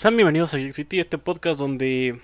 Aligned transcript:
Sean 0.00 0.16
bienvenidos 0.16 0.54
a 0.54 0.56
Geek 0.56 0.72
City, 0.72 0.98
este 0.98 1.18
podcast 1.18 1.58
donde 1.58 2.18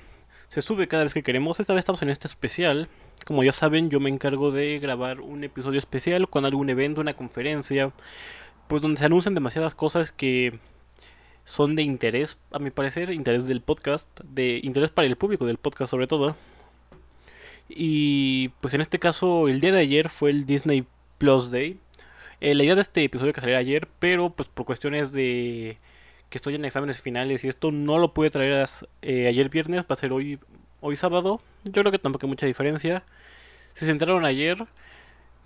se 0.49 0.63
sube 0.63 0.89
cada 0.89 1.03
vez 1.03 1.13
que 1.13 1.23
queremos. 1.23 1.61
Esta 1.61 1.75
vez 1.75 1.81
estamos 1.81 2.01
en 2.01 2.09
este 2.09 2.27
especial. 2.27 2.89
Como 3.27 3.45
ya 3.45 3.53
saben, 3.53 3.91
yo 3.91 4.01
me 4.01 4.09
encargo 4.09 4.51
de 4.51 4.79
grabar 4.79 5.21
un 5.21 5.45
episodio 5.45 5.79
especial 5.79 6.27
con 6.31 6.47
algún 6.47 6.71
evento, 6.71 7.03
una 7.03 7.13
conferencia, 7.13 7.93
pues 8.67 8.81
donde 8.81 8.99
se 8.99 9.05
anuncian 9.05 9.35
demasiadas 9.35 9.75
cosas 9.75 10.11
que 10.11 10.59
son 11.45 11.77
de 11.77 11.83
interés, 11.83 12.41
a 12.51 12.59
mi 12.61 12.71
parecer, 12.71 13.11
interés 13.11 13.47
del 13.47 13.61
podcast, 13.61 14.09
de 14.21 14.59
interés 14.65 14.91
para 14.91 15.07
el 15.07 15.17
público 15.17 15.45
del 15.45 15.59
podcast 15.59 15.91
sobre 15.91 16.07
todo. 16.07 16.35
Y 17.69 18.49
pues 18.63 18.73
en 18.73 18.81
este 18.81 18.99
caso, 18.99 19.49
el 19.49 19.61
día 19.61 19.73
de 19.73 19.81
ayer 19.81 20.09
fue 20.09 20.31
el 20.31 20.47
Disney 20.47 20.87
Plus 21.19 21.51
Day. 21.51 21.79
Eh, 22.41 22.55
la 22.55 22.65
idea 22.65 22.75
de 22.75 22.81
este 22.81 23.05
episodio 23.05 23.35
que 23.35 23.43
salió 23.43 23.59
ayer, 23.59 23.87
pero 23.99 24.31
pues 24.31 24.49
por 24.49 24.65
cuestiones 24.65 25.13
de 25.13 25.77
que 26.37 26.39
estoy 26.39 26.55
en 26.55 26.67
exámenes 26.67 27.01
finales 27.01 27.45
y 27.45 27.49
esto 27.49 27.73
no 27.73 27.97
lo 27.97 28.13
pude 28.13 28.29
traer 28.29 28.69
eh, 29.01 29.27
ayer 29.27 29.49
viernes, 29.49 29.81
va 29.81 29.95
a 29.95 29.97
ser 29.97 30.13
hoy, 30.13 30.39
hoy 30.83 30.95
sábado. 30.95 31.41
Yo 31.65 31.81
creo 31.81 31.91
que 31.91 31.99
tampoco 31.99 32.27
hay 32.27 32.29
mucha 32.29 32.45
diferencia. 32.45 33.05
Si 33.73 33.87
se 33.87 33.91
enteraron 33.91 34.27
ayer, 34.27 34.67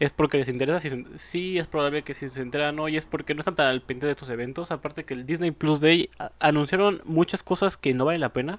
es 0.00 0.10
porque 0.10 0.38
les 0.38 0.48
interesa. 0.48 0.80
Si 0.80 1.06
sí, 1.14 1.58
es 1.58 1.68
probable 1.68 2.02
que 2.02 2.12
si 2.12 2.28
se 2.28 2.42
enteran 2.42 2.80
hoy 2.80 2.96
es 2.96 3.06
porque 3.06 3.34
no 3.34 3.40
están 3.40 3.54
tan 3.54 3.68
al 3.68 3.82
pendiente 3.82 4.06
de 4.06 4.12
estos 4.12 4.30
eventos. 4.30 4.72
Aparte 4.72 5.04
que 5.04 5.14
el 5.14 5.26
Disney 5.26 5.52
Plus 5.52 5.80
Day 5.80 6.10
anunciaron 6.40 7.02
muchas 7.04 7.44
cosas 7.44 7.76
que 7.76 7.94
no 7.94 8.06
valen 8.06 8.22
la 8.22 8.32
pena. 8.32 8.58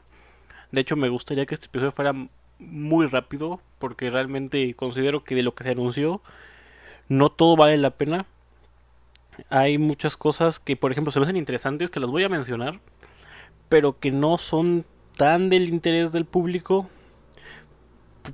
De 0.71 0.79
hecho, 0.79 0.95
me 0.95 1.09
gustaría 1.09 1.45
que 1.45 1.55
este 1.55 1.65
episodio 1.65 1.91
fuera 1.91 2.15
muy 2.59 3.07
rápido 3.07 3.59
porque 3.77 4.09
realmente 4.09 4.73
considero 4.75 5.25
que 5.25 5.35
de 5.35 5.43
lo 5.43 5.53
que 5.53 5.65
se 5.65 5.71
anunció 5.71 6.21
no 7.09 7.29
todo 7.29 7.57
vale 7.57 7.77
la 7.77 7.89
pena 7.89 8.25
hay 9.49 9.77
muchas 9.77 10.17
cosas 10.17 10.59
que, 10.59 10.75
por 10.75 10.91
ejemplo, 10.91 11.11
se 11.11 11.19
me 11.19 11.23
hacen 11.25 11.37
interesantes, 11.37 11.89
que 11.89 11.99
las 11.99 12.09
voy 12.11 12.23
a 12.23 12.29
mencionar, 12.29 12.79
pero 13.69 13.99
que 13.99 14.11
no 14.11 14.37
son 14.37 14.85
tan 15.17 15.49
del 15.49 15.69
interés 15.69 16.11
del 16.11 16.25
público. 16.25 16.89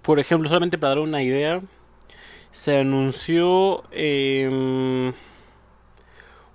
Por 0.02 0.19
ejemplo, 0.19 0.49
solamente 0.49 0.77
para 0.77 0.95
dar 0.95 0.99
una 0.99 1.23
idea, 1.23 1.61
se 2.52 2.80
anunció 2.80 3.83
em, 3.91 5.14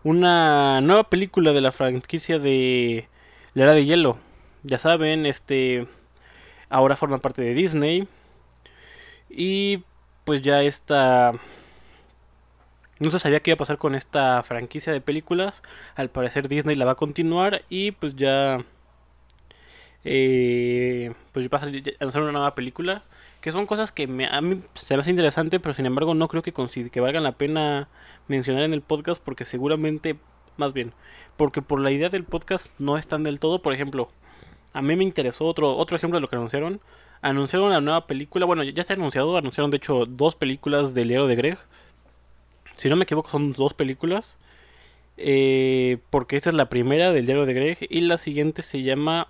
una 0.04 0.80
nueva 0.80 1.04
película 1.04 1.52
de 1.52 1.60
la 1.60 1.72
franquicia 1.72 2.38
de 2.38 3.08
La 3.54 3.64
Era 3.64 3.74
de 3.74 3.84
Hielo. 3.84 4.18
Ya 4.64 4.78
saben, 4.78 5.26
este 5.26 5.86
ahora 6.68 6.96
forma 6.96 7.18
parte 7.18 7.42
de 7.42 7.54
Disney. 7.54 8.08
Y 9.28 9.84
pues 10.24 10.42
ya 10.42 10.62
está 10.62 11.32
no 13.02 13.10
se 13.10 13.18
sabía 13.18 13.40
qué 13.40 13.50
iba 13.50 13.56
a 13.56 13.58
pasar 13.58 13.78
con 13.78 13.94
esta 13.94 14.42
franquicia 14.42 14.92
de 14.92 15.00
películas. 15.00 15.62
Al 15.94 16.10
parecer 16.10 16.48
Disney 16.48 16.76
la 16.76 16.84
va 16.84 16.92
a 16.92 16.96
continuar 16.96 17.62
y 17.68 17.92
pues 17.92 18.16
ya... 18.16 18.64
Eh, 20.04 21.12
pues 21.32 21.48
va 21.48 21.58
a 21.58 21.66
lanzar 22.00 22.22
una 22.22 22.32
nueva 22.32 22.54
película. 22.54 23.04
Que 23.40 23.52
son 23.52 23.66
cosas 23.66 23.90
que 23.90 24.04
a 24.04 24.40
mí 24.40 24.60
se 24.74 24.94
me 24.94 25.00
hace 25.00 25.10
interesante, 25.10 25.58
pero 25.58 25.74
sin 25.74 25.86
embargo 25.86 26.14
no 26.14 26.28
creo 26.28 26.42
que, 26.42 26.52
que 26.52 27.00
valgan 27.00 27.24
la 27.24 27.32
pena 27.32 27.88
mencionar 28.28 28.62
en 28.62 28.72
el 28.72 28.82
podcast 28.82 29.20
porque 29.22 29.44
seguramente, 29.44 30.16
más 30.56 30.72
bien, 30.72 30.92
porque 31.36 31.60
por 31.60 31.80
la 31.80 31.90
idea 31.90 32.08
del 32.08 32.24
podcast 32.24 32.78
no 32.78 32.96
están 32.98 33.24
del 33.24 33.40
todo. 33.40 33.60
Por 33.62 33.74
ejemplo, 33.74 34.10
a 34.72 34.82
mí 34.82 34.94
me 34.96 35.04
interesó 35.04 35.46
otro, 35.46 35.76
otro 35.76 35.96
ejemplo 35.96 36.18
de 36.18 36.20
lo 36.20 36.28
que 36.28 36.36
anunciaron. 36.36 36.80
Anunciaron 37.20 37.70
la 37.70 37.80
nueva 37.80 38.06
película, 38.06 38.46
bueno, 38.46 38.62
ya 38.64 38.80
está 38.80 38.94
anunciado, 38.94 39.36
anunciaron 39.36 39.70
de 39.70 39.76
hecho 39.76 40.06
dos 40.06 40.34
películas 40.36 40.94
del 40.94 41.08
Leo 41.08 41.26
de 41.26 41.36
Greg 41.36 41.58
si 42.82 42.88
no 42.88 42.96
me 42.96 43.04
equivoco, 43.04 43.30
son 43.30 43.52
dos 43.52 43.74
películas. 43.74 44.36
Eh, 45.16 45.98
porque 46.10 46.36
esta 46.36 46.50
es 46.50 46.56
la 46.56 46.68
primera 46.68 47.12
del 47.12 47.26
diario 47.26 47.46
de 47.46 47.54
Greg. 47.54 47.78
Y 47.88 48.00
la 48.00 48.18
siguiente 48.18 48.62
se 48.62 48.82
llama 48.82 49.28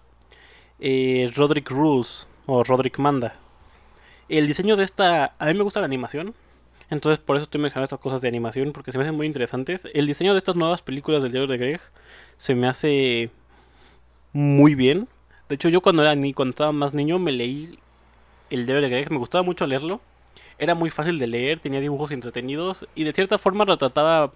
eh, 0.81 1.31
Roderick 1.37 1.69
Rules 1.71 2.27
o 2.47 2.65
Roderick 2.65 2.99
Manda. 2.99 3.37
El 4.31 4.47
diseño 4.47 4.77
de 4.77 4.85
esta. 4.85 5.35
A 5.39 5.47
mí 5.47 5.55
me 5.55 5.65
gusta 5.65 5.81
la 5.81 5.87
animación. 5.87 6.35
Entonces 6.89 7.19
por 7.19 7.37
eso 7.37 7.43
estoy 7.43 7.61
mencionando 7.61 7.85
estas 7.85 8.01
cosas 8.01 8.23
de 8.23 8.29
animación. 8.29 8.73
Porque 8.73 8.91
se 8.91 8.97
me 8.97 9.05
hacen 9.05 9.17
muy 9.17 9.27
interesantes. 9.27 9.87
El 9.93 10.07
diseño 10.07 10.33
de 10.33 10.39
estas 10.39 10.57
nuevas 10.57 10.81
películas 10.81 11.23
del 11.23 11.33
diario 11.33 11.47
de 11.47 11.59
Greg 11.59 11.81
se 12.39 12.55
me 12.55 12.69
hace 12.69 13.29
muy 14.33 14.75
bien. 14.75 15.09
De 15.51 15.57
hecho, 15.57 15.69
yo 15.69 15.83
cuando 15.83 16.01
era 16.01 16.15
ni 16.15 16.33
cuando 16.33 16.53
estaba 16.53 16.73
más 16.73 16.95
niño 16.95 17.19
me 17.19 17.33
leí 17.33 17.79
el 18.49 18.65
diario 18.65 18.81
de 18.81 18.89
Greg. 18.89 19.11
Me 19.11 19.19
gustaba 19.19 19.45
mucho 19.45 19.67
leerlo 19.67 20.01
era 20.63 20.77
muy 20.77 20.91
fácil 20.91 21.19
de 21.19 21.27
leer, 21.27 21.59
tenía 21.59 21.81
dibujos 21.81 22.13
entretenidos 22.13 22.87
y 22.95 23.03
de 23.03 23.11
cierta 23.11 23.37
forma 23.37 23.65
retrataba, 23.65 24.33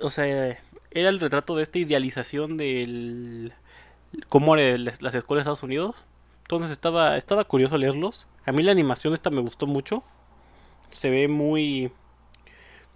o 0.00 0.08
sea, 0.08 0.26
era 0.26 1.08
el 1.10 1.20
retrato 1.20 1.54
de 1.56 1.62
esta 1.62 1.78
idealización 1.78 2.56
del 2.56 3.52
cómo 4.30 4.56
eran 4.56 4.84
las 4.84 5.14
escuelas 5.14 5.44
de 5.44 5.50
Estados 5.50 5.62
Unidos. 5.62 6.04
Entonces 6.44 6.70
estaba, 6.70 7.18
estaba 7.18 7.44
curioso 7.44 7.76
leerlos. 7.76 8.26
A 8.46 8.52
mí 8.52 8.62
la 8.62 8.72
animación 8.72 9.12
esta 9.12 9.28
me 9.28 9.42
gustó 9.42 9.66
mucho. 9.66 10.02
Se 10.90 11.10
ve 11.10 11.28
muy, 11.28 11.92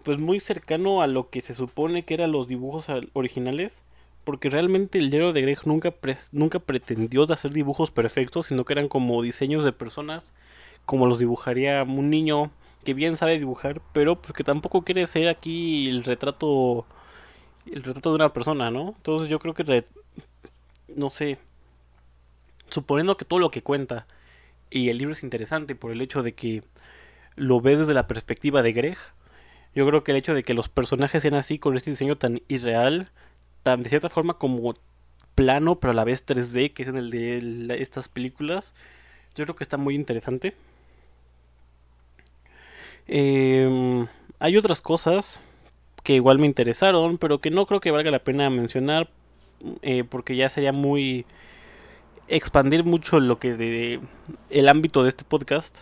pues 0.02 0.16
muy 0.16 0.40
cercano 0.40 1.02
a 1.02 1.06
lo 1.06 1.28
que 1.28 1.42
se 1.42 1.54
supone 1.54 2.06
que 2.06 2.14
eran 2.14 2.32
los 2.32 2.48
dibujos 2.48 2.86
originales. 3.12 3.84
Porque 4.24 4.48
realmente 4.48 4.98
el 4.98 5.10
diario 5.10 5.34
de 5.34 5.42
Greg 5.42 5.58
nunca, 5.66 5.92
nunca 6.30 6.58
pretendió 6.58 7.30
hacer 7.30 7.50
dibujos 7.50 7.90
perfectos, 7.90 8.46
sino 8.46 8.64
que 8.64 8.72
eran 8.72 8.88
como 8.88 9.20
diseños 9.20 9.62
de 9.62 9.72
personas 9.72 10.32
como 10.86 11.06
los 11.06 11.18
dibujaría 11.18 11.82
un 11.82 12.10
niño 12.10 12.50
que 12.84 12.94
bien 12.94 13.16
sabe 13.16 13.38
dibujar, 13.38 13.80
pero 13.92 14.20
pues 14.20 14.32
que 14.32 14.44
tampoco 14.44 14.82
quiere 14.82 15.06
ser 15.06 15.28
aquí 15.28 15.88
el 15.88 16.04
retrato 16.04 16.86
el 17.66 17.82
retrato 17.84 18.10
de 18.10 18.16
una 18.16 18.28
persona, 18.30 18.70
¿no? 18.70 18.94
Entonces 18.96 19.28
yo 19.28 19.38
creo 19.38 19.54
que 19.54 19.84
no 20.96 21.10
sé, 21.10 21.38
suponiendo 22.70 23.16
que 23.16 23.24
todo 23.24 23.38
lo 23.38 23.50
que 23.50 23.62
cuenta 23.62 24.06
y 24.70 24.88
el 24.88 24.98
libro 24.98 25.12
es 25.12 25.22
interesante 25.22 25.74
por 25.74 25.92
el 25.92 26.00
hecho 26.00 26.22
de 26.22 26.34
que 26.34 26.64
lo 27.36 27.60
ves 27.60 27.78
desde 27.80 27.94
la 27.94 28.06
perspectiva 28.06 28.62
de 28.62 28.72
Greg, 28.72 28.98
yo 29.74 29.86
creo 29.86 30.04
que 30.04 30.10
el 30.10 30.18
hecho 30.18 30.34
de 30.34 30.42
que 30.42 30.54
los 30.54 30.68
personajes 30.68 31.22
sean 31.22 31.34
así 31.34 31.58
con 31.58 31.76
este 31.76 31.90
diseño 31.90 32.16
tan 32.18 32.42
irreal, 32.48 33.10
tan 33.62 33.82
de 33.82 33.88
cierta 33.88 34.10
forma 34.10 34.34
como 34.34 34.74
plano, 35.34 35.78
pero 35.80 35.92
a 35.92 35.94
la 35.94 36.04
vez 36.04 36.26
3D, 36.26 36.72
que 36.72 36.82
es 36.82 36.88
en 36.88 36.98
el 36.98 37.10
de 37.10 37.76
estas 37.82 38.08
películas, 38.08 38.74
yo 39.34 39.44
creo 39.44 39.56
que 39.56 39.64
está 39.64 39.76
muy 39.78 39.94
interesante. 39.94 40.54
Eh, 43.08 44.06
hay 44.38 44.56
otras 44.56 44.80
cosas 44.80 45.40
que 46.02 46.14
igual 46.14 46.38
me 46.38 46.46
interesaron, 46.46 47.18
pero 47.18 47.40
que 47.40 47.50
no 47.50 47.66
creo 47.66 47.80
que 47.80 47.90
valga 47.90 48.10
la 48.10 48.24
pena 48.24 48.50
mencionar 48.50 49.08
eh, 49.82 50.04
porque 50.04 50.36
ya 50.36 50.48
sería 50.48 50.72
muy 50.72 51.24
expandir 52.28 52.84
mucho 52.84 53.20
lo 53.20 53.38
que 53.38 53.54
de 53.54 54.00
el 54.50 54.68
ámbito 54.68 55.02
de 55.02 55.10
este 55.10 55.24
podcast. 55.24 55.78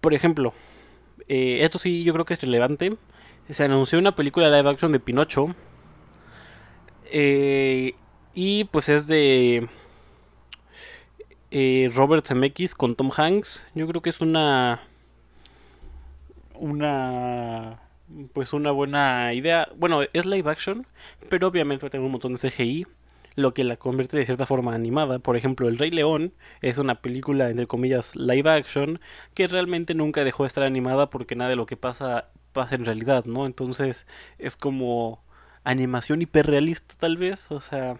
Por 0.00 0.14
ejemplo, 0.14 0.52
eh, 1.28 1.58
esto 1.62 1.78
sí 1.78 2.04
yo 2.04 2.12
creo 2.12 2.24
que 2.24 2.34
es 2.34 2.40
relevante. 2.40 2.96
Se 3.50 3.64
anunció 3.64 3.98
una 3.98 4.14
película 4.14 4.50
live 4.50 4.70
action 4.70 4.92
de 4.92 5.00
Pinocho. 5.00 5.54
Eh, 7.06 7.94
y 8.34 8.64
pues 8.64 8.88
es 8.88 9.06
de 9.06 9.68
Robert 11.94 12.26
Zemeckis 12.26 12.74
con 12.74 12.96
Tom 12.96 13.10
Hanks. 13.16 13.66
Yo 13.74 13.86
creo 13.86 14.02
que 14.02 14.10
es 14.10 14.20
una 14.20 14.82
una 16.62 17.80
pues 18.32 18.52
una 18.52 18.70
buena 18.70 19.34
idea. 19.34 19.68
Bueno, 19.76 20.02
es 20.12 20.26
live 20.26 20.50
action, 20.50 20.86
pero 21.28 21.48
obviamente 21.48 21.84
va 21.84 21.88
a 21.88 21.90
tener 21.90 22.04
un 22.04 22.12
montón 22.12 22.34
de 22.34 22.38
CGI, 22.38 22.86
lo 23.34 23.54
que 23.54 23.64
la 23.64 23.76
convierte 23.76 24.16
de 24.16 24.26
cierta 24.26 24.46
forma 24.46 24.74
animada. 24.74 25.18
Por 25.18 25.36
ejemplo, 25.36 25.68
El 25.68 25.78
Rey 25.78 25.90
León 25.90 26.32
es 26.60 26.78
una 26.78 26.96
película 26.96 27.50
entre 27.50 27.66
comillas 27.66 28.14
live 28.16 28.48
action 28.48 29.00
que 29.34 29.48
realmente 29.48 29.94
nunca 29.94 30.24
dejó 30.24 30.44
de 30.44 30.48
estar 30.48 30.64
animada 30.64 31.10
porque 31.10 31.34
nada 31.34 31.50
de 31.50 31.56
lo 31.56 31.66
que 31.66 31.76
pasa 31.76 32.28
pasa 32.52 32.74
en 32.74 32.84
realidad, 32.84 33.24
¿no? 33.24 33.46
Entonces 33.46 34.06
es 34.38 34.56
como 34.56 35.24
animación 35.64 36.22
hiperrealista 36.22 36.94
tal 36.98 37.16
vez, 37.16 37.50
o 37.50 37.60
sea, 37.60 37.96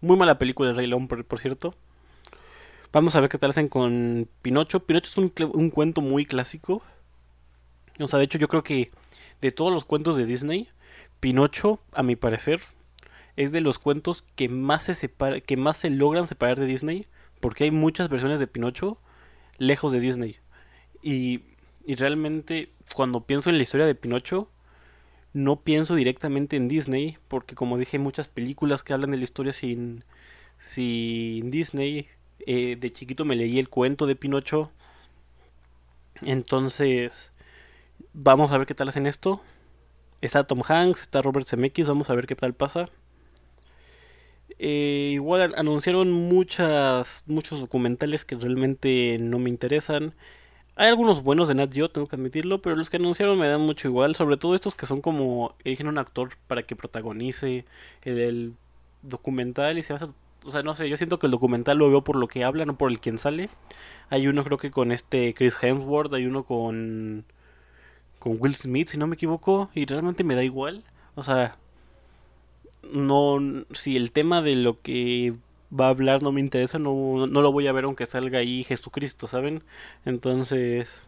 muy 0.00 0.16
mala 0.16 0.38
película 0.38 0.70
El 0.70 0.76
Rey 0.76 0.86
León 0.86 1.08
por, 1.08 1.24
por 1.24 1.40
cierto. 1.40 1.74
Vamos 2.92 3.16
a 3.16 3.20
ver 3.20 3.28
qué 3.28 3.38
tal 3.38 3.50
hacen 3.50 3.68
con 3.68 4.28
Pinocho. 4.40 4.80
Pinocho 4.86 5.10
es 5.10 5.18
un, 5.18 5.32
un 5.52 5.70
cuento 5.70 6.00
muy 6.00 6.24
clásico 6.24 6.82
o 7.98 8.08
sea, 8.08 8.18
de 8.18 8.24
hecho 8.24 8.38
yo 8.38 8.48
creo 8.48 8.62
que 8.62 8.90
de 9.40 9.52
todos 9.52 9.72
los 9.72 9.84
cuentos 9.84 10.16
de 10.16 10.26
Disney, 10.26 10.68
Pinocho, 11.20 11.80
a 11.92 12.02
mi 12.02 12.16
parecer, 12.16 12.60
es 13.36 13.52
de 13.52 13.60
los 13.60 13.78
cuentos 13.78 14.22
que 14.34 14.48
más 14.48 14.84
se 14.84 14.94
separa, 14.94 15.40
que 15.40 15.56
más 15.56 15.76
se 15.76 15.90
logran 15.90 16.26
separar 16.26 16.58
de 16.58 16.66
Disney, 16.66 17.06
porque 17.40 17.64
hay 17.64 17.70
muchas 17.70 18.08
versiones 18.08 18.40
de 18.40 18.46
Pinocho 18.46 18.98
lejos 19.58 19.92
de 19.92 20.00
Disney. 20.00 20.36
Y, 21.02 21.42
y 21.86 21.94
realmente 21.94 22.72
cuando 22.94 23.24
pienso 23.24 23.50
en 23.50 23.56
la 23.56 23.62
historia 23.62 23.86
de 23.86 23.94
Pinocho, 23.94 24.50
no 25.32 25.60
pienso 25.60 25.94
directamente 25.94 26.56
en 26.56 26.68
Disney, 26.68 27.16
porque 27.28 27.54
como 27.54 27.78
dije, 27.78 27.96
hay 27.96 28.02
muchas 28.02 28.28
películas 28.28 28.82
que 28.82 28.92
hablan 28.92 29.10
de 29.10 29.18
la 29.18 29.24
historia 29.24 29.52
sin, 29.52 30.04
sin 30.58 31.50
Disney. 31.50 32.08
Eh, 32.46 32.76
de 32.76 32.90
chiquito 32.90 33.24
me 33.24 33.36
leí 33.36 33.58
el 33.58 33.68
cuento 33.68 34.06
de 34.06 34.16
Pinocho. 34.16 34.72
Entonces, 36.22 37.32
Vamos 38.12 38.52
a 38.52 38.58
ver 38.58 38.66
qué 38.66 38.74
tal 38.74 38.88
hacen 38.88 39.06
esto. 39.06 39.40
Está 40.20 40.44
Tom 40.44 40.62
Hanks, 40.66 41.02
está 41.02 41.22
Robert 41.22 41.46
Zemeckis, 41.46 41.86
vamos 41.86 42.10
a 42.10 42.14
ver 42.14 42.26
qué 42.26 42.34
tal 42.34 42.54
pasa. 42.54 42.88
Eh, 44.58 45.10
igual 45.12 45.54
anunciaron 45.56 46.10
muchas, 46.10 47.24
muchos 47.26 47.60
documentales 47.60 48.24
que 48.24 48.36
realmente 48.36 49.18
no 49.20 49.38
me 49.38 49.50
interesan. 49.50 50.14
Hay 50.76 50.88
algunos 50.88 51.22
buenos 51.22 51.48
de 51.48 51.54
Nat 51.54 51.72
Geo, 51.72 51.90
tengo 51.90 52.06
que 52.06 52.16
admitirlo, 52.16 52.62
pero 52.62 52.76
los 52.76 52.90
que 52.90 52.96
anunciaron 52.98 53.38
me 53.38 53.48
dan 53.48 53.60
mucho 53.60 53.88
igual. 53.88 54.14
Sobre 54.16 54.36
todo 54.36 54.54
estos 54.54 54.74
que 54.74 54.86
son 54.86 55.00
como 55.00 55.54
eligen 55.64 55.88
un 55.88 55.98
actor 55.98 56.30
para 56.46 56.62
que 56.64 56.76
protagonice 56.76 57.64
el, 58.02 58.54
documental 59.02 59.78
y 59.78 59.82
se 59.82 59.92
basa 59.92 60.08
o 60.44 60.50
sea, 60.50 60.62
no 60.62 60.74
sé, 60.74 60.88
yo 60.88 60.96
siento 60.96 61.18
que 61.18 61.26
el 61.26 61.32
documental 61.32 61.78
lo 61.78 61.88
veo 61.90 62.04
por 62.04 62.16
lo 62.16 62.28
que 62.28 62.44
habla, 62.44 62.64
no 62.64 62.78
por 62.78 62.90
el 62.90 63.00
quien 63.00 63.18
sale. 63.18 63.50
Hay 64.08 64.28
uno 64.28 64.44
creo 64.44 64.58
que 64.58 64.70
con 64.70 64.92
este 64.92 65.34
Chris 65.34 65.56
Hemsworth, 65.60 66.14
hay 66.14 66.26
uno 66.26 66.44
con 66.44 67.24
con 68.18 68.36
Will 68.40 68.54
Smith, 68.54 68.88
si 68.88 68.98
no 68.98 69.06
me 69.06 69.14
equivoco, 69.14 69.70
y 69.74 69.86
realmente 69.86 70.24
me 70.24 70.34
da 70.34 70.44
igual. 70.44 70.84
O 71.14 71.24
sea, 71.24 71.56
no 72.92 73.38
si 73.72 73.96
el 73.96 74.12
tema 74.12 74.42
de 74.42 74.56
lo 74.56 74.80
que 74.80 75.34
va 75.78 75.86
a 75.86 75.90
hablar 75.90 76.22
no 76.22 76.32
me 76.32 76.40
interesa, 76.40 76.78
no, 76.78 77.26
no 77.26 77.42
lo 77.42 77.52
voy 77.52 77.66
a 77.66 77.72
ver 77.72 77.84
aunque 77.84 78.06
salga 78.06 78.38
ahí 78.40 78.64
Jesucristo, 78.64 79.26
¿saben? 79.26 79.62
Entonces, 80.04 81.02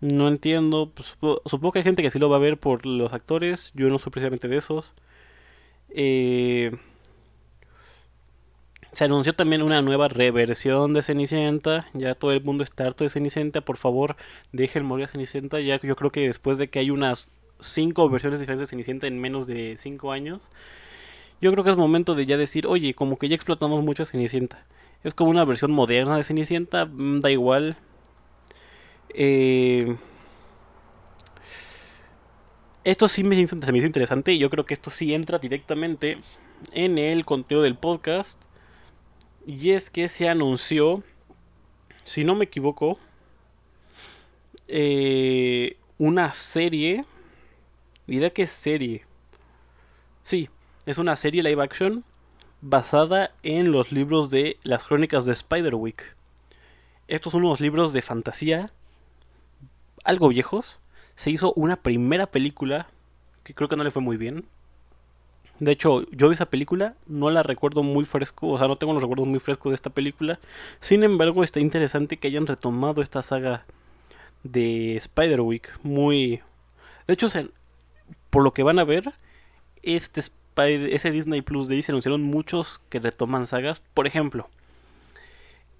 no 0.00 0.28
entiendo, 0.28 0.92
pues, 0.94 1.08
supongo, 1.46 1.72
que 1.72 1.80
hay 1.80 1.84
gente 1.84 2.02
que 2.02 2.10
sí 2.10 2.18
lo 2.18 2.28
va 2.28 2.36
a 2.36 2.40
ver 2.40 2.58
por 2.58 2.86
los 2.86 3.12
actores, 3.12 3.72
yo 3.74 3.88
no 3.88 3.98
soy 3.98 4.12
precisamente 4.12 4.48
de 4.48 4.58
esos. 4.58 4.94
Eh, 5.90 6.76
se 8.96 9.04
anunció 9.04 9.34
también 9.34 9.60
una 9.60 9.82
nueva 9.82 10.08
reversión 10.08 10.94
de 10.94 11.02
Cenicienta. 11.02 11.86
Ya 11.92 12.14
todo 12.14 12.32
el 12.32 12.42
mundo 12.42 12.64
está 12.64 12.86
harto 12.86 13.04
de 13.04 13.10
Cenicienta. 13.10 13.60
Por 13.60 13.76
favor, 13.76 14.16
dejen 14.52 14.86
morir 14.86 15.04
a 15.04 15.08
Cenicienta. 15.08 15.60
Ya 15.60 15.78
yo 15.78 15.96
creo 15.96 16.10
que 16.10 16.26
después 16.26 16.56
de 16.56 16.68
que 16.68 16.78
hay 16.78 16.90
unas 16.90 17.30
cinco 17.60 18.08
versiones 18.08 18.40
diferentes 18.40 18.70
de 18.70 18.70
Cenicienta 18.70 19.06
en 19.06 19.20
menos 19.20 19.46
de 19.46 19.76
cinco 19.78 20.12
años, 20.12 20.50
yo 21.42 21.52
creo 21.52 21.62
que 21.62 21.68
es 21.68 21.76
momento 21.76 22.14
de 22.14 22.24
ya 22.24 22.38
decir, 22.38 22.66
oye, 22.66 22.94
como 22.94 23.18
que 23.18 23.28
ya 23.28 23.34
explotamos 23.34 23.84
mucho 23.84 24.04
a 24.04 24.06
Cenicienta. 24.06 24.64
Es 25.04 25.12
como 25.12 25.28
una 25.28 25.44
versión 25.44 25.72
moderna 25.72 26.16
de 26.16 26.24
Cenicienta, 26.24 26.86
mm, 26.86 27.20
da 27.20 27.30
igual. 27.30 27.76
Eh, 29.10 29.94
esto 32.84 33.08
sí 33.08 33.24
me 33.24 33.36
hizo, 33.36 33.56
me 33.56 33.76
hizo 33.76 33.86
interesante 33.86 34.32
y 34.32 34.38
yo 34.38 34.48
creo 34.48 34.64
que 34.64 34.72
esto 34.72 34.90
sí 34.90 35.12
entra 35.12 35.38
directamente 35.38 36.16
en 36.72 36.96
el 36.96 37.26
contenido 37.26 37.62
del 37.62 37.76
podcast. 37.76 38.45
Y 39.46 39.70
es 39.70 39.90
que 39.90 40.08
se 40.08 40.28
anunció, 40.28 41.04
si 42.04 42.24
no 42.24 42.34
me 42.34 42.46
equivoco, 42.46 42.98
eh, 44.66 45.76
una 45.98 46.32
serie. 46.32 47.04
Dirá 48.06 48.30
que 48.30 48.46
serie. 48.48 49.04
Sí, 50.22 50.50
es 50.84 50.98
una 50.98 51.14
serie 51.16 51.42
live 51.42 51.62
action 51.62 52.04
basada 52.60 53.32
en 53.44 53.70
los 53.70 53.92
libros 53.92 54.30
de 54.30 54.58
las 54.64 54.84
crónicas 54.84 55.24
de 55.26 55.34
Spiderwick. 55.34 56.16
Estos 57.06 57.32
son 57.32 57.44
unos 57.44 57.60
libros 57.60 57.92
de 57.92 58.02
fantasía 58.02 58.72
algo 60.06 60.28
viejos. 60.28 60.78
Se 61.14 61.30
hizo 61.30 61.52
una 61.54 61.76
primera 61.76 62.26
película 62.26 62.88
que 63.44 63.54
creo 63.54 63.68
que 63.68 63.76
no 63.76 63.84
le 63.84 63.90
fue 63.90 64.02
muy 64.02 64.16
bien. 64.16 64.46
De 65.58 65.72
hecho, 65.72 66.04
yo 66.10 66.28
vi 66.28 66.34
esa 66.34 66.50
película, 66.50 66.94
no 67.06 67.30
la 67.30 67.42
recuerdo 67.42 67.82
muy 67.82 68.04
fresco, 68.04 68.48
o 68.48 68.58
sea, 68.58 68.68
no 68.68 68.76
tengo 68.76 68.92
los 68.92 69.02
recuerdos 69.02 69.26
muy 69.26 69.40
frescos 69.40 69.70
de 69.70 69.76
esta 69.76 69.90
película. 69.90 70.38
Sin 70.80 71.02
embargo, 71.02 71.42
está 71.44 71.60
interesante 71.60 72.18
que 72.18 72.28
hayan 72.28 72.46
retomado 72.46 73.00
esta 73.00 73.22
saga 73.22 73.64
de 74.42 74.98
Spiderwick. 75.00 75.78
Muy. 75.82 76.42
De 77.06 77.14
hecho, 77.14 77.28
por 78.28 78.42
lo 78.42 78.52
que 78.52 78.62
van 78.62 78.78
a 78.78 78.84
ver, 78.84 79.14
este 79.82 80.22
ese 80.56 81.10
Disney 81.10 81.42
Plus 81.42 81.68
de 81.68 81.82
se 81.82 81.92
anunciaron 81.92 82.22
muchos 82.22 82.80
que 82.90 82.98
retoman 82.98 83.46
sagas. 83.46 83.80
Por 83.94 84.06
ejemplo, 84.06 84.48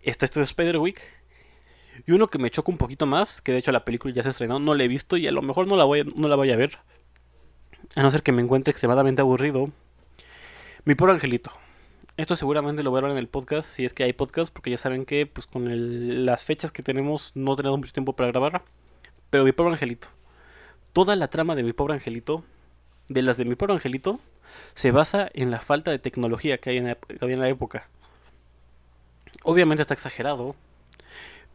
está 0.02 0.24
este 0.24 0.40
de 0.40 0.46
Spiderwick. 0.46 1.00
Y 2.06 2.12
uno 2.12 2.28
que 2.28 2.38
me 2.38 2.50
choca 2.50 2.70
un 2.70 2.78
poquito 2.78 3.06
más, 3.06 3.40
que 3.40 3.52
de 3.52 3.58
hecho 3.58 3.72
la 3.72 3.84
película 3.84 4.12
ya 4.14 4.22
se 4.22 4.30
estrenó, 4.30 4.58
no 4.58 4.74
la 4.74 4.84
he 4.84 4.88
visto 4.88 5.16
y 5.16 5.26
a 5.26 5.32
lo 5.32 5.40
mejor 5.40 5.66
no 5.66 5.76
la 5.76 5.84
voy 5.84 6.04
no 6.14 6.28
la 6.28 6.36
voy 6.36 6.50
a 6.50 6.56
ver 6.56 6.78
a 7.96 8.02
no 8.02 8.10
ser 8.10 8.22
que 8.22 8.30
me 8.30 8.42
encuentre 8.42 8.70
extremadamente 8.70 9.22
aburrido. 9.22 9.70
Mi 10.84 10.94
pobre 10.94 11.14
angelito. 11.14 11.50
Esto 12.18 12.36
seguramente 12.36 12.82
lo 12.82 12.90
voy 12.90 12.98
a 12.98 13.00
hablar 13.00 13.12
en 13.12 13.18
el 13.18 13.28
podcast, 13.28 13.68
si 13.68 13.86
es 13.86 13.94
que 13.94 14.04
hay 14.04 14.12
podcast, 14.12 14.52
porque 14.52 14.70
ya 14.70 14.76
saben 14.76 15.06
que 15.06 15.26
pues 15.26 15.46
con 15.46 16.26
las 16.26 16.44
fechas 16.44 16.72
que 16.72 16.82
tenemos 16.82 17.32
no 17.34 17.56
tenemos 17.56 17.78
mucho 17.78 17.92
tiempo 17.94 18.12
para 18.14 18.30
grabar. 18.30 18.62
Pero 19.30 19.44
mi 19.44 19.52
pobre 19.52 19.72
angelito. 19.72 20.08
Toda 20.92 21.16
la 21.16 21.28
trama 21.28 21.54
de 21.54 21.62
mi 21.62 21.72
pobre 21.72 21.94
angelito, 21.94 22.44
de 23.08 23.22
las 23.22 23.38
de 23.38 23.46
mi 23.46 23.54
pobre 23.54 23.72
angelito, 23.72 24.20
se 24.74 24.90
basa 24.90 25.30
en 25.32 25.50
la 25.50 25.60
falta 25.60 25.90
de 25.90 25.98
tecnología 25.98 26.58
que, 26.58 26.70
hay 26.70 26.76
en 26.76 26.96
que 27.08 27.18
había 27.22 27.34
en 27.34 27.40
la 27.40 27.48
época. 27.48 27.88
Obviamente 29.42 29.80
está 29.80 29.94
exagerado, 29.94 30.54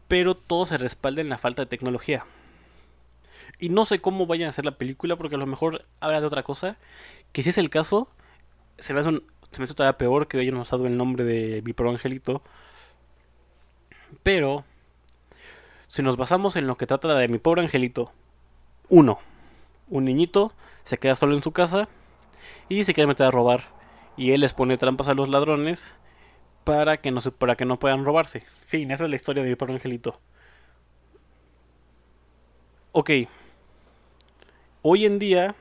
pero 0.08 0.34
todo 0.34 0.66
se 0.66 0.76
respalda 0.76 1.20
en 1.20 1.28
la 1.28 1.38
falta 1.38 1.62
de 1.62 1.66
tecnología. 1.66 2.24
Y 3.62 3.68
no 3.68 3.84
sé 3.84 4.00
cómo 4.00 4.26
vayan 4.26 4.48
a 4.48 4.50
hacer 4.50 4.64
la 4.64 4.76
película, 4.76 5.14
porque 5.14 5.36
a 5.36 5.38
lo 5.38 5.46
mejor 5.46 5.84
habla 6.00 6.20
de 6.20 6.26
otra 6.26 6.42
cosa. 6.42 6.78
Que 7.30 7.44
si 7.44 7.50
es 7.50 7.58
el 7.58 7.70
caso, 7.70 8.08
se 8.78 8.92
me 8.92 8.98
hace, 8.98 9.22
se 9.52 9.60
me 9.60 9.68
todavía 9.68 9.96
peor 9.96 10.26
que 10.26 10.40
hayan 10.40 10.56
usado 10.56 10.88
el 10.88 10.96
nombre 10.96 11.22
de 11.22 11.62
mi 11.62 11.72
pro 11.72 11.88
angelito. 11.88 12.42
Pero, 14.24 14.64
si 15.86 16.02
nos 16.02 16.16
basamos 16.16 16.56
en 16.56 16.66
lo 16.66 16.76
que 16.76 16.88
trata 16.88 17.14
de 17.14 17.28
mi 17.28 17.38
pobre 17.38 17.62
angelito, 17.62 18.10
uno, 18.88 19.20
un 19.88 20.06
niñito 20.06 20.52
se 20.82 20.98
queda 20.98 21.14
solo 21.14 21.36
en 21.36 21.42
su 21.44 21.52
casa 21.52 21.88
y 22.68 22.82
se 22.82 22.94
quiere 22.94 23.06
meter 23.06 23.26
a 23.26 23.30
robar. 23.30 23.68
Y 24.16 24.32
él 24.32 24.40
les 24.40 24.54
pone 24.54 24.76
trampas 24.76 25.06
a 25.06 25.14
los 25.14 25.28
ladrones 25.28 25.94
para 26.64 26.96
que 26.96 27.12
no, 27.12 27.20
se, 27.20 27.30
para 27.30 27.54
que 27.54 27.64
no 27.64 27.78
puedan 27.78 28.04
robarse. 28.04 28.44
Fin, 28.66 28.90
esa 28.90 29.04
es 29.04 29.10
la 29.10 29.16
historia 29.16 29.44
de 29.44 29.50
mi 29.50 29.54
pobre 29.54 29.74
angelito. 29.74 30.18
Ok, 32.92 33.10
hoy 34.82 35.06
en 35.06 35.18
día 35.18 35.54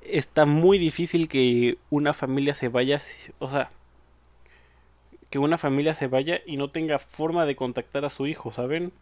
está 0.00 0.46
muy 0.46 0.78
difícil 0.78 1.28
que 1.28 1.78
una 1.90 2.12
familia 2.12 2.54
se 2.54 2.68
vaya, 2.68 3.00
o 3.38 3.48
sea, 3.48 3.70
que 5.30 5.38
una 5.38 5.58
familia 5.58 5.94
se 5.94 6.08
vaya 6.08 6.40
y 6.46 6.56
no 6.56 6.70
tenga 6.70 6.98
forma 6.98 7.46
de 7.46 7.56
contactar 7.56 8.04
a 8.04 8.10
su 8.10 8.26
hijo, 8.26 8.52
¿saben? 8.52 8.92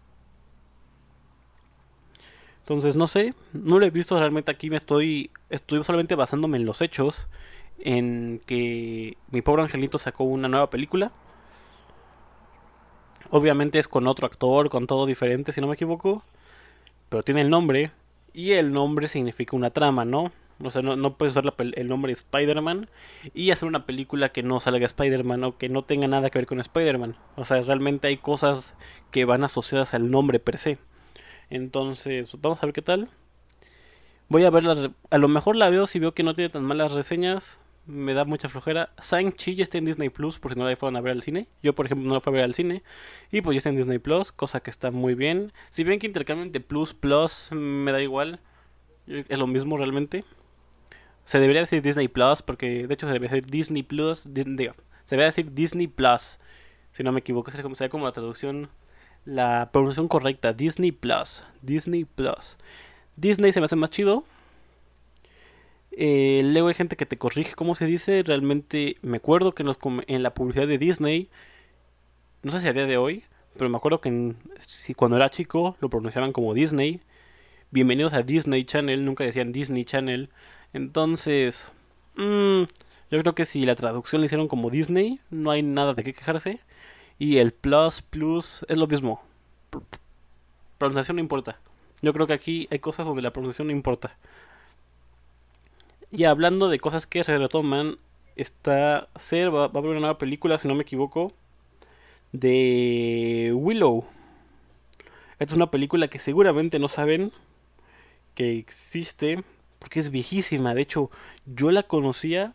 Entonces, 2.60 2.94
no 2.94 3.08
sé, 3.08 3.34
no 3.52 3.78
lo 3.78 3.86
he 3.86 3.90
visto 3.90 4.18
realmente 4.18 4.50
aquí, 4.50 4.70
me 4.70 4.76
estoy, 4.76 5.30
estoy 5.48 5.82
solamente 5.82 6.14
basándome 6.14 6.56
en 6.56 6.66
los 6.66 6.80
hechos, 6.82 7.26
en 7.80 8.40
que 8.46 9.16
mi 9.30 9.42
pobre 9.42 9.62
angelito 9.62 9.98
sacó 9.98 10.24
una 10.24 10.48
nueva 10.48 10.70
película. 10.70 11.10
Obviamente 13.30 13.78
es 13.78 13.88
con 13.88 14.06
otro 14.06 14.26
actor, 14.26 14.68
con 14.70 14.86
todo 14.86 15.06
diferente, 15.06 15.52
si 15.52 15.60
no 15.60 15.66
me 15.66 15.74
equivoco, 15.74 16.22
pero 17.08 17.22
tiene 17.22 17.40
el 17.40 17.50
nombre 17.50 17.90
y 18.32 18.52
el 18.52 18.72
nombre 18.72 19.08
significa 19.08 19.56
una 19.56 19.70
trama, 19.70 20.04
¿no? 20.04 20.32
O 20.62 20.70
sea, 20.70 20.82
no, 20.82 21.16
puedes 21.16 21.34
usar 21.34 21.54
el 21.58 21.88
nombre 21.88 22.12
Spider-Man 22.12 22.90
y 23.32 23.50
hacer 23.50 23.66
una 23.66 23.86
película 23.86 24.28
que 24.28 24.42
no 24.42 24.60
salga 24.60 24.84
Spider-Man 24.84 25.42
o 25.44 25.56
que 25.56 25.70
no 25.70 25.84
tenga 25.84 26.06
nada 26.06 26.28
que 26.28 26.38
ver 26.38 26.46
con 26.46 26.60
Spider-Man. 26.60 27.16
O 27.36 27.46
sea, 27.46 27.62
realmente 27.62 28.08
hay 28.08 28.18
cosas 28.18 28.74
que 29.10 29.24
van 29.24 29.42
asociadas 29.42 29.94
al 29.94 30.10
nombre 30.10 30.38
per 30.38 30.58
se. 30.58 30.78
Entonces, 31.48 32.36
vamos 32.40 32.62
a 32.62 32.66
ver 32.66 32.74
qué 32.74 32.82
tal. 32.82 33.08
Voy 34.28 34.44
a 34.44 34.50
verla, 34.50 34.92
a 35.10 35.18
lo 35.18 35.28
mejor 35.28 35.56
la 35.56 35.70
veo 35.70 35.86
si 35.86 35.98
veo 35.98 36.12
que 36.12 36.22
no 36.22 36.34
tiene 36.34 36.50
tan 36.50 36.64
malas 36.64 36.92
reseñas 36.92 37.58
me 37.86 38.14
da 38.14 38.24
mucha 38.24 38.48
flojera. 38.48 38.90
Shang-Chi 39.02 39.54
ya 39.54 39.62
está 39.62 39.78
en 39.78 39.84
Disney 39.84 40.08
Plus, 40.08 40.38
por 40.38 40.52
si 40.52 40.58
no 40.58 40.68
la 40.68 40.76
fueron 40.76 40.96
a 40.96 41.00
ver 41.00 41.12
al 41.12 41.22
cine. 41.22 41.48
Yo, 41.62 41.74
por 41.74 41.86
ejemplo, 41.86 42.08
no 42.08 42.14
la 42.14 42.20
fui 42.20 42.32
a 42.32 42.36
ver 42.36 42.44
al 42.44 42.54
cine. 42.54 42.82
Y 43.30 43.40
pues 43.40 43.54
ya 43.54 43.58
está 43.58 43.70
en 43.70 43.76
Disney 43.76 43.98
Plus, 43.98 44.32
cosa 44.32 44.60
que 44.60 44.70
está 44.70 44.90
muy 44.90 45.14
bien. 45.14 45.52
Si 45.70 45.84
bien 45.84 45.98
que 45.98 46.06
intercambian 46.06 46.52
de 46.52 46.60
Plus 46.60 46.94
Plus, 46.94 47.48
me 47.52 47.92
da 47.92 48.00
igual. 48.00 48.40
Es 49.06 49.38
lo 49.38 49.46
mismo 49.46 49.76
realmente. 49.76 50.24
Se 51.24 51.38
debería 51.38 51.62
decir 51.62 51.82
Disney 51.82 52.08
Plus, 52.08 52.42
porque 52.42 52.86
de 52.86 52.94
hecho 52.94 53.06
se 53.06 53.12
debería 53.12 53.36
decir 53.36 53.50
Disney 53.50 53.82
Plus. 53.82 54.20
se 54.20 54.30
debería 54.30 55.26
decir 55.26 55.52
Disney 55.52 55.86
Plus, 55.86 56.38
si 56.92 57.02
no 57.02 57.12
me 57.12 57.20
equivoco. 57.20 57.50
Sería 57.50 57.88
como 57.88 58.06
la 58.06 58.12
traducción, 58.12 58.68
la 59.24 59.70
pronunciación 59.72 60.08
correcta. 60.08 60.52
Disney 60.52 60.92
Plus. 60.92 61.44
Disney 61.62 62.04
Plus. 62.04 62.58
Disney 63.16 63.52
se 63.52 63.60
me 63.60 63.66
hace 63.66 63.76
más 63.76 63.90
chido 63.90 64.24
eh, 65.92 66.42
luego 66.44 66.68
hay 66.68 66.74
gente 66.74 66.96
que 66.96 67.06
te 67.06 67.16
corrige 67.16 67.54
cómo 67.54 67.74
se 67.74 67.86
dice. 67.86 68.22
Realmente 68.22 68.96
me 69.02 69.18
acuerdo 69.18 69.54
que 69.54 69.62
en, 69.62 69.70
en 70.06 70.22
la 70.22 70.34
publicidad 70.34 70.66
de 70.66 70.78
Disney, 70.78 71.28
no 72.42 72.52
sé 72.52 72.60
si 72.60 72.68
a 72.68 72.72
día 72.72 72.86
de 72.86 72.96
hoy, 72.96 73.24
pero 73.56 73.68
me 73.68 73.76
acuerdo 73.76 74.00
que 74.00 74.34
si 74.60 74.94
cuando 74.94 75.16
era 75.16 75.30
chico 75.30 75.76
lo 75.80 75.90
pronunciaban 75.90 76.32
como 76.32 76.54
Disney. 76.54 77.00
Bienvenidos 77.72 78.12
a 78.14 78.22
Disney 78.22 78.64
Channel, 78.64 79.04
nunca 79.04 79.24
decían 79.24 79.52
Disney 79.52 79.84
Channel. 79.84 80.30
Entonces, 80.72 81.68
mm, 82.16 82.62
yo 83.10 83.20
creo 83.20 83.34
que 83.34 83.44
si 83.44 83.64
la 83.66 83.76
traducción 83.76 84.20
la 84.20 84.26
hicieron 84.26 84.48
como 84.48 84.70
Disney, 84.70 85.20
no 85.30 85.50
hay 85.50 85.62
nada 85.62 85.94
de 85.94 86.02
qué 86.04 86.14
quejarse. 86.14 86.60
Y 87.18 87.38
el 87.38 87.52
plus, 87.52 88.02
plus, 88.02 88.64
es 88.68 88.76
lo 88.76 88.86
mismo. 88.86 89.22
Pronunciación 90.78 91.16
no 91.16 91.20
importa. 91.20 91.60
Yo 92.02 92.12
creo 92.12 92.26
que 92.26 92.32
aquí 92.32 92.66
hay 92.70 92.78
cosas 92.78 93.06
donde 93.06 93.22
la 93.22 93.32
pronunciación 93.32 93.68
no 93.68 93.72
importa. 93.72 94.16
Y 96.12 96.24
hablando 96.24 96.68
de 96.68 96.80
cosas 96.80 97.06
que 97.06 97.22
se 97.22 97.38
retoman, 97.38 97.98
está 98.36 99.08
ser 99.16 99.54
va, 99.54 99.64
a 99.64 99.66
haber 99.66 99.90
una 99.90 100.00
nueva 100.00 100.18
película, 100.18 100.58
si 100.58 100.66
no 100.66 100.74
me 100.74 100.82
equivoco, 100.82 101.32
de 102.32 103.52
Willow. 103.54 104.04
Esta 105.38 105.44
es 105.44 105.56
una 105.56 105.70
película 105.70 106.08
que 106.08 106.18
seguramente 106.18 106.78
no 106.78 106.88
saben 106.88 107.32
que 108.34 108.58
existe 108.58 109.44
porque 109.78 110.00
es 110.00 110.10
viejísima. 110.10 110.74
De 110.74 110.82
hecho, 110.82 111.10
yo 111.46 111.70
la 111.70 111.84
conocía 111.84 112.54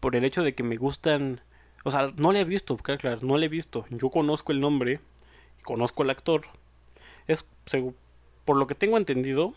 por 0.00 0.16
el 0.16 0.24
hecho 0.24 0.42
de 0.42 0.54
que 0.54 0.62
me 0.62 0.76
gustan. 0.76 1.40
O 1.84 1.90
sea, 1.90 2.12
no 2.16 2.32
la 2.32 2.40
he 2.40 2.44
visto, 2.44 2.76
claro, 2.76 3.00
claro, 3.00 3.18
no 3.22 3.38
la 3.38 3.46
he 3.46 3.48
visto. 3.48 3.86
Yo 3.90 4.10
conozco 4.10 4.52
el 4.52 4.60
nombre, 4.60 5.00
conozco 5.64 6.04
el 6.04 6.10
actor. 6.10 6.42
Es, 7.26 7.44
por 8.44 8.56
lo 8.56 8.66
que 8.66 8.74
tengo 8.76 8.96
entendido, 8.96 9.52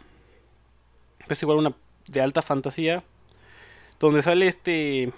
es 1.29 1.41
igual 1.41 1.59
una 1.59 1.75
de 2.07 2.21
alta 2.21 2.41
fantasía, 2.41 3.03
donde 3.99 4.21
sale 4.21 4.47
este 4.47 5.11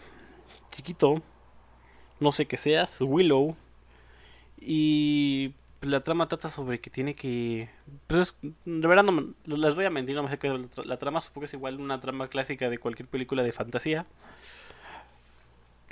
chiquito, 0.69 1.21
no 2.19 2.31
sé 2.31 2.45
qué 2.45 2.57
seas, 2.57 3.01
Willow, 3.01 3.55
y 4.59 5.53
la 5.81 6.01
trama 6.01 6.27
trata 6.27 6.49
sobre 6.49 6.79
que 6.79 6.89
tiene 6.89 7.15
que... 7.15 7.69
Pues 8.07 8.35
de 8.41 8.87
verdad 8.87 9.03
no 9.03 9.33
les 9.45 9.75
voy 9.75 9.85
a 9.85 9.89
mentir, 9.89 10.15
no 10.15 10.23
me 10.23 10.29
sé 10.29 10.39
qué 10.39 10.67
la, 10.83 10.97
trama, 10.97 11.21
supongo 11.21 11.41
que 11.41 11.45
es 11.45 11.53
igual 11.53 11.79
una 11.79 11.99
trama 11.99 12.27
clásica 12.27 12.69
de 12.69 12.77
cualquier 12.77 13.07
película 13.07 13.43
de 13.43 13.51
fantasía. 13.51 14.05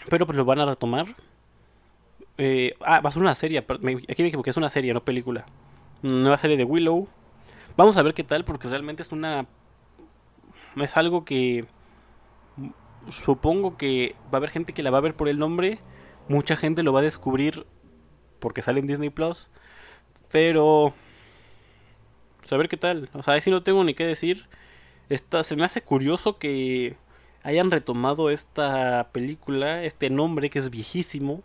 Pero 0.09 0.25
pues 0.25 0.35
lo 0.35 0.45
van 0.45 0.59
a 0.59 0.65
retomar. 0.65 1.15
Eh, 2.37 2.75
ah, 2.81 2.99
va 2.99 3.09
a 3.09 3.13
ser 3.13 3.21
una 3.21 3.35
serie, 3.35 3.59
aquí 3.59 3.81
me 4.23 4.27
equivoqué, 4.27 4.49
es 4.49 4.57
una 4.57 4.69
serie, 4.69 4.93
no 4.93 5.03
película. 5.03 5.45
Nueva 6.01 6.37
serie 6.37 6.57
de 6.57 6.63
Willow. 6.63 7.07
Vamos 7.77 7.97
a 7.97 8.03
ver 8.03 8.13
qué 8.13 8.23
tal, 8.23 8.43
porque 8.45 8.67
realmente 8.67 9.03
es 9.03 9.11
una... 9.11 9.45
Es 10.77 10.97
algo 10.97 11.25
que... 11.25 11.65
Supongo 13.09 13.77
que 13.77 14.15
va 14.25 14.33
a 14.33 14.37
haber 14.37 14.49
gente 14.49 14.73
que 14.73 14.81
la 14.81 14.89
va 14.89 14.97
a 14.97 15.01
ver 15.01 15.15
por 15.15 15.29
el 15.29 15.37
nombre. 15.37 15.79
Mucha 16.27 16.55
gente 16.55 16.81
lo 16.81 16.91
va 16.91 17.01
a 17.01 17.03
descubrir 17.03 17.65
porque 18.39 18.61
sale 18.61 18.79
en 18.79 18.87
Disney 18.87 19.09
Plus. 19.09 19.49
Pero. 20.31 20.93
Saber 22.43 22.67
qué 22.67 22.77
tal. 22.77 23.09
O 23.13 23.23
sea, 23.23 23.35
ahí 23.35 23.41
no 23.47 23.63
tengo 23.63 23.83
ni 23.83 23.93
qué 23.93 24.05
decir. 24.05 24.47
Esta, 25.09 25.43
se 25.43 25.55
me 25.55 25.63
hace 25.63 25.81
curioso 25.81 26.37
que 26.37 26.97
hayan 27.43 27.69
retomado 27.69 28.29
esta 28.29 29.09
película, 29.11 29.83
este 29.83 30.09
nombre 30.09 30.49
que 30.49 30.59
es 30.59 30.69
viejísimo. 30.69 31.43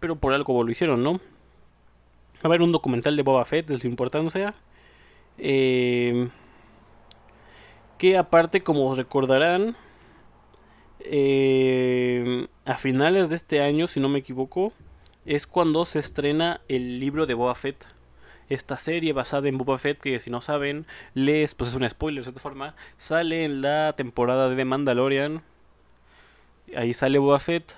Pero 0.00 0.16
por 0.16 0.32
algo 0.32 0.62
lo 0.62 0.70
hicieron, 0.70 1.02
¿no? 1.02 1.14
Va 1.14 2.44
a 2.44 2.46
haber 2.46 2.62
un 2.62 2.72
documental 2.72 3.16
de 3.16 3.22
Boba 3.22 3.44
Fett 3.44 3.66
de 3.66 3.78
su 3.78 3.86
importancia. 3.86 4.54
Eh, 5.38 6.28
que 8.02 8.18
aparte, 8.18 8.64
como 8.64 8.92
recordarán, 8.96 9.76
eh, 10.98 12.48
a 12.64 12.76
finales 12.76 13.28
de 13.28 13.36
este 13.36 13.60
año, 13.60 13.86
si 13.86 14.00
no 14.00 14.08
me 14.08 14.18
equivoco, 14.18 14.72
es 15.24 15.46
cuando 15.46 15.84
se 15.84 16.00
estrena 16.00 16.62
el 16.66 16.98
libro 16.98 17.26
de 17.26 17.34
Boba 17.34 17.54
Fett. 17.54 17.86
Esta 18.48 18.76
serie 18.76 19.12
basada 19.12 19.48
en 19.48 19.56
Boba 19.56 19.78
Fett, 19.78 20.00
que 20.00 20.18
si 20.18 20.30
no 20.30 20.40
saben, 20.40 20.84
les, 21.14 21.54
pues 21.54 21.70
es 21.70 21.76
un 21.76 21.88
spoiler 21.88 22.22
de 22.22 22.24
cierta 22.24 22.40
forma, 22.40 22.74
sale 22.98 23.44
en 23.44 23.62
la 23.62 23.92
temporada 23.92 24.50
de 24.50 24.56
The 24.56 24.64
Mandalorian. 24.64 25.42
Ahí 26.74 26.94
sale 26.94 27.20
Boba 27.20 27.38
Fett. 27.38 27.72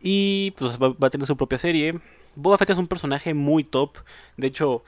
Y 0.00 0.54
pues 0.58 0.76
va, 0.76 1.06
a 1.06 1.10
tener 1.10 1.28
su 1.28 1.36
propia 1.36 1.58
serie. 1.58 2.00
Boba 2.34 2.58
Fett 2.58 2.70
es 2.70 2.78
un 2.78 2.88
personaje 2.88 3.32
muy 3.32 3.62
top. 3.62 3.98
De 4.36 4.48
hecho, 4.48 4.82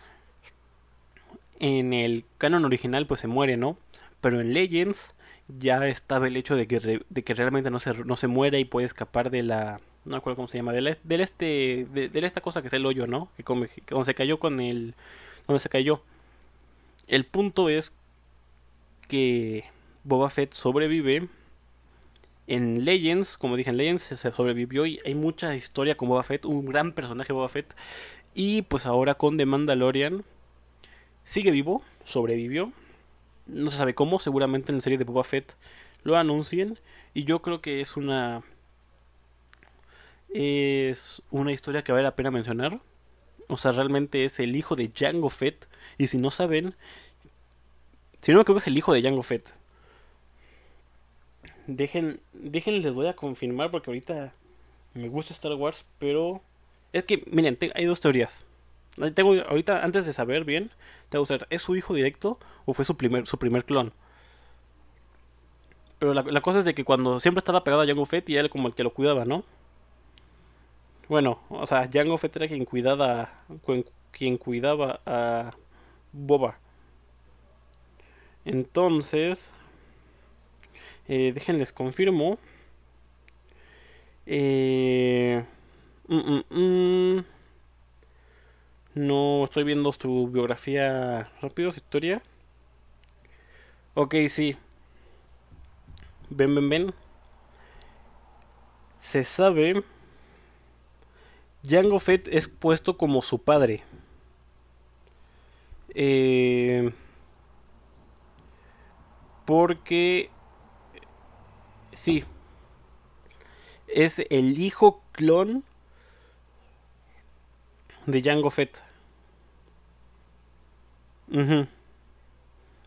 en 1.60 1.92
el 1.92 2.24
canon 2.38 2.64
original 2.64 3.06
pues 3.06 3.20
se 3.20 3.28
muere, 3.28 3.56
¿no? 3.56 3.78
Pero 4.24 4.40
en 4.40 4.54
Legends 4.54 5.14
ya 5.48 5.86
estaba 5.86 6.28
el 6.28 6.38
hecho 6.38 6.56
de 6.56 6.66
que, 6.66 7.02
de 7.06 7.24
que 7.24 7.34
realmente 7.34 7.70
no 7.70 7.78
se, 7.78 7.92
no 7.92 8.16
se 8.16 8.26
muere 8.26 8.58
y 8.58 8.64
puede 8.64 8.86
escapar 8.86 9.30
de 9.30 9.42
la 9.42 9.80
no 10.06 10.12
me 10.12 10.16
acuerdo 10.16 10.36
cómo 10.36 10.48
se 10.48 10.56
llama, 10.56 10.72
del, 10.72 10.86
este, 10.86 11.86
de, 11.92 12.10
esta 12.14 12.40
cosa 12.40 12.62
que 12.62 12.68
es 12.68 12.72
el 12.72 12.86
hoyo, 12.86 13.06
¿no? 13.06 13.28
Que 13.36 13.44
como, 13.44 13.66
se 14.02 14.14
cayó 14.14 14.38
con 14.38 14.60
el, 14.60 14.94
donde 15.46 15.60
se 15.60 15.68
cayó. 15.68 16.02
El 17.06 17.26
punto 17.26 17.68
es 17.68 17.94
que 19.08 19.64
Boba 20.04 20.30
Fett 20.30 20.54
sobrevive. 20.54 21.28
En 22.46 22.86
Legends, 22.86 23.36
como 23.36 23.56
dije 23.56 23.68
en 23.68 23.76
Legends, 23.76 24.04
se 24.04 24.32
sobrevivió 24.32 24.86
y 24.86 25.00
hay 25.04 25.14
mucha 25.14 25.54
historia 25.54 25.98
con 25.98 26.08
Boba 26.08 26.22
Fett, 26.22 26.46
un 26.46 26.64
gran 26.64 26.92
personaje 26.92 27.34
Boba 27.34 27.50
Fett. 27.50 27.76
Y 28.34 28.62
pues 28.62 28.86
ahora 28.86 29.16
con 29.16 29.36
The 29.36 29.44
Mandalorian 29.44 30.24
sigue 31.24 31.50
vivo, 31.50 31.82
sobrevivió. 32.06 32.72
No 33.46 33.70
se 33.70 33.76
sabe 33.76 33.94
cómo, 33.94 34.18
seguramente 34.18 34.72
en 34.72 34.78
la 34.78 34.82
serie 34.82 34.98
de 34.98 35.04
Boba 35.04 35.24
Fett 35.24 35.54
lo 36.02 36.16
anuncien. 36.16 36.78
Y 37.14 37.24
yo 37.24 37.42
creo 37.42 37.60
que 37.60 37.80
es 37.80 37.96
una 37.96 38.42
es 40.34 41.22
una 41.30 41.52
historia 41.52 41.84
que 41.84 41.92
vale 41.92 42.04
la 42.04 42.16
pena 42.16 42.30
mencionar. 42.30 42.80
O 43.48 43.56
sea, 43.56 43.72
realmente 43.72 44.24
es 44.24 44.40
el 44.40 44.56
hijo 44.56 44.76
de 44.76 44.90
Jango 44.94 45.30
Fett. 45.30 45.68
Y 45.98 46.08
si 46.08 46.18
no 46.18 46.30
saben, 46.30 46.74
si 48.20 48.32
no 48.32 48.38
me 48.38 48.42
equivoco 48.42 48.58
es 48.58 48.66
el 48.66 48.76
hijo 48.76 48.92
de 48.92 49.02
Jango 49.02 49.22
Fett. 49.22 49.54
Dejen, 51.66 52.20
dejen, 52.32 52.82
les 52.82 52.92
voy 52.92 53.06
a 53.06 53.16
confirmar 53.16 53.70
porque 53.70 53.90
ahorita 53.90 54.34
me 54.92 55.08
gusta 55.08 55.32
Star 55.32 55.54
Wars, 55.54 55.86
pero 55.98 56.42
es 56.92 57.04
que, 57.04 57.24
miren, 57.30 57.58
hay 57.74 57.84
dos 57.84 58.00
teorías. 58.00 58.44
Tengo, 59.14 59.34
ahorita, 59.34 59.84
antes 59.84 60.06
de 60.06 60.12
saber 60.12 60.44
bien, 60.44 60.70
que 61.10 61.26
saber, 61.26 61.46
¿es 61.50 61.62
su 61.62 61.76
hijo 61.76 61.94
directo 61.94 62.38
o 62.64 62.74
fue 62.74 62.84
su 62.84 62.96
primer, 62.96 63.26
su 63.26 63.38
primer 63.38 63.64
clon? 63.64 63.92
Pero 65.98 66.14
la, 66.14 66.22
la 66.22 66.40
cosa 66.40 66.58
es 66.60 66.64
de 66.64 66.74
que 66.74 66.84
cuando 66.84 67.18
siempre 67.20 67.40
estaba 67.40 67.64
pegado 67.64 67.82
a 67.82 67.86
Jango 67.86 68.06
Fett 68.06 68.28
y 68.28 68.36
él 68.36 68.50
como 68.50 68.68
el 68.68 68.74
que 68.74 68.82
lo 68.84 68.92
cuidaba, 68.94 69.24
¿no? 69.24 69.44
Bueno, 71.08 71.40
o 71.50 71.66
sea, 71.66 71.88
Jango 71.92 72.16
Fett 72.18 72.36
era 72.36 72.48
quien 72.48 72.64
cuidaba, 72.64 73.30
quien 74.12 74.38
cuidaba 74.38 75.00
a 75.06 75.52
Boba. 76.12 76.58
Entonces, 78.44 79.52
eh, 81.08 81.32
déjenles 81.34 81.72
confirmo. 81.72 82.38
Eh, 84.26 85.44
mm, 86.08 86.16
mm, 86.16 86.44
mm. 86.50 87.24
No 88.94 89.44
estoy 89.44 89.64
viendo 89.64 89.92
su 89.92 90.28
biografía 90.28 91.30
rápido, 91.40 91.72
su 91.72 91.78
historia. 91.78 92.22
Ok, 93.94 94.14
sí. 94.28 94.56
Ven, 96.30 96.54
ven, 96.54 96.68
ven. 96.68 96.94
Se 99.00 99.24
sabe 99.24 99.84
Jango 101.66 101.98
Fett 101.98 102.28
es 102.28 102.48
puesto 102.48 102.98
como 102.98 103.22
su 103.22 103.42
padre. 103.42 103.82
Eh, 105.94 106.92
porque... 109.46 110.30
Sí. 111.92 112.24
Es 113.88 114.18
el 114.30 114.58
hijo 114.58 115.02
clon 115.12 115.64
de 118.06 118.22
Jango 118.22 118.50
Fett. 118.50 118.83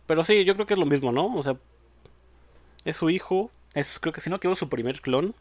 Pero 0.05 0.23
sí, 0.23 0.45
yo 0.45 0.55
creo 0.55 0.65
que 0.65 0.73
es 0.73 0.79
lo 0.79 0.85
mismo, 0.85 1.11
¿no? 1.11 1.33
O 1.35 1.43
sea, 1.43 1.57
es 2.85 2.95
su 2.95 3.09
hijo. 3.09 3.51
Es, 3.73 3.99
creo 3.99 4.13
que 4.13 4.21
si 4.21 4.29
no, 4.29 4.39
que 4.39 4.55
su 4.55 4.69
primer 4.69 5.01
clon 5.01 5.35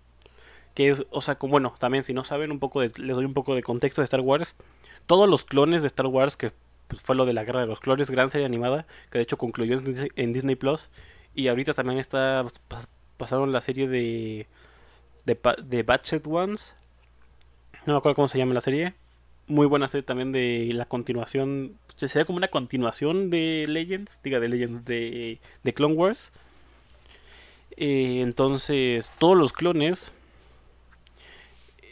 que 0.77 0.91
es, 0.91 1.07
o 1.11 1.23
sea, 1.23 1.37
como, 1.37 1.53
bueno, 1.53 1.75
también 1.79 2.05
si 2.05 2.13
no 2.13 2.23
saben 2.23 2.53
un 2.53 2.59
poco 2.59 2.83
de, 2.83 2.93
les 2.99 3.17
doy 3.17 3.25
un 3.25 3.33
poco 3.33 3.55
de 3.55 3.63
contexto 3.63 4.03
de 4.03 4.05
Star 4.05 4.21
Wars, 4.21 4.55
todos 5.07 5.27
los 5.29 5.43
clones 5.43 5.81
de 5.81 5.89
Star 5.89 6.07
Wars, 6.07 6.37
que 6.37 6.53
pues, 6.87 7.01
fue 7.01 7.17
lo 7.17 7.25
de 7.25 7.33
la 7.33 7.45
guerra 7.45 7.63
de 7.63 7.67
los 7.67 7.81
clones, 7.81 8.11
gran 8.11 8.31
serie 8.31 8.45
animada, 8.45 8.87
que 9.11 9.17
de 9.17 9.23
hecho 9.23 9.39
concluyó 9.39 9.81
en, 10.17 10.33
Disney 10.35 10.55
Plus, 10.55 10.91
y 11.35 11.49
ahorita 11.49 11.73
también 11.73 11.99
está, 11.99 12.45
pasaron 13.17 13.53
la 13.53 13.63
serie 13.63 13.89
de, 13.89 14.49
de, 15.25 15.39
de 15.65 15.83
Batchet 15.83 16.27
Ones, 16.27 16.75
no 17.87 17.95
me 17.95 17.99
acuerdo 17.99 18.17
cómo 18.17 18.29
se 18.29 18.37
llama 18.37 18.53
la 18.53 18.61
serie, 18.61 18.93
muy 19.47 19.67
buena 19.67 19.88
serie 19.88 20.03
también 20.03 20.33
de 20.33 20.71
la 20.73 20.87
continuación, 20.87 21.76
sería 21.97 22.25
como 22.25 22.38
una 22.38 22.49
continuación 22.49 23.31
de 23.31 23.67
Legends, 23.69 24.21
diga 24.23 24.41
de 24.41 24.49
Legends 24.49 24.85
de, 24.85 25.38
de 25.62 25.73
Clone 25.73 25.95
Wars. 25.95 26.33
Eh, 27.76 28.21
entonces, 28.23 29.12
todos 29.19 29.37
los 29.37 29.53
clones 29.53 30.12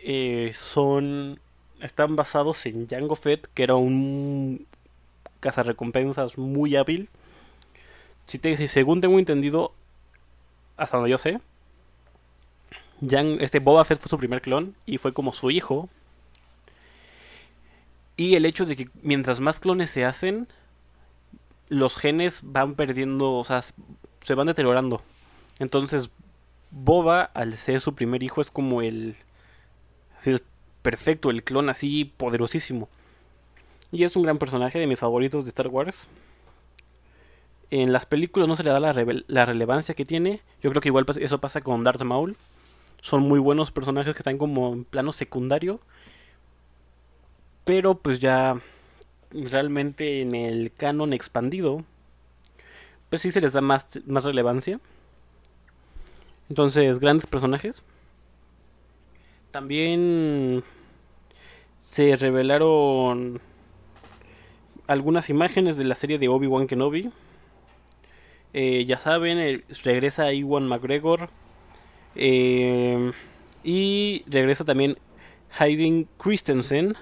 eh, 0.02 0.52
son 0.54 1.38
están 1.80 2.16
basados 2.16 2.64
en 2.66 2.88
Jango 2.88 3.14
Fett, 3.14 3.48
que 3.52 3.62
era 3.62 3.74
un 3.74 4.66
cazarrecompensas 5.40 6.38
muy 6.38 6.76
hábil. 6.76 7.08
Si, 8.26 8.38
te, 8.38 8.56
si 8.56 8.68
según 8.68 9.02
tengo 9.02 9.18
entendido, 9.18 9.72
hasta 10.78 10.96
donde 10.96 11.10
yo 11.10 11.18
sé, 11.18 11.40
este 13.40 13.58
Boba 13.58 13.84
Fett 13.84 14.00
fue 14.00 14.08
su 14.08 14.18
primer 14.18 14.40
clon 14.40 14.74
y 14.86 14.98
fue 14.98 15.12
como 15.12 15.32
su 15.32 15.50
hijo. 15.50 15.90
Y 18.16 18.36
el 18.36 18.46
hecho 18.46 18.64
de 18.66 18.76
que 18.76 18.88
mientras 19.02 19.40
más 19.40 19.60
clones 19.60 19.90
se 19.90 20.04
hacen, 20.04 20.48
los 21.68 21.96
genes 21.96 22.40
van 22.44 22.74
perdiendo, 22.74 23.32
o 23.32 23.44
sea, 23.44 23.64
se 24.22 24.34
van 24.34 24.46
deteriorando. 24.46 25.02
Entonces, 25.58 26.10
Boba, 26.70 27.22
al 27.22 27.54
ser 27.54 27.80
su 27.80 27.94
primer 27.94 28.22
hijo, 28.22 28.40
es 28.40 28.50
como 28.50 28.82
el, 28.82 29.16
el 30.24 30.42
perfecto, 30.82 31.30
el 31.30 31.44
clon 31.44 31.70
así 31.70 32.04
poderosísimo. 32.04 32.88
Y 33.92 34.02
es 34.02 34.16
un 34.16 34.24
gran 34.24 34.38
personaje 34.38 34.78
de 34.78 34.86
mis 34.86 34.98
favoritos 34.98 35.44
de 35.44 35.50
Star 35.50 35.68
Wars. 35.68 36.08
En 37.70 37.92
las 37.92 38.06
películas 38.06 38.48
no 38.48 38.56
se 38.56 38.64
le 38.64 38.70
da 38.70 38.80
la, 38.80 38.94
la 39.26 39.46
relevancia 39.46 39.94
que 39.94 40.04
tiene. 40.04 40.40
Yo 40.62 40.70
creo 40.70 40.82
que 40.82 40.88
igual 40.88 41.06
eso 41.20 41.40
pasa 41.40 41.60
con 41.60 41.84
Darth 41.84 42.02
Maul. 42.02 42.36
Son 43.00 43.22
muy 43.22 43.38
buenos 43.38 43.70
personajes 43.70 44.14
que 44.14 44.20
están 44.20 44.38
como 44.38 44.72
en 44.72 44.84
plano 44.84 45.12
secundario. 45.12 45.80
Pero 47.64 47.96
pues 47.96 48.18
ya 48.20 48.60
realmente 49.30 50.20
en 50.20 50.34
el 50.34 50.72
canon 50.76 51.12
expandido, 51.12 51.84
pues 53.10 53.22
sí 53.22 53.32
se 53.32 53.40
les 53.40 53.52
da 53.52 53.60
más, 53.60 54.00
más 54.06 54.24
relevancia. 54.24 54.80
Entonces, 56.48 56.98
grandes 56.98 57.26
personajes. 57.26 57.82
También 59.50 60.62
se 61.80 62.16
revelaron 62.16 63.40
algunas 64.86 65.30
imágenes 65.30 65.76
de 65.76 65.84
la 65.84 65.96
serie 65.96 66.18
de 66.18 66.28
Obi-Wan 66.28 66.66
Kenobi. 66.66 67.10
Eh, 68.52 68.84
ya 68.84 68.98
saben, 68.98 69.64
regresa 69.84 70.32
Iwan 70.32 70.68
McGregor. 70.68 71.30
Eh, 72.14 73.12
y 73.62 74.24
regresa 74.26 74.64
también 74.64 74.96
Hayden 75.58 76.08
Christensen. 76.18 76.96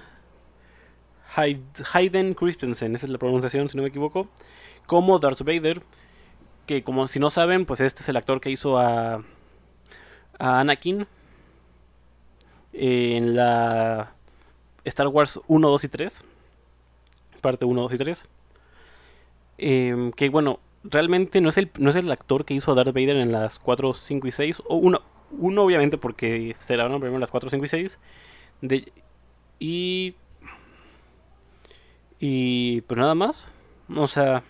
Hayden 1.35 2.33
Christensen, 2.33 2.95
esa 2.95 3.05
es 3.05 3.11
la 3.11 3.17
pronunciación 3.17 3.69
si 3.69 3.77
no 3.77 3.83
me 3.83 3.89
equivoco. 3.89 4.27
Como 4.85 5.19
Darth 5.19 5.41
Vader. 5.41 5.81
Que 6.65 6.83
como 6.83 7.07
si 7.07 7.19
no 7.19 7.29
saben, 7.29 7.65
pues 7.65 7.81
este 7.81 8.03
es 8.03 8.09
el 8.09 8.15
actor 8.15 8.39
que 8.39 8.49
hizo 8.49 8.79
a, 8.79 9.23
a 10.39 10.59
Anakin. 10.59 11.07
En 12.71 13.35
la 13.35 14.13
Star 14.85 15.07
Wars 15.07 15.39
1, 15.47 15.69
2 15.69 15.83
y 15.83 15.87
3 15.89 16.23
parte 17.43 17.65
1, 17.65 17.81
2 17.83 17.93
y 17.93 17.97
3. 17.99 18.25
Em, 19.59 20.11
que 20.13 20.29
bueno, 20.29 20.59
realmente 20.83 21.41
no 21.41 21.49
es, 21.49 21.57
el, 21.57 22.11
actor 22.11 22.45
que 22.45 22.55
hizo 22.55 22.71
a 22.71 22.75
Darth 22.75 22.95
Vader 22.95 23.17
en 23.17 23.31
las 23.31 23.59
4, 23.59 23.93
5 23.93 24.27
y 24.27 24.31
6. 24.31 24.63
O 24.65 24.77
uno, 24.77 25.01
uno 25.29 25.63
obviamente 25.63 25.99
porque 25.99 26.55
se 26.57 26.73
grabaron 26.73 26.99
primero 26.99 27.19
las 27.19 27.29
4, 27.29 27.51
5 27.51 27.65
y 27.65 27.67
6. 27.67 27.99
De, 28.61 28.91
y... 29.59 30.15
Y 32.19 32.81
pues 32.81 32.97
nada 32.97 33.15
más. 33.15 33.51
O 33.95 34.07
sea... 34.07 34.43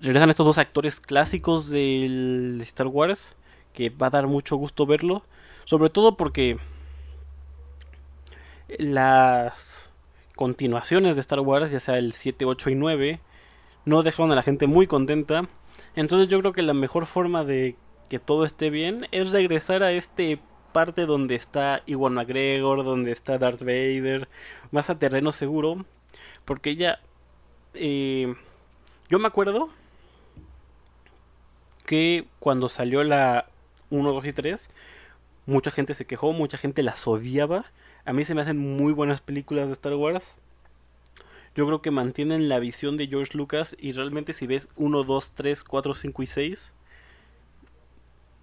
Regresan 0.00 0.30
estos 0.30 0.46
dos 0.46 0.58
actores 0.58 1.00
clásicos 1.00 1.70
del 1.70 2.60
Star 2.62 2.86
Wars. 2.86 3.36
Que 3.72 3.90
va 3.90 4.08
a 4.08 4.10
dar 4.10 4.26
mucho 4.26 4.56
gusto 4.56 4.86
verlo. 4.86 5.24
Sobre 5.64 5.90
todo 5.90 6.16
porque... 6.16 6.58
Las 8.78 9.90
continuaciones 10.36 11.16
de 11.16 11.20
Star 11.22 11.40
Wars, 11.40 11.70
ya 11.70 11.80
sea 11.80 11.98
el 11.98 12.12
7, 12.12 12.44
8 12.44 12.70
y 12.70 12.74
9, 12.76 13.20
no 13.84 14.02
dejaron 14.04 14.30
a 14.30 14.36
la 14.36 14.42
gente 14.44 14.68
muy 14.68 14.86
contenta. 14.86 15.48
Entonces 15.96 16.28
yo 16.28 16.38
creo 16.38 16.52
que 16.52 16.62
la 16.62 16.74
mejor 16.74 17.06
forma 17.06 17.44
de 17.44 17.76
que 18.08 18.20
todo 18.20 18.44
esté 18.44 18.70
bien 18.70 19.08
es 19.10 19.30
regresar 19.30 19.82
a 19.82 19.90
este 19.90 20.38
parte 20.72 21.06
donde 21.06 21.34
está 21.34 21.82
Iwan 21.86 22.14
McGregor, 22.14 22.84
donde 22.84 23.10
está 23.10 23.38
Darth 23.38 23.62
Vader, 23.62 24.28
más 24.70 24.90
a 24.90 24.98
terreno 24.98 25.32
seguro, 25.32 25.84
porque 26.48 26.74
ya... 26.74 26.98
Eh, 27.74 28.34
yo 29.08 29.20
me 29.20 29.28
acuerdo 29.28 29.68
que 31.86 32.26
cuando 32.40 32.68
salió 32.68 33.04
la 33.04 33.46
1, 33.90 34.12
2 34.12 34.26
y 34.26 34.32
3, 34.32 34.70
mucha 35.46 35.70
gente 35.70 35.94
se 35.94 36.06
quejó, 36.06 36.32
mucha 36.32 36.58
gente 36.58 36.82
las 36.82 37.06
odiaba 37.06 37.66
a 38.08 38.14
mí 38.14 38.24
se 38.24 38.34
me 38.34 38.40
hacen 38.40 38.56
muy 38.56 38.94
buenas 38.94 39.20
películas 39.20 39.66
de 39.66 39.74
Star 39.74 39.94
Wars. 39.94 40.24
Yo 41.54 41.66
creo 41.66 41.82
que 41.82 41.90
mantienen 41.90 42.48
la 42.48 42.58
visión 42.58 42.96
de 42.96 43.06
George 43.06 43.36
Lucas 43.36 43.76
y 43.78 43.92
realmente 43.92 44.32
si 44.32 44.46
ves 44.46 44.70
1, 44.76 45.04
2, 45.04 45.32
3, 45.34 45.62
4, 45.62 45.94
5 45.94 46.22
y 46.22 46.26
6, 46.26 46.74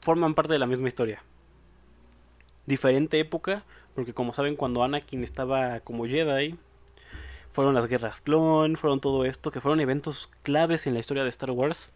forman 0.01 0.35
parte 0.35 0.53
de 0.53 0.59
la 0.59 0.67
misma 0.67 0.87
historia. 0.87 1.23
Diferente 2.67 3.19
época, 3.19 3.63
porque 3.95 4.13
como 4.13 4.35
saben 4.35 4.55
cuando 4.55 4.83
Anakin 4.83 5.23
estaba 5.23 5.79
como 5.79 6.05
Jedi, 6.05 6.59
fueron 7.55 7.73
las 7.73 7.87
guerras 7.87 8.21
clon, 8.21 8.75
fueron 8.75 8.99
todo 8.99 9.25
esto, 9.25 9.49
que 9.49 9.61
fueron 9.61 9.79
eventos 9.79 10.29
claves 10.43 10.87
en 10.87 10.93
la 10.93 10.99
historia 10.99 11.23
de 11.23 11.29
Star 11.29 11.51
Wars. 11.51 11.89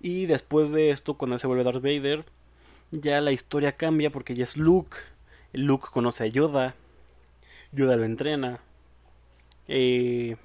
Y 0.00 0.26
después 0.26 0.70
de 0.70 0.90
esto, 0.90 1.14
cuando 1.14 1.34
él 1.34 1.40
se 1.40 1.46
vuelve 1.46 1.64
Darth 1.64 1.82
Vader, 1.82 2.26
ya 2.90 3.20
la 3.22 3.32
historia 3.32 3.72
cambia 3.72 4.10
porque 4.10 4.34
ya 4.34 4.44
es 4.44 4.56
Luke 4.56 4.96
Luke 5.56 5.88
conoce 5.90 6.24
a 6.24 6.26
Yoda. 6.26 6.74
Yoda 7.72 7.96
lo 7.96 8.04
entrena. 8.04 8.60
Eh, 9.68 10.36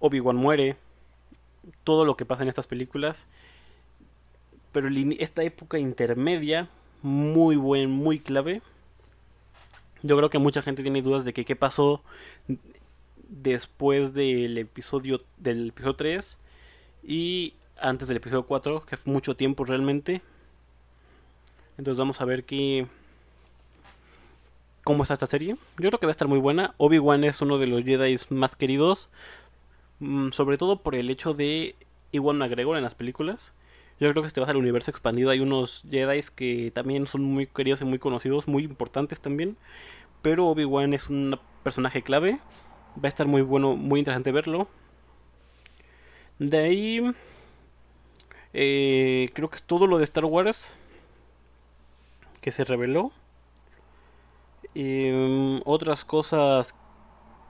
Obi-Wan 0.00 0.36
muere. 0.36 0.76
Todo 1.84 2.06
lo 2.06 2.16
que 2.16 2.24
pasa 2.24 2.42
en 2.42 2.48
estas 2.48 2.66
películas. 2.66 3.26
Pero 4.72 4.88
esta 5.18 5.42
época 5.42 5.78
intermedia, 5.78 6.70
muy 7.02 7.56
buen, 7.56 7.90
muy 7.90 8.18
clave. 8.18 8.62
Yo 10.02 10.16
creo 10.16 10.30
que 10.30 10.38
mucha 10.38 10.62
gente 10.62 10.82
tiene 10.82 11.02
dudas 11.02 11.24
de 11.24 11.34
que 11.34 11.44
qué 11.44 11.54
pasó 11.54 12.02
después 13.32 14.12
del 14.12 14.58
episodio 14.58 15.20
del 15.38 15.68
episodio 15.68 15.96
3 15.96 16.38
y 17.02 17.54
antes 17.80 18.08
del 18.08 18.18
episodio 18.18 18.44
4, 18.44 18.84
que 18.84 18.96
fue 18.96 19.12
mucho 19.12 19.34
tiempo 19.34 19.64
realmente. 19.64 20.22
Entonces 21.78 21.98
vamos 21.98 22.20
a 22.20 22.24
ver 22.24 22.44
qué 22.44 22.86
cómo 24.84 25.02
está 25.02 25.14
esta 25.14 25.26
serie. 25.26 25.56
Yo 25.78 25.88
creo 25.88 25.98
que 25.98 26.06
va 26.06 26.10
a 26.10 26.12
estar 26.12 26.28
muy 26.28 26.38
buena. 26.38 26.74
Obi-Wan 26.76 27.24
es 27.24 27.40
uno 27.40 27.58
de 27.58 27.66
los 27.66 27.84
Jedi 27.84 28.16
más 28.30 28.56
queridos, 28.56 29.08
mm, 30.00 30.30
sobre 30.30 30.58
todo 30.58 30.82
por 30.82 30.94
el 30.94 31.10
hecho 31.10 31.34
de 31.34 31.74
Iwan 32.12 32.38
McGregor 32.38 32.76
en 32.76 32.82
las 32.82 32.94
películas. 32.94 33.52
Yo 34.00 34.10
creo 34.10 34.22
que 34.22 34.28
si 34.28 34.34
te 34.34 34.40
vas 34.40 34.50
al 34.50 34.56
universo 34.56 34.90
expandido 34.90 35.30
hay 35.30 35.40
unos 35.40 35.84
Jedi 35.90 36.20
que 36.34 36.70
también 36.72 37.06
son 37.06 37.22
muy 37.22 37.46
queridos 37.46 37.80
y 37.80 37.84
muy 37.84 37.98
conocidos, 37.98 38.48
muy 38.48 38.64
importantes 38.64 39.20
también. 39.20 39.56
Pero 40.22 40.48
Obi-Wan 40.48 40.94
es 40.94 41.08
un 41.08 41.38
personaje 41.62 42.02
clave. 42.02 42.40
Va 42.96 43.04
a 43.04 43.08
estar 43.08 43.26
muy 43.26 43.42
bueno, 43.42 43.76
muy 43.76 44.00
interesante 44.00 44.32
verlo. 44.32 44.68
De 46.38 46.58
ahí... 46.58 47.14
Eh, 48.54 49.30
creo 49.32 49.48
que 49.48 49.56
es 49.56 49.62
todo 49.62 49.86
lo 49.86 49.96
de 49.96 50.04
Star 50.04 50.26
Wars 50.26 50.72
que 52.42 52.52
se 52.52 52.64
reveló. 52.64 53.12
Em, 54.74 55.60
otras 55.64 56.04
cosas 56.04 56.74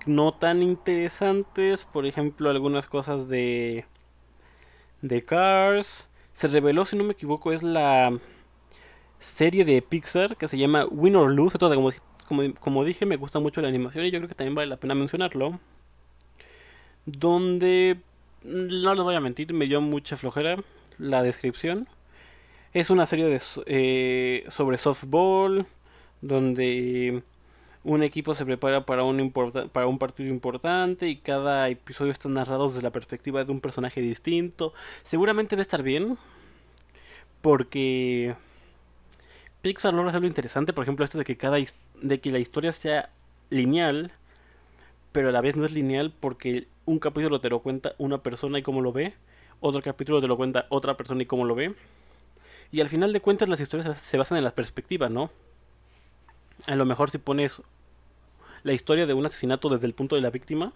no 0.07 0.35
tan 0.35 0.63
interesantes, 0.63 1.85
por 1.85 2.07
ejemplo, 2.07 2.51
algunas 2.51 2.87
cosas 2.87 3.29
de 3.29 3.87
de 5.03 5.25
Cars. 5.25 6.09
Se 6.33 6.49
reveló, 6.49 6.85
si 6.85 6.97
no 6.97 7.05
me 7.05 7.13
equivoco, 7.13 7.53
es 7.53 7.63
la 7.63 8.19
serie 9.19 9.65
de 9.65 9.83
Pixar 9.83 10.37
que 10.37 10.49
se 10.49 10.59
llama 10.59 10.87
Win 10.91 11.17
or 11.17 11.31
Lose. 11.31 11.59
como, 11.59 11.91
como, 12.33 12.55
como 12.55 12.85
dije, 12.85 13.05
me 13.05 13.17
gusta 13.17 13.41
mucho 13.41 13.61
la 13.61 13.69
animación 13.69 14.07
y 14.07 14.11
yo 14.11 14.19
creo 14.19 14.29
que 14.29 14.35
también 14.35 14.55
vale 14.55 14.69
la 14.69 14.79
pena 14.79 14.95
mencionarlo. 14.95 15.61
Donde, 17.05 17.99
no 18.43 18.95
les 18.95 19.05
voy 19.05 19.15
a 19.15 19.21
mentir, 19.21 19.53
me 19.53 19.67
dio 19.67 19.83
mucha 19.83 20.17
flojera 20.17 20.57
la 20.99 21.23
descripción. 21.23 21.89
Es 22.73 22.89
una 22.89 23.05
serie 23.07 23.27
de, 23.27 23.41
eh, 23.67 24.45
sobre 24.49 24.79
softball 24.79 25.67
donde 26.23 27.23
un 27.85 28.03
equipo 28.03 28.35
se 28.35 28.47
prepara 28.47 28.87
para 28.87 29.05
un, 29.05 29.31
para 29.31 29.87
un 29.87 29.99
partido 29.99 30.31
importante 30.31 31.09
y 31.09 31.17
cada 31.17 31.69
episodio 31.69 32.13
está 32.13 32.31
narrado 32.31 32.69
desde 32.69 32.81
la 32.81 32.93
perspectiva 32.93 33.45
de 33.45 33.53
un 33.53 33.61
personaje 33.61 34.01
distinto. 34.01 34.73
Seguramente 35.03 35.55
va 35.55 35.61
a 35.61 35.63
estar 35.63 35.83
bien, 35.83 36.17
porque 37.43 38.37
Pixar 39.63 39.95
logra 39.95 40.11
hacerlo 40.11 40.27
interesante, 40.27 40.73
por 40.73 40.83
ejemplo, 40.83 41.05
esto 41.05 41.19
de 41.19 41.25
que 41.25 41.37
cada 41.37 41.57
de 42.03 42.21
que 42.21 42.33
la 42.33 42.41
historia 42.41 42.73
sea 42.73 43.11
lineal, 43.49 44.11
pero 45.13 45.29
a 45.29 45.33
la 45.33 45.41
vez 45.41 45.57
no 45.57 45.65
es 45.65 45.73
lineal 45.73 46.13
porque 46.19 46.67
un 46.85 46.99
capítulo 46.99 47.41
te 47.41 47.49
lo 47.49 47.61
cuenta 47.61 47.95
una 47.99 48.23
persona 48.23 48.59
y 48.59 48.63
cómo 48.63 48.81
lo 48.81 48.93
ve, 48.93 49.15
otro 49.61 49.81
capítulo 49.81 50.21
te 50.21 50.27
lo 50.27 50.37
cuenta 50.37 50.67
otra 50.69 50.97
persona 50.97 51.23
y 51.23 51.27
cómo 51.27 51.45
lo 51.45 51.55
ve. 51.55 51.75
Y 52.73 52.81
al 52.81 52.89
final 52.89 53.13
de 53.13 53.21
cuentas 53.21 53.49
las 53.49 53.61
historias 53.61 54.03
se 54.03 54.19
basan 54.19 54.39
en 54.39 54.45
las 54.45 54.53
perspectivas, 54.53 55.11
¿no? 55.11 55.31
A 56.67 56.75
lo 56.75 56.85
mejor 56.85 57.11
si 57.11 57.19
pones 57.19 57.63
la 58.65 58.73
historia 58.73 59.07
de 59.07 59.15
un 59.15 59.27
asesinato 59.27 59.69
desde 59.69 59.87
el 59.87 59.95
punto 59.95 60.17
de 60.17 60.23
la 60.23 60.31
víctima, 60.31 60.73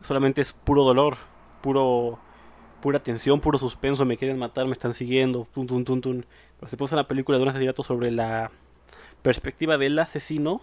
solamente 0.00 0.40
es 0.40 0.52
puro 0.52 0.82
dolor, 0.82 1.16
puro 1.62 2.18
pura 2.80 3.00
tensión, 3.00 3.40
puro 3.40 3.58
suspenso, 3.58 4.04
me 4.04 4.16
quieren 4.16 4.38
matar, 4.38 4.66
me 4.66 4.72
están 4.72 4.94
siguiendo, 4.94 5.46
tun, 5.54 5.66
tun, 5.66 5.84
tun. 5.84 6.26
Pero 6.60 6.86
si 6.88 6.94
una 6.94 7.08
película 7.08 7.38
de 7.38 7.42
un 7.42 7.48
asesinato 7.48 7.82
sobre 7.82 8.10
la 8.10 8.50
perspectiva 9.22 9.78
del 9.78 9.98
asesino, 9.98 10.60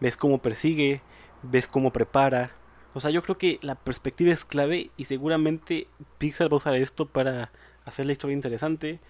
ves 0.00 0.16
cómo 0.16 0.38
persigue, 0.38 1.02
ves 1.42 1.68
cómo 1.68 1.92
prepara. 1.92 2.50
O 2.94 3.00
sea, 3.00 3.10
yo 3.10 3.22
creo 3.22 3.38
que 3.38 3.58
la 3.62 3.74
perspectiva 3.74 4.32
es 4.32 4.44
clave 4.44 4.90
y 4.96 5.04
seguramente 5.04 5.86
Pixar 6.18 6.50
va 6.50 6.54
a 6.54 6.58
usar 6.58 6.74
esto 6.74 7.06
para 7.06 7.50
hacer 7.84 8.06
la 8.06 8.12
historia 8.12 8.34
interesante. 8.34 9.00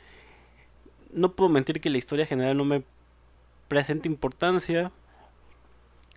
no 1.13 1.33
puedo 1.33 1.51
mentir 1.51 1.81
que 1.81 1.91
la 1.91 1.99
historia 1.99 2.27
general 2.27 2.57
no 2.57 2.65
me 2.65 2.85
presenta 3.69 4.09
importancia. 4.09 4.93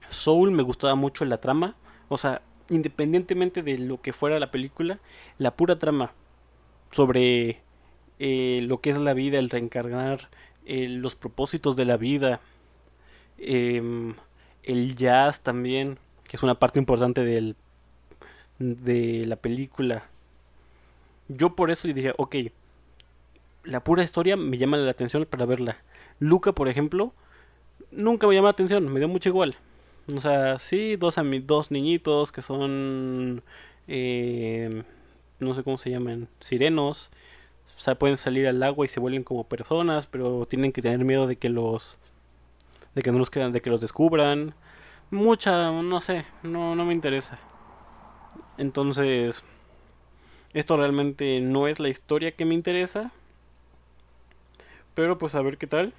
Soul 0.10 0.52
me 0.52 0.64
gustaba 0.64 0.96
mucho 0.96 1.26
la 1.26 1.40
trama. 1.40 1.76
O 2.08 2.18
sea, 2.18 2.42
independientemente 2.70 3.64
de 3.64 3.78
lo 3.78 4.02
que 4.02 4.14
fuera 4.14 4.40
la 4.40 4.52
película, 4.52 5.00
la 5.38 5.56
pura 5.56 5.78
trama 5.80 6.14
sobre 6.92 7.62
eh, 8.20 8.62
lo 8.64 8.80
que 8.82 8.92
es 8.92 8.98
la 8.98 9.14
vida, 9.14 9.40
el 9.40 9.50
reencarnar, 9.50 10.30
eh, 10.66 10.88
los 10.88 11.16
propósitos 11.16 11.76
de 11.76 11.86
la 11.86 11.98
vida, 11.98 12.40
em, 13.38 14.16
el 14.64 14.96
jazz 14.96 15.42
también, 15.42 16.00
que 16.24 16.38
es 16.38 16.44
una 16.44 16.56
parte 16.56 16.80
importante 16.80 17.24
del, 17.24 17.56
de 18.60 19.26
la 19.26 19.36
película. 19.36 20.06
Yo 21.28 21.56
por 21.56 21.72
eso 21.72 21.88
dije, 21.88 22.14
ok, 22.18 22.36
la 23.64 23.84
pura 23.84 24.04
historia 24.04 24.38
me 24.38 24.58
llama 24.58 24.78
la 24.78 24.92
atención 24.92 25.26
para 25.26 25.46
verla. 25.46 25.78
Luca, 26.20 26.54
por 26.54 26.70
ejemplo, 26.70 27.14
nunca 27.92 28.28
me 28.28 28.36
llama 28.36 28.48
la 28.48 28.52
atención, 28.52 28.92
me 28.92 29.00
dio 29.00 29.08
mucho 29.08 29.30
igual. 29.30 29.56
O 30.14 30.22
sea, 30.22 30.60
sí, 30.60 30.98
dos, 30.98 31.16
dos 31.44 31.72
niñitos 31.72 32.32
que 32.32 32.42
son, 32.44 33.44
eh, 33.88 34.84
no 35.40 35.56
sé 35.56 35.64
cómo 35.64 35.78
se 35.78 35.90
llaman, 35.90 36.28
sirenos. 36.40 37.10
O 37.76 37.80
sea, 37.80 37.96
pueden 37.96 38.18
salir 38.18 38.48
al 38.48 38.62
agua 38.64 38.86
y 38.86 38.90
se 38.90 39.00
vuelven 39.00 39.24
como 39.24 39.46
personas, 39.46 40.08
pero 40.08 40.46
tienen 40.46 40.72
que 40.72 40.82
tener 40.82 41.04
miedo 41.04 41.28
de 41.28 41.38
que 41.38 41.50
los, 41.50 41.98
de 42.94 43.02
que 43.02 43.12
no 43.12 43.18
los 43.20 43.32
de 43.32 43.62
que 43.62 43.70
los 43.70 43.82
descubran. 43.82 44.54
Mucha, 45.12 45.72
no 45.72 46.00
sé, 46.00 46.26
no, 46.44 46.76
no 46.76 46.86
me 46.86 46.94
interesa. 46.94 47.40
Entonces, 48.58 49.44
esto 50.54 50.78
realmente 50.78 51.42
no 51.42 51.68
es 51.68 51.80
la 51.80 51.90
historia 51.90 52.32
que 52.32 52.46
me 52.46 52.54
interesa. 52.54 53.12
Pero 54.94 55.18
pues 55.18 55.36
a 55.36 55.42
ver 55.42 55.58
qué 55.58 55.68
tal. 55.68 55.94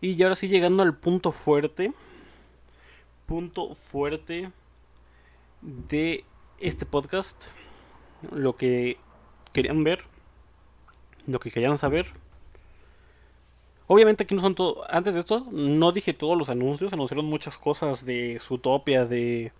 Y 0.00 0.22
ahora 0.22 0.34
sí 0.34 0.48
llegando 0.48 0.82
al 0.82 0.96
punto 0.96 1.32
fuerte. 1.32 1.92
Punto 3.26 3.74
fuerte 3.74 4.50
de 5.60 6.24
este 6.58 6.86
podcast. 6.86 7.46
Lo 8.32 8.56
que 8.56 8.96
querían 9.52 9.84
ver. 9.84 10.04
Lo 11.26 11.38
que 11.38 11.50
querían 11.50 11.78
saber. 11.78 12.06
Obviamente 13.86 14.24
aquí 14.24 14.34
no 14.34 14.40
son 14.40 14.54
todo. 14.54 14.84
Antes 14.88 15.14
de 15.14 15.20
esto, 15.20 15.46
no 15.50 15.92
dije 15.92 16.14
todos 16.14 16.38
los 16.38 16.48
anuncios. 16.48 16.92
Anunciaron 16.92 17.26
muchas 17.26 17.58
cosas 17.58 18.04
de 18.04 18.38
Zootopia, 18.40 19.04
de. 19.04 19.52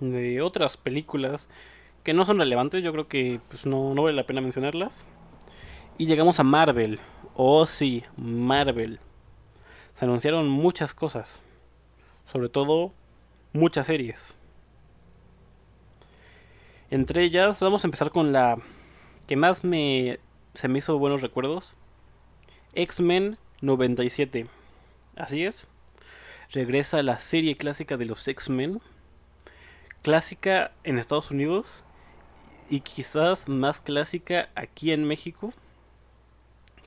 de 0.00 0.40
otras 0.40 0.76
películas 0.76 1.50
que 2.06 2.14
no 2.14 2.24
son 2.24 2.38
relevantes, 2.38 2.84
yo 2.84 2.92
creo 2.92 3.08
que 3.08 3.40
pues, 3.48 3.66
no, 3.66 3.92
no 3.92 4.04
vale 4.04 4.14
la 4.14 4.26
pena 4.26 4.40
mencionarlas. 4.40 5.04
Y 5.98 6.04
llegamos 6.04 6.38
a 6.38 6.42
Marvel. 6.42 7.00
Oh 7.34 7.64
sí, 7.64 8.04
Marvel. 8.18 9.00
Se 9.98 10.04
anunciaron 10.04 10.46
muchas 10.46 10.92
cosas. 10.92 11.40
Sobre 12.26 12.50
todo 12.50 12.92
muchas 13.54 13.86
series. 13.86 14.34
Entre 16.90 17.22
ellas 17.22 17.60
vamos 17.60 17.82
a 17.82 17.86
empezar 17.86 18.10
con 18.10 18.32
la 18.32 18.58
que 19.26 19.36
más 19.36 19.64
me 19.64 20.20
se 20.52 20.68
me 20.68 20.80
hizo 20.80 20.98
buenos 20.98 21.22
recuerdos. 21.22 21.76
X-Men 22.74 23.38
97. 23.62 24.48
Así 25.16 25.44
es. 25.44 25.66
Regresa 26.52 27.02
la 27.02 27.20
serie 27.20 27.56
clásica 27.56 27.96
de 27.96 28.04
los 28.04 28.28
X-Men. 28.28 28.82
Clásica 30.02 30.72
en 30.84 30.98
Estados 30.98 31.30
Unidos 31.30 31.84
y 32.68 32.80
quizás 32.80 33.48
más 33.48 33.80
clásica 33.80 34.50
aquí 34.54 34.92
en 34.92 35.04
México 35.04 35.54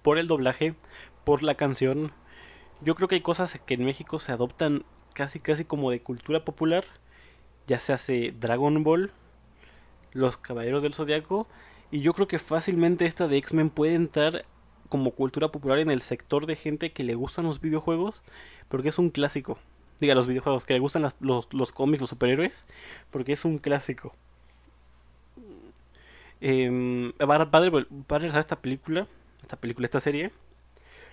por 0.01 0.17
el 0.17 0.27
doblaje, 0.27 0.75
por 1.23 1.43
la 1.43 1.55
canción. 1.55 2.11
Yo 2.81 2.95
creo 2.95 3.07
que 3.07 3.15
hay 3.15 3.21
cosas 3.21 3.59
que 3.65 3.73
en 3.73 3.85
México 3.85 4.19
se 4.19 4.31
adoptan 4.31 4.83
casi 5.13 5.39
casi 5.39 5.65
como 5.65 5.91
de 5.91 6.01
cultura 6.01 6.45
popular. 6.45 6.85
Ya 7.67 7.79
se 7.81 7.93
hace 7.93 8.33
Dragon 8.39 8.83
Ball, 8.83 9.11
Los 10.11 10.37
Caballeros 10.37 10.83
del 10.83 10.93
Zodiaco 10.93 11.47
y 11.91 12.01
yo 12.01 12.13
creo 12.13 12.27
que 12.27 12.39
fácilmente 12.39 13.05
esta 13.05 13.27
de 13.27 13.37
X-Men 13.37 13.69
puede 13.69 13.95
entrar 13.95 14.45
como 14.89 15.11
cultura 15.11 15.51
popular 15.51 15.79
en 15.79 15.91
el 15.91 16.01
sector 16.01 16.45
de 16.45 16.55
gente 16.55 16.91
que 16.91 17.03
le 17.03 17.15
gustan 17.15 17.45
los 17.45 17.61
videojuegos, 17.61 18.23
porque 18.67 18.89
es 18.89 18.97
un 18.97 19.09
clásico. 19.09 19.59
Diga, 19.99 20.15
los 20.15 20.27
videojuegos, 20.27 20.65
que 20.65 20.73
le 20.73 20.79
gustan 20.79 21.07
los, 21.19 21.53
los 21.53 21.71
cómics, 21.71 22.01
los 22.01 22.09
superhéroes, 22.09 22.65
porque 23.11 23.33
es 23.33 23.45
un 23.45 23.59
clásico. 23.59 24.13
Eh, 26.41 27.11
padre, 27.17 27.85
padre 28.07 28.39
esta 28.39 28.61
película, 28.61 29.07
esta 29.49 29.59
película, 29.59 29.85
esta 29.85 29.99
serie. 29.99 30.31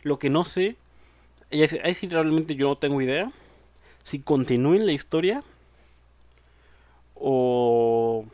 Lo 0.03 0.19
que 0.19 0.29
no 0.29 0.45
sé, 0.45 0.77
ahí 1.51 1.95
sí 1.95 2.07
realmente 2.07 2.55
yo 2.55 2.69
no 2.69 2.77
tengo 2.77 3.01
idea, 3.01 3.33
si 4.03 4.21
continúen 4.21 4.85
la 4.85 4.93
historia 4.93 5.43
o 7.15 8.27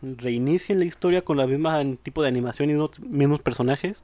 reinicien 0.00 0.78
la 0.78 0.86
historia 0.86 1.22
con 1.22 1.36
la 1.36 1.46
misma 1.46 1.84
tipo 2.02 2.22
de 2.22 2.28
animación 2.28 2.70
y 2.70 2.72
los 2.72 2.98
mismos 3.00 3.40
personajes. 3.40 4.02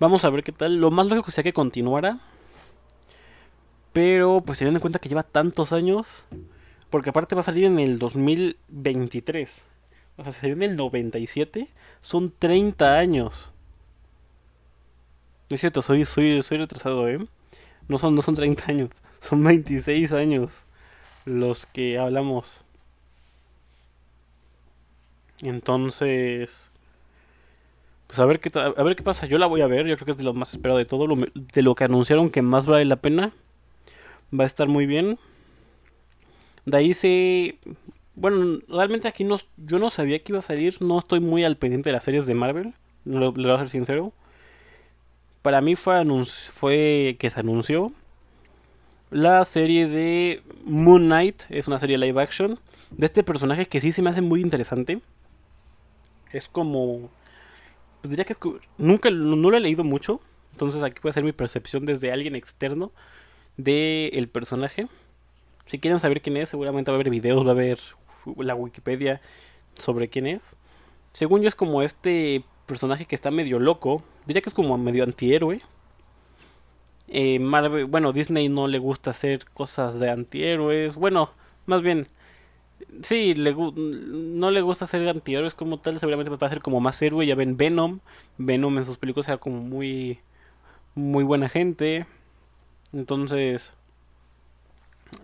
Vamos 0.00 0.24
a 0.24 0.30
ver 0.30 0.42
qué 0.42 0.52
tal. 0.52 0.80
Lo 0.80 0.90
más 0.90 1.06
lógico 1.06 1.30
sería 1.30 1.50
que 1.50 1.54
continuara. 1.54 2.18
Pero 3.92 4.42
pues 4.44 4.58
teniendo 4.58 4.78
en 4.78 4.82
cuenta 4.82 4.98
que 4.98 5.10
lleva 5.10 5.22
tantos 5.22 5.72
años. 5.72 6.24
Porque 6.90 7.10
aparte 7.10 7.34
va 7.34 7.42
a 7.42 7.44
salir 7.44 7.64
en 7.64 7.78
el 7.78 7.98
2023. 7.98 9.50
O 10.16 10.24
sea, 10.24 10.32
salió 10.32 10.54
en 10.54 10.62
el 10.62 10.76
97. 10.76 11.68
Son 12.00 12.32
30 12.36 12.98
años. 12.98 13.52
No 15.48 15.54
es 15.54 15.60
cierto, 15.60 15.82
soy, 15.82 16.04
soy, 16.04 16.42
soy 16.42 16.58
retrasado, 16.58 17.08
¿eh? 17.08 17.24
No 17.88 17.98
son, 17.98 18.14
no 18.14 18.22
son 18.22 18.34
30 18.34 18.64
años. 18.68 18.90
Son 19.20 19.42
26 19.42 20.12
años 20.12 20.64
los 21.24 21.66
que 21.66 21.98
hablamos. 21.98 22.60
Entonces... 25.40 26.70
Pues 28.06 28.20
a 28.20 28.24
ver 28.24 28.38
qué 28.38 28.52
a 28.56 28.82
ver 28.84 28.94
qué 28.94 29.02
pasa. 29.02 29.26
Yo 29.26 29.36
la 29.36 29.46
voy 29.46 29.62
a 29.62 29.66
ver. 29.66 29.86
Yo 29.86 29.96
creo 29.96 30.06
que 30.06 30.12
es 30.12 30.18
de 30.18 30.22
lo 30.22 30.32
más 30.32 30.52
esperado 30.52 30.78
de 30.78 30.84
todo. 30.84 31.08
de 31.08 31.62
lo 31.62 31.74
que 31.74 31.84
anunciaron 31.84 32.30
que 32.30 32.40
más 32.40 32.66
vale 32.66 32.84
la 32.84 32.96
pena. 32.96 33.32
Va 34.32 34.44
a 34.44 34.46
estar 34.46 34.68
muy 34.68 34.86
bien. 34.86 35.18
De 36.64 36.76
ahí 36.76 36.94
se 36.94 37.58
bueno, 38.16 38.60
realmente 38.68 39.08
aquí 39.08 39.24
no, 39.24 39.38
yo 39.58 39.78
no 39.78 39.90
sabía 39.90 40.18
que 40.18 40.32
iba 40.32 40.38
a 40.38 40.42
salir, 40.42 40.80
no 40.80 40.98
estoy 40.98 41.20
muy 41.20 41.44
al 41.44 41.56
pendiente 41.58 41.90
de 41.90 41.92
las 41.92 42.04
series 42.04 42.26
de 42.26 42.34
Marvel, 42.34 42.74
le 43.04 43.30
voy 43.30 43.50
a 43.50 43.58
ser 43.58 43.68
sincero. 43.68 44.12
Para 45.46 45.60
mí 45.60 45.76
fue, 45.76 46.04
fue 46.54 47.16
que 47.20 47.30
se 47.30 47.38
anunció 47.38 47.92
la 49.12 49.44
serie 49.44 49.86
de 49.86 50.42
Moon 50.64 51.04
Knight, 51.04 51.42
es 51.50 51.68
una 51.68 51.78
serie 51.78 51.98
live 51.98 52.20
action, 52.20 52.58
de 52.90 53.06
este 53.06 53.22
personaje 53.22 53.68
que 53.68 53.80
sí 53.80 53.92
se 53.92 54.02
me 54.02 54.10
hace 54.10 54.22
muy 54.22 54.40
interesante. 54.40 55.00
Es 56.32 56.48
como... 56.48 57.10
Pues 58.00 58.10
diría 58.10 58.24
que 58.24 58.34
nunca 58.76 59.08
no 59.12 59.36
lo 59.36 59.56
he 59.56 59.60
leído 59.60 59.84
mucho, 59.84 60.20
entonces 60.50 60.82
aquí 60.82 61.00
puede 61.00 61.12
ser 61.12 61.22
mi 61.22 61.30
percepción 61.30 61.86
desde 61.86 62.10
alguien 62.10 62.34
externo 62.34 62.90
del 63.56 64.10
el 64.14 64.28
personaje. 64.28 64.88
Si 65.64 65.78
quieren 65.78 66.00
saber 66.00 66.22
quién 66.22 66.38
es, 66.38 66.48
seguramente 66.48 66.90
va 66.90 66.96
a 66.96 66.98
haber 66.98 67.10
videos, 67.10 67.46
va 67.46 67.50
a 67.50 67.52
haber 67.52 67.78
la 68.36 68.56
Wikipedia 68.56 69.20
sobre 69.76 70.08
quién 70.08 70.26
es. 70.26 70.42
Según 71.12 71.42
yo 71.42 71.48
es 71.48 71.54
como 71.54 71.82
este 71.82 72.42
personaje 72.66 73.06
que 73.06 73.14
está 73.14 73.30
medio 73.30 73.58
loco. 73.58 74.02
Diría 74.26 74.42
que 74.42 74.50
es 74.50 74.54
como 74.54 74.76
medio 74.78 75.04
antihéroe. 75.04 75.60
Eh, 77.08 77.38
Marvel, 77.38 77.86
bueno, 77.86 78.12
Disney 78.12 78.48
no 78.48 78.68
le 78.68 78.78
gusta 78.78 79.10
hacer 79.10 79.46
cosas 79.54 80.00
de 80.00 80.10
antihéroes. 80.10 80.96
Bueno, 80.96 81.30
más 81.66 81.82
bien, 81.82 82.08
sí, 83.02 83.34
le, 83.34 83.54
no 83.54 84.50
le 84.50 84.60
gusta 84.60 84.84
hacer 84.86 85.08
antihéroes 85.08 85.54
como 85.54 85.78
tal. 85.78 85.98
Seguramente 86.00 86.30
va 86.30 86.46
a 86.46 86.50
ser 86.50 86.62
como 86.62 86.80
más 86.80 87.00
héroe. 87.02 87.26
Ya 87.26 87.34
ven 87.34 87.56
Venom. 87.56 88.00
Venom 88.38 88.78
en 88.78 88.84
sus 88.86 88.98
películas 88.98 89.28
era 89.28 89.38
como 89.38 89.60
muy, 89.60 90.20
muy 90.94 91.24
buena 91.24 91.48
gente. 91.48 92.06
Entonces, 92.92 93.74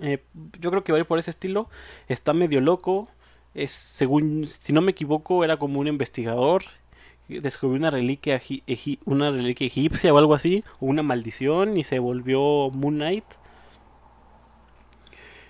eh, 0.00 0.22
yo 0.60 0.70
creo 0.70 0.84
que 0.84 0.92
va 0.92 0.98
a 0.98 1.00
ir 1.00 1.06
por 1.06 1.18
ese 1.18 1.30
estilo. 1.30 1.68
Está 2.08 2.32
medio 2.34 2.60
loco. 2.60 3.08
Es, 3.54 3.70
según, 3.72 4.46
si 4.48 4.72
no 4.72 4.80
me 4.80 4.92
equivoco, 4.92 5.44
era 5.44 5.58
como 5.58 5.80
un 5.80 5.86
investigador. 5.88 6.64
Descubrió 7.28 7.78
una 7.78 7.90
reliquia, 7.90 8.40
una 9.04 9.30
reliquia 9.30 9.66
egipcia 9.66 10.12
o 10.12 10.18
algo 10.18 10.34
así, 10.34 10.64
o 10.80 10.86
una 10.86 11.02
maldición, 11.02 11.76
y 11.76 11.84
se 11.84 11.98
volvió 11.98 12.70
Moon 12.70 12.96
Knight. 12.96 13.24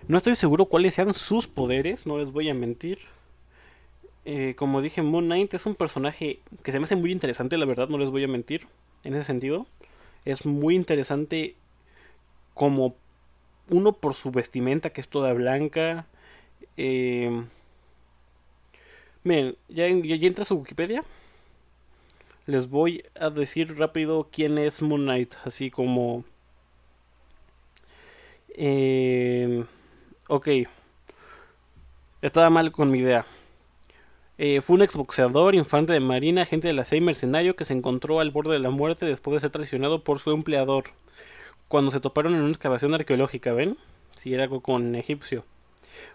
No 0.08 0.18
estoy 0.18 0.34
seguro 0.34 0.66
cuáles 0.66 0.94
sean 0.94 1.14
sus 1.14 1.46
poderes, 1.46 2.06
no 2.06 2.18
les 2.18 2.30
voy 2.30 2.48
a 2.48 2.54
mentir. 2.54 2.98
Eh, 4.24 4.54
como 4.56 4.80
dije, 4.80 5.02
Moon 5.02 5.24
Knight 5.24 5.54
es 5.54 5.66
un 5.66 5.74
personaje 5.74 6.40
que 6.62 6.72
se 6.72 6.78
me 6.78 6.84
hace 6.84 6.96
muy 6.96 7.10
interesante, 7.10 7.56
la 7.58 7.66
verdad, 7.66 7.88
no 7.88 7.98
les 7.98 8.10
voy 8.10 8.22
a 8.24 8.28
mentir. 8.28 8.66
En 9.04 9.14
ese 9.14 9.24
sentido, 9.24 9.66
es 10.24 10.46
muy 10.46 10.74
interesante 10.74 11.56
como 12.54 12.94
uno 13.68 13.92
por 13.92 14.14
su 14.14 14.30
vestimenta 14.30 14.90
que 14.90 15.00
es 15.00 15.08
toda 15.08 15.32
blanca. 15.32 16.06
Eh, 16.76 17.44
miren, 19.24 19.56
ya, 19.68 19.88
ya 19.88 20.26
entra 20.26 20.42
a 20.42 20.46
su 20.46 20.56
Wikipedia. 20.56 21.02
Les 22.46 22.68
voy 22.68 23.04
a 23.18 23.30
decir 23.30 23.76
rápido 23.78 24.28
quién 24.32 24.58
es 24.58 24.82
Moon 24.82 25.02
Knight, 25.02 25.34
así 25.44 25.70
como... 25.70 26.24
Eh, 28.54 29.64
ok. 30.28 30.48
Estaba 32.20 32.50
mal 32.50 32.72
con 32.72 32.90
mi 32.90 32.98
idea. 32.98 33.24
Eh, 34.38 34.60
fue 34.60 34.74
un 34.74 34.82
exboxeador, 34.82 35.54
infante 35.54 35.92
de 35.92 36.00
marina, 36.00 36.42
agente 36.42 36.68
de 36.68 36.74
la 36.74 36.84
CIA 36.84 37.00
mercenario 37.00 37.54
que 37.54 37.64
se 37.64 37.74
encontró 37.74 38.18
al 38.20 38.30
borde 38.30 38.52
de 38.52 38.58
la 38.58 38.70
muerte 38.70 39.06
después 39.06 39.34
de 39.34 39.40
ser 39.40 39.50
traicionado 39.50 40.02
por 40.02 40.18
su 40.18 40.32
empleador. 40.32 40.84
Cuando 41.68 41.90
se 41.90 42.00
toparon 42.00 42.34
en 42.34 42.40
una 42.40 42.50
excavación 42.50 42.94
arqueológica, 42.94 43.52
¿ven? 43.52 43.78
Si 44.16 44.34
era 44.34 44.44
algo 44.44 44.60
con 44.60 44.94
egipcio. 44.94 45.44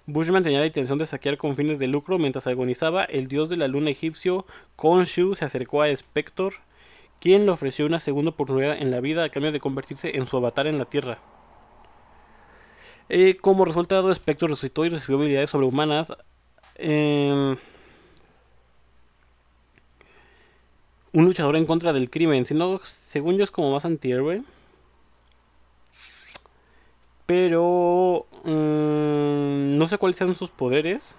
Bushman 0.05 0.43
tenía 0.43 0.59
la 0.59 0.67
intención 0.67 0.97
de 0.97 1.05
saquear 1.05 1.37
con 1.37 1.55
fines 1.55 1.79
de 1.79 1.87
lucro 1.87 2.17
mientras 2.17 2.47
agonizaba. 2.47 3.03
El 3.03 3.27
dios 3.27 3.49
de 3.49 3.57
la 3.57 3.67
luna 3.67 3.89
egipcio, 3.89 4.45
Khonshu, 4.75 5.35
se 5.35 5.45
acercó 5.45 5.81
a 5.81 5.89
Spector, 5.89 6.53
quien 7.19 7.45
le 7.45 7.51
ofreció 7.51 7.85
una 7.85 7.99
segunda 7.99 8.31
oportunidad 8.31 8.81
en 8.81 8.91
la 8.91 9.01
vida 9.01 9.23
a 9.23 9.29
cambio 9.29 9.51
de 9.51 9.59
convertirse 9.59 10.17
en 10.17 10.27
su 10.27 10.37
avatar 10.37 10.67
en 10.67 10.77
la 10.77 10.85
Tierra. 10.85 11.19
Eh, 13.09 13.37
como 13.37 13.65
resultado, 13.65 14.11
Spector 14.11 14.49
resucitó 14.49 14.85
y 14.85 14.89
recibió 14.89 15.17
habilidades 15.17 15.49
sobrehumanas. 15.49 16.13
Eh, 16.75 17.55
un 21.13 21.25
luchador 21.25 21.55
en 21.55 21.65
contra 21.65 21.93
del 21.93 22.09
crimen, 22.09 22.45
sino 22.45 22.79
según 22.83 23.37
yo 23.37 23.43
es 23.43 23.51
como 23.51 23.71
más 23.71 23.85
antihéroe. 23.85 24.43
Pero 27.27 28.25
mmm, 28.45 29.77
no 29.77 29.87
sé 29.87 29.99
cuáles 29.99 30.17
sean 30.17 30.33
sus 30.33 30.49
poderes. 30.49 31.15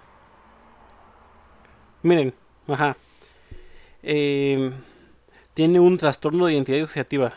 Miren, 2.03 2.33
ajá. 2.67 2.97
Eh, 4.03 4.71
tiene 5.53 5.79
un 5.79 5.97
trastorno 5.97 6.45
de 6.45 6.53
identidad 6.53 6.77
disociativa. 6.79 7.33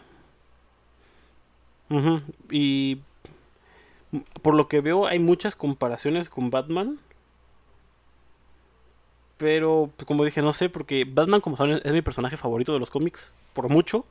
Uh 1.90 2.20
Y 2.50 3.00
por 4.42 4.54
lo 4.54 4.68
que 4.68 4.80
veo 4.80 5.06
hay 5.06 5.18
muchas 5.18 5.56
comparaciones 5.56 6.28
con 6.28 6.50
Batman. 6.50 6.98
Pero, 9.36 9.90
pues, 9.96 10.06
como 10.06 10.24
dije, 10.24 10.40
no 10.40 10.52
sé, 10.52 10.68
porque 10.68 11.04
Batman, 11.04 11.40
como 11.40 11.56
saben, 11.56 11.80
es 11.84 11.92
mi 11.92 12.02
personaje 12.02 12.36
favorito 12.36 12.72
de 12.72 12.78
los 12.78 12.90
cómics, 12.90 13.32
por 13.54 13.68
mucho. 13.68 14.04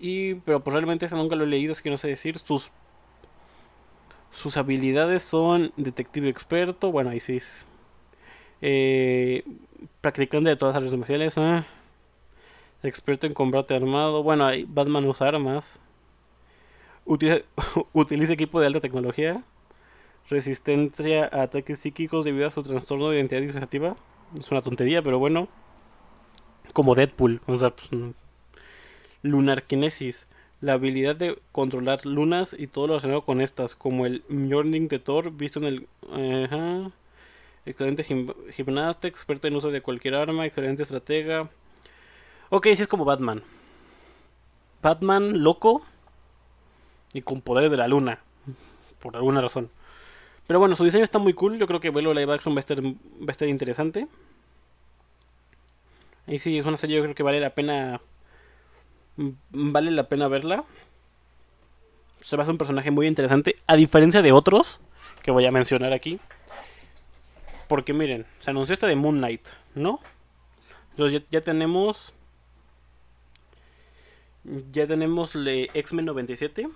Y, 0.00 0.36
pero 0.36 0.62
pues 0.62 0.74
realmente 0.74 1.06
ese 1.06 1.16
nunca 1.16 1.36
lo 1.36 1.44
he 1.44 1.46
leído, 1.46 1.72
así 1.72 1.82
que 1.82 1.90
no 1.90 1.98
sé 1.98 2.08
decir. 2.08 2.38
Sus, 2.38 2.70
sus 4.30 4.56
habilidades 4.56 5.22
son 5.22 5.72
detective 5.76 6.28
experto, 6.28 6.92
bueno, 6.92 7.10
ahí 7.10 7.20
sí. 7.20 7.40
Eh, 8.60 9.44
practicante 10.00 10.50
de 10.50 10.56
todas 10.56 10.74
las 10.74 10.82
artes 10.82 10.98
marciales, 10.98 11.36
¿eh? 11.36 11.64
experto 12.82 13.26
en 13.26 13.34
combate 13.34 13.74
armado. 13.74 14.22
Bueno, 14.22 14.46
ahí 14.46 14.64
Batman 14.68 15.04
usa 15.06 15.28
armas. 15.28 15.78
Utiliza, 17.04 17.42
utiliza 17.92 18.32
equipo 18.32 18.60
de 18.60 18.66
alta 18.66 18.80
tecnología 18.80 19.44
resistencia 20.28 21.28
a 21.32 21.42
ataques 21.42 21.78
psíquicos 21.78 22.24
debido 22.24 22.46
a 22.46 22.50
su 22.50 22.62
trastorno 22.62 23.10
de 23.10 23.16
identidad 23.16 23.40
disociativa. 23.40 23.96
Es 24.36 24.50
una 24.50 24.62
tontería, 24.62 25.02
pero 25.02 25.18
bueno. 25.18 25.48
Como 26.72 26.94
Deadpool, 26.94 27.40
o 27.46 27.56
sea, 27.56 27.70
pues, 27.70 27.90
lunar 29.30 29.64
kinesis, 29.64 30.26
la 30.60 30.74
habilidad 30.74 31.16
de 31.16 31.38
controlar 31.52 32.04
lunas 32.04 32.54
y 32.58 32.66
todo 32.66 32.86
lo 32.86 32.94
relacionado 32.94 33.22
con 33.22 33.40
estas, 33.40 33.74
como 33.74 34.06
el 34.06 34.22
Mjolnir 34.28 34.88
de 34.88 34.98
Thor, 34.98 35.32
visto 35.32 35.60
en 35.60 35.64
el... 35.66 36.92
Excelente 37.66 38.02
gimnasta, 38.50 39.08
experta 39.08 39.46
en 39.46 39.56
uso 39.56 39.70
de 39.70 39.82
cualquier 39.82 40.14
arma, 40.14 40.46
excelente 40.46 40.82
estratega. 40.82 41.50
Ok, 42.48 42.68
sí 42.74 42.82
es 42.82 42.88
como 42.88 43.04
Batman. 43.04 43.42
Batman 44.82 45.42
loco 45.42 45.82
y 47.12 47.20
con 47.20 47.42
poderes 47.42 47.70
de 47.70 47.76
la 47.76 47.88
luna, 47.88 48.20
por 49.00 49.16
alguna 49.16 49.42
razón. 49.42 49.70
Pero 50.46 50.60
bueno, 50.60 50.76
su 50.76 50.84
diseño 50.84 51.04
está 51.04 51.18
muy 51.18 51.34
cool. 51.34 51.58
Yo 51.58 51.66
creo 51.66 51.78
que 51.78 51.90
Velo 51.90 52.14
Live 52.14 52.32
Action 52.32 52.54
va 52.54 52.58
a 52.58 52.60
estar, 52.60 52.82
va 52.82 52.92
a 53.28 53.32
estar 53.32 53.48
interesante. 53.48 54.08
Y 56.26 56.38
sí, 56.38 56.56
es 56.56 56.66
una 56.66 56.78
serie 56.78 56.96
yo 56.96 57.02
creo 57.02 57.14
que 57.14 57.22
vale 57.22 57.38
la 57.38 57.50
pena. 57.50 58.00
Vale 59.50 59.90
la 59.90 60.08
pena 60.08 60.28
verla. 60.28 60.64
Se 62.20 62.36
va 62.36 62.42
a 62.42 62.44
hacer 62.44 62.52
un 62.52 62.58
personaje 62.58 62.90
muy 62.90 63.06
interesante. 63.06 63.56
A 63.66 63.74
diferencia 63.74 64.22
de 64.22 64.32
otros 64.32 64.80
que 65.22 65.32
voy 65.32 65.44
a 65.44 65.50
mencionar 65.50 65.92
aquí. 65.92 66.20
Porque 67.66 67.92
miren, 67.92 68.26
se 68.38 68.50
anunció 68.50 68.74
esta 68.74 68.86
de 68.86 68.96
Moon 68.96 69.18
Knight, 69.18 69.46
¿no? 69.74 70.00
Entonces 70.90 71.20
ya, 71.20 71.26
ya 71.30 71.40
tenemos. 71.42 72.14
Ya 74.72 74.86
tenemos 74.86 75.32
X-Men 75.34 76.04
97. 76.06 76.68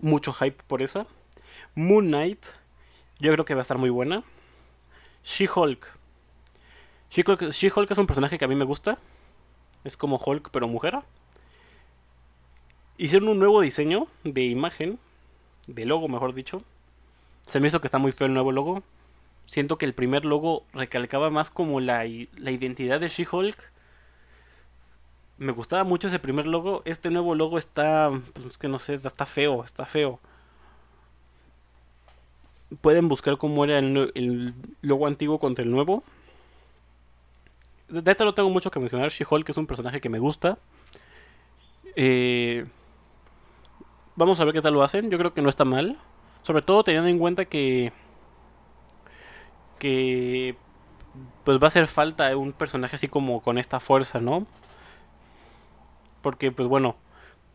Mucho 0.00 0.32
hype 0.32 0.62
por 0.66 0.82
esa. 0.82 1.06
Moon 1.74 2.06
Knight, 2.06 2.44
yo 3.18 3.32
creo 3.32 3.44
que 3.44 3.54
va 3.54 3.60
a 3.60 3.62
estar 3.62 3.78
muy 3.78 3.90
buena. 3.90 4.22
She-Hulk. 5.24 5.92
She-Hulk 7.10 7.90
es 7.90 7.98
un 7.98 8.06
personaje 8.06 8.38
que 8.38 8.44
a 8.44 8.48
mí 8.48 8.54
me 8.54 8.64
gusta. 8.64 8.98
Es 9.84 9.96
como 9.96 10.16
Hulk, 10.24 10.50
pero 10.50 10.68
mujer. 10.68 11.00
Hicieron 12.98 13.28
un 13.28 13.38
nuevo 13.38 13.60
diseño 13.60 14.06
de 14.24 14.44
imagen, 14.44 14.98
de 15.66 15.84
logo, 15.84 16.08
mejor 16.08 16.34
dicho. 16.34 16.62
Se 17.42 17.60
me 17.60 17.68
hizo 17.68 17.80
que 17.80 17.86
está 17.86 17.98
muy 17.98 18.12
feo 18.12 18.26
el 18.26 18.34
nuevo 18.34 18.52
logo. 18.52 18.82
Siento 19.46 19.78
que 19.78 19.84
el 19.84 19.94
primer 19.94 20.24
logo 20.24 20.64
recalcaba 20.72 21.30
más 21.30 21.50
como 21.50 21.80
la, 21.80 22.04
la 22.36 22.50
identidad 22.50 23.00
de 23.00 23.08
She-Hulk. 23.08 23.70
Me 25.38 25.52
gustaba 25.52 25.84
mucho 25.84 26.08
ese 26.08 26.18
primer 26.18 26.46
logo. 26.46 26.82
Este 26.84 27.10
nuevo 27.10 27.34
logo 27.34 27.58
está, 27.58 28.10
pues 28.32 28.58
que 28.58 28.68
no 28.68 28.78
sé, 28.78 28.94
está 28.94 29.26
feo, 29.26 29.62
está 29.62 29.84
feo 29.84 30.20
pueden 32.80 33.08
buscar 33.08 33.38
cómo 33.38 33.64
era 33.64 33.78
el, 33.78 34.54
logo 34.82 35.06
antiguo 35.06 35.38
contra 35.38 35.64
el 35.64 35.70
nuevo. 35.70 36.02
De 37.88 38.10
esto 38.10 38.24
no 38.24 38.34
tengo 38.34 38.50
mucho 38.50 38.70
que 38.70 38.80
mencionar. 38.80 39.10
She-Hulk 39.10 39.48
es 39.48 39.56
un 39.56 39.66
personaje 39.66 40.00
que 40.00 40.08
me 40.08 40.18
gusta. 40.18 40.58
Eh, 41.94 42.66
vamos 44.16 44.40
a 44.40 44.44
ver 44.44 44.54
qué 44.54 44.62
tal 44.62 44.74
lo 44.74 44.82
hacen. 44.82 45.10
Yo 45.10 45.18
creo 45.18 45.34
que 45.34 45.42
no 45.42 45.48
está 45.48 45.64
mal. 45.64 45.98
Sobre 46.42 46.62
todo 46.62 46.84
teniendo 46.84 47.08
en 47.08 47.18
cuenta 47.18 47.44
que. 47.44 47.92
Que. 49.78 50.56
Pues 51.44 51.58
va 51.58 51.64
a 51.64 51.68
hacer 51.68 51.86
falta 51.86 52.36
un 52.36 52.52
personaje 52.52 52.96
así 52.96 53.08
como 53.08 53.40
con 53.40 53.58
esta 53.58 53.80
fuerza, 53.80 54.20
¿no? 54.20 54.46
Porque, 56.22 56.52
pues 56.52 56.68
bueno. 56.68 56.96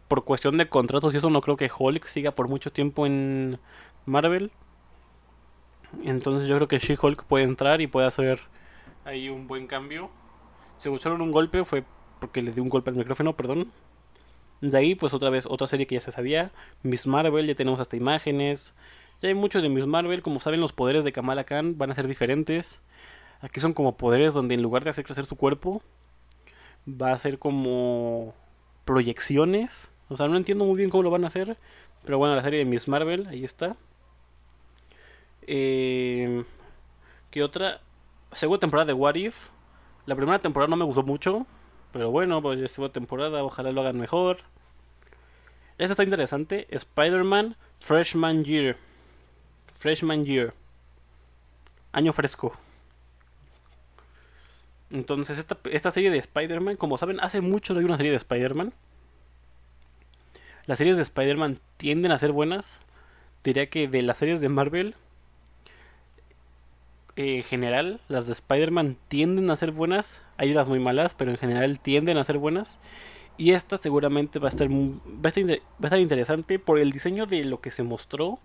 Por 0.08 0.26
cuestión 0.26 0.58
de 0.58 0.67
contratos 0.67 1.13
y 1.13 1.17
eso, 1.17 1.30
no 1.30 1.39
creo 1.39 1.56
que 1.56 1.71
Hulk 1.78 2.06
siga 2.06 2.32
por 2.32 2.50
mucho 2.50 2.69
tiempo 2.71 3.06
en 3.06 3.60
Marvel. 4.06 4.52
Entonces 6.04 6.50
yo 6.50 6.56
creo 6.58 6.67
que 6.67 6.80
She-Hulk 6.80 7.24
puede 7.26 7.45
entrar 7.45 7.80
y 7.80 7.88
puede 7.88 8.08
hacer 8.08 8.41
ahí 9.06 9.30
un 9.30 9.47
buen 9.47 9.67
cambio. 9.67 10.10
Se 10.78 10.89
escucharon 10.89 11.21
un 11.21 11.32
golpe, 11.32 11.63
fue 11.63 11.86
porque 12.19 12.41
le 12.41 12.52
di 12.52 12.60
un 12.62 12.69
golpe 12.69 12.89
al 12.89 12.95
micrófono, 12.95 13.36
perdón. 13.36 13.71
De 14.62 14.78
ahí, 14.78 14.95
pues 14.95 15.13
otra 15.13 15.30
vez, 15.30 15.45
otra 15.47 15.67
serie 15.67 15.88
que 15.88 15.95
ya 15.95 16.02
se 16.02 16.12
sabía. 16.12 16.52
Miss 16.84 17.08
Marvel, 17.08 17.47
ya 17.47 17.56
tenemos 17.56 17.80
hasta 17.80 17.97
imágenes. 17.97 18.76
Ya 19.21 19.30
hay 19.30 19.36
mucho 19.36 19.62
de 19.62 19.69
Miss 19.69 19.88
Marvel. 19.88 20.21
Como 20.21 20.39
saben, 20.39 20.62
los 20.62 20.74
poderes 20.74 21.04
de 21.04 21.12
Kamala 21.12 21.43
Khan 21.43 21.78
van 21.78 21.91
a 21.91 21.95
ser 21.95 22.08
diferentes. 22.08 22.82
Aquí 23.41 23.60
son 23.60 23.74
como 23.74 23.97
poderes 23.97 24.34
donde 24.34 24.54
en 24.54 24.62
lugar 24.62 24.84
de 24.84 24.91
hacer 24.91 25.04
crecer 25.04 25.26
su 25.26 25.36
cuerpo, 25.36 25.82
va 26.88 27.12
a 27.12 27.19
ser 27.19 27.39
como 27.39 28.36
proyecciones. 28.86 29.89
O 30.10 30.17
sea, 30.17 30.28
no 30.28 30.38
entiendo 30.38 30.65
muy 30.65 30.78
bien 30.78 30.89
cómo 30.91 31.04
lo 31.04 31.10
van 31.10 31.24
a 31.24 31.28
hacer. 31.28 31.58
Pero 32.06 32.19
bueno, 32.19 32.36
la 32.36 32.43
serie 32.43 32.60
de 32.60 32.65
Miss 32.65 32.88
Marvel, 32.88 33.28
ahí 33.28 33.43
está. 33.43 33.76
Eh, 35.47 36.43
¿Qué 37.32 37.43
otra? 37.43 37.82
Segunda 38.32 38.60
temporada 38.60 38.86
de 38.86 38.93
What 38.93 39.15
If. 39.15 39.50
La 40.06 40.15
primera 40.15 40.39
temporada 40.39 40.69
no 40.69 40.78
me 40.78 40.86
gustó 40.86 41.04
mucho. 41.04 41.47
Pero 41.91 42.12
bueno, 42.12 42.41
pues 42.41 42.60
ya 42.60 42.67
segunda 42.67 42.93
temporada. 42.93 43.43
Ojalá 43.43 43.71
lo 43.71 43.82
hagan 43.82 43.97
mejor. 43.97 44.38
Esta 45.77 45.93
está 45.93 46.04
interesante. 46.04 46.67
Spider-Man 46.69 47.56
Freshman 47.80 48.43
Year. 48.43 48.77
Freshman 49.77 50.25
Year. 50.25 50.54
Año 51.91 52.13
fresco. 52.13 52.58
Entonces, 54.91 55.38
esta, 55.38 55.58
esta 55.71 55.91
serie 55.91 56.12
de 56.12 56.17
Spider-Man, 56.17 56.75
como 56.75 56.97
saben, 56.97 57.19
hace 57.19 57.41
mucho 57.41 57.73
no 57.73 57.80
hay 57.80 57.86
una 57.86 57.97
serie 57.97 58.12
de 58.12 58.17
Spider-Man. 58.17 58.73
Las 60.65 60.77
series 60.77 60.97
de 60.97 61.04
Spider-Man 61.04 61.60
tienden 61.77 62.12
a 62.12 62.19
ser 62.19 62.32
buenas. 62.32 62.80
Diría 63.43 63.69
que 63.69 63.88
de 63.88 64.04
las 64.04 64.17
series 64.17 64.39
de 64.39 64.49
Marvel, 64.49 64.95
en 67.15 67.43
general, 67.43 68.00
las 68.08 68.28
de 68.28 68.34
Spider-Man 68.34 68.97
tienden 69.08 69.50
a 69.50 69.58
ser 69.58 69.71
buenas. 69.71 70.21
Hay 70.38 70.52
unas 70.52 70.67
muy 70.67 70.80
malas, 70.80 71.13
pero 71.13 71.32
en 71.32 71.38
general 71.38 71.80
tienden 71.80 72.17
a 72.17 72.24
ser 72.24 72.38
buenas. 72.38 72.80
Y 73.38 73.54
esta 73.54 73.78
seguramente 73.78 74.39
va 74.39 74.47
a 74.47 74.50
estar, 74.50 74.69
va 74.69 75.26
a 75.26 75.30
estar, 75.30 76.00
interesante 76.00 76.60
por 76.60 76.80
el 76.80 76.91
diseño 76.91 77.26
de 77.26 77.43
lo 77.43 77.60
que 77.62 77.71
se 77.71 77.84
mostró. 77.84 78.39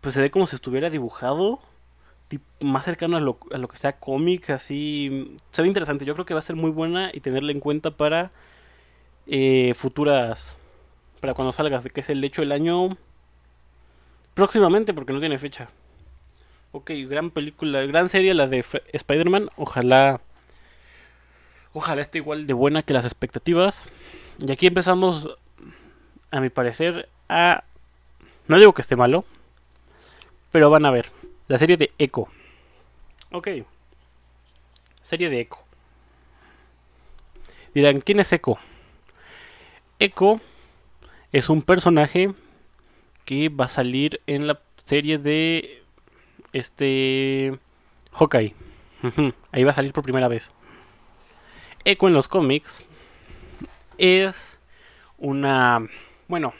Pues 0.00 0.14
se 0.14 0.20
ve 0.20 0.30
como 0.30 0.46
si 0.46 0.56
estuviera 0.56 0.90
dibujado 0.90 1.60
más 2.60 2.84
cercano 2.84 3.16
a 3.16 3.20
lo, 3.20 3.38
a 3.52 3.58
lo 3.58 3.68
que 3.68 3.76
sea 3.76 3.98
cómic, 3.98 4.50
así. 4.50 5.36
Se 5.52 5.62
ve 5.62 5.68
interesante. 5.68 6.04
Yo 6.04 6.14
creo 6.14 6.26
que 6.26 6.34
va 6.34 6.40
a 6.40 6.42
ser 6.42 6.56
muy 6.56 6.70
buena 6.70 7.10
y 7.12 7.20
tenerla 7.20 7.52
en 7.52 7.60
cuenta 7.60 7.92
para 7.92 8.32
eh, 9.26 9.74
futuras. 9.74 10.56
Para 11.20 11.34
cuando 11.34 11.52
salga, 11.52 11.80
que 11.82 12.00
es 12.00 12.10
el 12.10 12.22
hecho 12.24 12.42
del 12.42 12.52
año. 12.52 12.96
Próximamente, 14.34 14.92
porque 14.92 15.12
no 15.12 15.20
tiene 15.20 15.38
fecha. 15.38 15.68
Ok, 16.76 16.90
gran 17.08 17.30
película, 17.30 17.86
gran 17.86 18.10
serie 18.10 18.34
la 18.34 18.48
de 18.48 18.62
Spider-Man. 18.92 19.48
Ojalá. 19.56 20.20
Ojalá 21.72 22.02
esté 22.02 22.18
igual 22.18 22.46
de 22.46 22.52
buena 22.52 22.82
que 22.82 22.92
las 22.92 23.06
expectativas. 23.06 23.88
Y 24.46 24.52
aquí 24.52 24.66
empezamos, 24.66 25.38
a 26.30 26.40
mi 26.42 26.50
parecer, 26.50 27.08
a. 27.30 27.64
No 28.46 28.58
digo 28.58 28.74
que 28.74 28.82
esté 28.82 28.94
malo, 28.94 29.24
pero 30.52 30.68
van 30.68 30.84
a 30.84 30.90
ver. 30.90 31.10
La 31.48 31.58
serie 31.58 31.78
de 31.78 31.92
Echo. 31.96 32.28
Ok. 33.32 33.48
Serie 35.00 35.30
de 35.30 35.40
Echo. 35.40 35.64
Dirán, 37.72 38.02
¿quién 38.02 38.20
es 38.20 38.30
Echo? 38.34 38.58
Echo 39.98 40.42
es 41.32 41.48
un 41.48 41.62
personaje 41.62 42.34
que 43.24 43.48
va 43.48 43.64
a 43.64 43.70
salir 43.70 44.20
en 44.26 44.46
la 44.46 44.60
serie 44.84 45.16
de 45.16 45.85
este 46.56 47.58
Hawkeye. 48.12 48.54
Ahí 49.52 49.64
va 49.64 49.72
a 49.72 49.74
salir 49.74 49.92
por 49.92 50.04
primera 50.04 50.28
vez. 50.28 50.52
Echo 51.84 52.08
en 52.08 52.14
los 52.14 52.28
cómics 52.28 52.84
es 53.98 54.58
una, 55.18 55.86
bueno, 56.28 56.52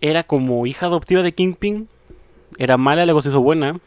era 0.00 0.22
como 0.24 0.66
hija 0.66 0.86
adoptiva 0.86 1.22
de 1.22 1.34
Kingpin, 1.34 1.88
era 2.58 2.76
mala, 2.76 3.04
luego 3.04 3.22
se 3.22 3.28
hizo 3.28 3.40
buena. 3.40 3.80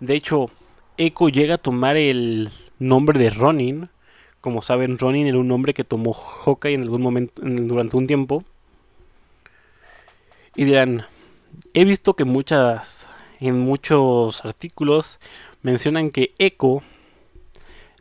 De 0.00 0.14
hecho, 0.14 0.50
Echo 0.96 1.28
llega 1.28 1.54
a 1.54 1.58
tomar 1.58 1.96
el 1.96 2.50
nombre 2.78 3.18
de 3.18 3.30
Ronin. 3.30 3.88
Como 4.40 4.62
saben, 4.62 4.98
Ronin 4.98 5.26
era 5.26 5.38
un 5.38 5.48
nombre 5.48 5.74
que 5.74 5.84
tomó 5.84 6.12
Hawkeye 6.12 6.74
en 6.74 6.82
algún 6.82 7.02
momento, 7.02 7.40
durante 7.42 7.96
un 7.96 8.06
tiempo. 8.06 8.44
Y 10.54 10.64
dirán, 10.64 11.06
he 11.72 11.84
visto 11.84 12.14
que 12.14 12.24
muchas, 12.24 13.07
en 13.40 13.58
muchos 13.60 14.44
artículos 14.44 15.18
mencionan 15.62 16.10
que 16.10 16.34
Echo, 16.38 16.82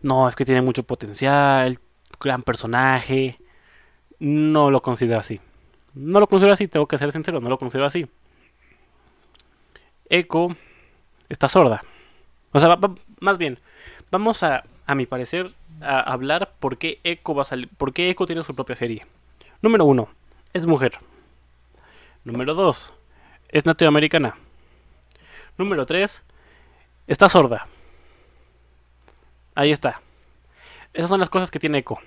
no, 0.02 0.28
es 0.28 0.36
que 0.36 0.45
tiene 0.45 0.62
mucho 0.62 0.84
potencial, 0.84 1.80
gran 2.19 2.43
personaje. 2.43 3.39
No 4.19 4.71
lo 4.71 4.82
considero 4.82 5.19
así. 5.19 5.39
No 5.93 6.19
lo 6.19 6.28
considero 6.28 6.54
así, 6.54 6.67
tengo 6.67 6.88
que 6.88 6.97
ser 6.97 7.12
sincero, 7.12 7.39
no 7.39 7.50
lo 7.50 7.58
considero 7.58 7.86
así. 7.86 8.08
Echo 10.10 10.56
está 11.30 11.47
sorda. 11.47 11.84
O 12.52 12.60
sea, 12.60 12.78
más 13.19 13.38
bien, 13.38 13.60
vamos 14.10 14.43
a, 14.43 14.63
a 14.86 14.95
mi 14.95 15.06
parecer, 15.06 15.52
a 15.82 16.00
hablar 16.00 16.54
por 16.60 16.78
qué 16.78 17.00
Echo 17.04 17.36
va 17.36 17.41
a 17.43 17.45
salir, 17.45 17.69
por 17.78 17.93
qué 17.93 18.10
Echo 18.10 18.26
tiene 18.26 18.43
su 18.43 18.56
propia 18.56 18.76
serie. 18.76 19.06
Número 19.62 19.86
uno, 19.86 20.10
es 20.54 20.65
mujer. 20.65 21.00
Número 22.23 22.54
dos, 22.54 22.93
es 23.50 23.65
latinoamericana. 23.65 24.38
Número 25.57 25.85
tres, 25.85 26.23
está 27.07 27.29
sorda. 27.29 27.67
Ahí 29.55 29.71
está. 29.71 30.01
Esas 30.93 31.09
son 31.09 31.19
las 31.19 31.29
cosas 31.29 31.51
que 31.51 31.59
tiene 31.59 31.79
Echo. 31.79 31.97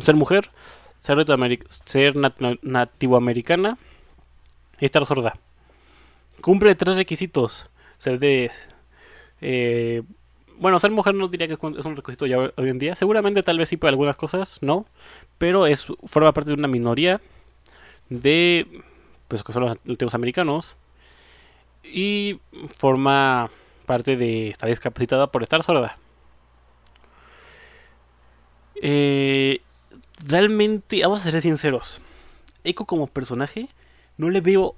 Ser 0.00 0.14
mujer, 0.14 0.50
ser, 1.00 1.24
ser 1.84 2.14
nativoamericana 2.62 3.78
y 4.80 4.86
estar 4.86 5.04
sorda 5.06 5.38
cumple 6.44 6.74
tres 6.74 6.96
requisitos. 6.96 7.70
Ser 7.96 8.18
de... 8.18 8.50
Eh, 9.40 10.02
bueno, 10.58 10.78
ser 10.78 10.90
mujer 10.90 11.14
no 11.14 11.28
diría 11.28 11.48
que 11.48 11.54
es 11.54 11.86
un 11.86 11.96
requisito 11.96 12.26
ya 12.26 12.38
hoy 12.38 12.68
en 12.68 12.78
día. 12.78 12.94
Seguramente 12.96 13.42
tal 13.42 13.56
vez 13.56 13.70
sí 13.70 13.78
para 13.78 13.92
algunas 13.92 14.16
cosas, 14.16 14.58
no. 14.60 14.84
Pero 15.38 15.66
es 15.66 15.86
forma 16.04 16.32
parte 16.32 16.50
de 16.50 16.54
una 16.54 16.68
minoría 16.68 17.22
de... 18.10 18.82
Pues 19.28 19.42
que 19.42 19.54
son 19.54 19.64
los 19.64 19.78
nativos 19.84 20.14
americanos. 20.14 20.76
Y 21.84 22.40
forma 22.76 23.50
parte 23.86 24.16
de 24.16 24.48
estar 24.48 24.68
discapacitada 24.68 25.28
por 25.28 25.42
estar 25.42 25.62
sorda. 25.62 25.98
Eh, 28.82 29.60
realmente, 30.26 31.02
vamos 31.02 31.20
a 31.24 31.30
ser 31.30 31.40
sinceros. 31.40 32.00
Echo 32.64 32.84
como 32.84 33.06
personaje 33.06 33.68
no 34.16 34.30
le 34.30 34.40
veo 34.40 34.74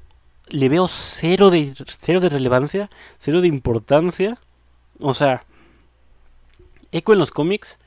le 0.48 0.68
veo 0.68 0.86
cero 0.88 1.50
de, 1.50 1.74
cero 1.86 2.20
de 2.20 2.28
relevancia, 2.28 2.90
cero 3.18 3.40
de 3.40 3.48
importancia. 3.48 4.38
O 5.00 5.14
sea, 5.14 5.44
Echo 6.92 7.12
en 7.12 7.18
los 7.18 7.30
cómics, 7.30 7.78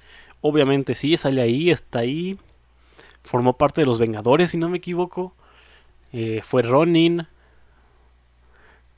obviamente 0.42 0.94
sí, 0.94 1.16
sale 1.18 1.42
ahí, 1.42 1.72
está 1.72 2.00
ahí. 2.00 2.38
Formó 3.24 3.58
parte 3.58 3.82
de 3.82 3.88
los 3.88 4.00
Vengadores, 4.00 4.52
si 4.52 4.58
no 4.58 4.70
me 4.70 4.78
equivoco. 4.78 5.34
Eh, 6.12 6.42
fue 6.44 6.62
Ronin. 6.62 7.28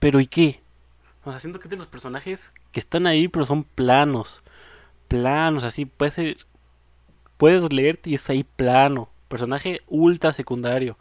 Pero 0.01 0.19
¿y 0.19 0.25
qué? 0.25 0.59
O 1.23 1.29
sea, 1.29 1.39
siento 1.39 1.59
que 1.59 1.69
de 1.69 1.77
los 1.77 1.85
personajes 1.85 2.51
que 2.71 2.79
están 2.79 3.05
ahí, 3.05 3.27
pero 3.27 3.45
son 3.45 3.63
planos. 3.63 4.41
Planos, 5.07 5.63
así, 5.63 5.85
puede 5.85 6.09
ser. 6.09 6.37
Puedes 7.37 7.71
leerte 7.71 8.09
y 8.09 8.15
es 8.15 8.27
ahí 8.27 8.43
plano. 8.43 9.11
Personaje 9.27 9.81
ultra 9.85 10.33
secundario. 10.33 10.97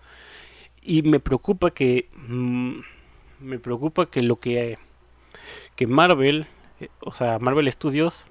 Y 0.82 1.00
me 1.00 1.18
preocupa 1.18 1.70
que. 1.70 2.10
Mm, 2.12 2.80
me 3.40 3.58
preocupa 3.58 4.04
que 4.10 4.20
lo 4.20 4.38
que. 4.38 4.78
Que 5.76 5.86
Marvel. 5.86 6.46
Eh, 6.78 6.90
o 7.00 7.12
sea, 7.12 7.38
Marvel 7.38 7.72
Studios. 7.72 8.26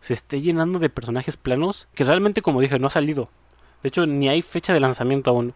Se 0.00 0.12
esté 0.12 0.42
llenando 0.42 0.78
de 0.78 0.90
personajes 0.90 1.38
planos. 1.38 1.88
Que 1.94 2.04
realmente, 2.04 2.42
como 2.42 2.60
dije, 2.60 2.78
no 2.78 2.88
ha 2.88 2.90
salido. 2.90 3.30
De 3.82 3.88
hecho, 3.88 4.04
ni 4.04 4.28
hay 4.28 4.42
fecha 4.42 4.74
de 4.74 4.80
lanzamiento 4.80 5.30
aún. 5.30 5.54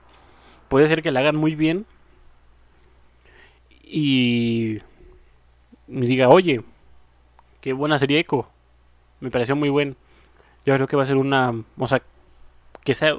Puede 0.70 0.88
ser 0.88 1.02
que 1.02 1.12
la 1.12 1.20
hagan 1.20 1.36
muy 1.36 1.54
bien. 1.54 1.84
Y. 3.86 4.78
Me 5.86 6.06
diga, 6.06 6.28
oye. 6.28 6.62
Qué 7.60 7.72
buena 7.72 7.98
serie 7.98 8.18
Echo. 8.18 8.48
Me 9.20 9.30
pareció 9.30 9.56
muy 9.56 9.68
buen. 9.70 9.96
Yo 10.66 10.74
creo 10.74 10.86
que 10.86 10.96
va 10.96 11.02
a 11.02 11.06
ser 11.06 11.16
una. 11.16 11.52
O 11.78 11.88
sea, 11.88 12.02
que 12.84 12.94
sea 12.94 13.16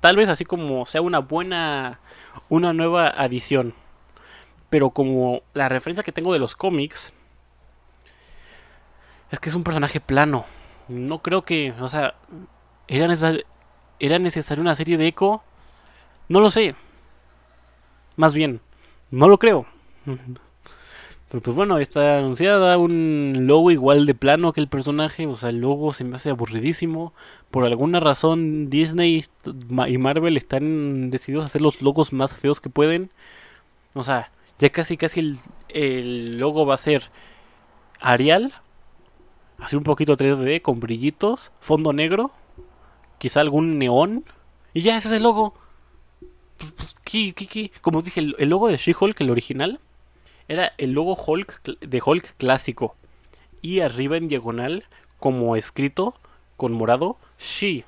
tal 0.00 0.16
vez 0.16 0.28
así 0.28 0.44
como 0.44 0.86
sea 0.86 1.00
una 1.00 1.18
buena 1.20 2.00
una 2.48 2.72
nueva 2.72 3.08
adición 3.08 3.74
pero 4.70 4.90
como 4.90 5.42
la 5.54 5.68
referencia 5.68 6.04
que 6.04 6.12
tengo 6.12 6.32
de 6.32 6.38
los 6.38 6.54
cómics 6.54 7.12
es 9.30 9.40
que 9.40 9.48
es 9.48 9.54
un 9.54 9.64
personaje 9.64 10.00
plano 10.00 10.44
no 10.88 11.22
creo 11.22 11.42
que 11.42 11.72
o 11.80 11.88
sea 11.88 12.14
era 12.86 13.08
necesario 13.08 13.44
era 13.98 14.18
necesario 14.18 14.62
una 14.62 14.74
serie 14.74 14.98
de 14.98 15.08
eco 15.08 15.42
no 16.28 16.40
lo 16.40 16.50
sé 16.50 16.74
más 18.16 18.34
bien 18.34 18.60
no 19.10 19.28
lo 19.28 19.38
creo 19.38 19.66
pero 21.28 21.42
pues 21.42 21.56
bueno, 21.56 21.78
está 21.78 22.18
anunciada 22.18 22.78
un 22.78 23.46
logo 23.46 23.72
igual 23.72 24.06
de 24.06 24.14
plano 24.14 24.52
que 24.52 24.60
el 24.60 24.68
personaje. 24.68 25.26
O 25.26 25.36
sea, 25.36 25.48
el 25.50 25.58
logo 25.58 25.92
se 25.92 26.04
me 26.04 26.16
hace 26.16 26.30
aburridísimo. 26.30 27.12
Por 27.50 27.64
alguna 27.64 27.98
razón 28.00 28.70
Disney 28.70 29.24
y 29.88 29.98
Marvel 29.98 30.36
están 30.36 31.10
decididos 31.10 31.42
a 31.44 31.46
hacer 31.46 31.62
los 31.62 31.82
logos 31.82 32.12
más 32.12 32.38
feos 32.38 32.60
que 32.60 32.70
pueden. 32.70 33.10
O 33.94 34.04
sea, 34.04 34.30
ya 34.60 34.70
casi 34.70 34.96
casi 34.96 35.20
el, 35.20 35.38
el 35.70 36.38
logo 36.38 36.64
va 36.64 36.74
a 36.74 36.78
ser 36.78 37.10
Arial. 38.00 38.52
Así 39.58 39.74
un 39.74 39.84
poquito 39.84 40.16
3D 40.16 40.62
con 40.62 40.78
brillitos. 40.78 41.50
Fondo 41.60 41.92
negro. 41.92 42.30
Quizá 43.18 43.40
algún 43.40 43.78
neón. 43.78 44.24
Y 44.74 44.82
ya, 44.82 44.96
ese 44.96 45.08
es 45.08 45.14
el 45.14 45.24
logo. 45.24 45.54
Pues, 46.58 46.72
pues, 46.72 47.70
Como 47.80 48.02
dije, 48.02 48.20
el 48.20 48.48
logo 48.48 48.68
de 48.68 48.76
She-Hulk, 48.76 49.20
el 49.20 49.30
original 49.30 49.80
era 50.48 50.72
el 50.78 50.92
logo 50.92 51.14
Hulk 51.14 51.80
de 51.80 52.02
Hulk 52.04 52.36
clásico. 52.36 52.94
Y 53.62 53.80
arriba 53.80 54.16
en 54.16 54.28
diagonal, 54.28 54.84
como 55.18 55.56
escrito 55.56 56.14
con 56.56 56.72
morado, 56.72 57.16
She. 57.38 57.84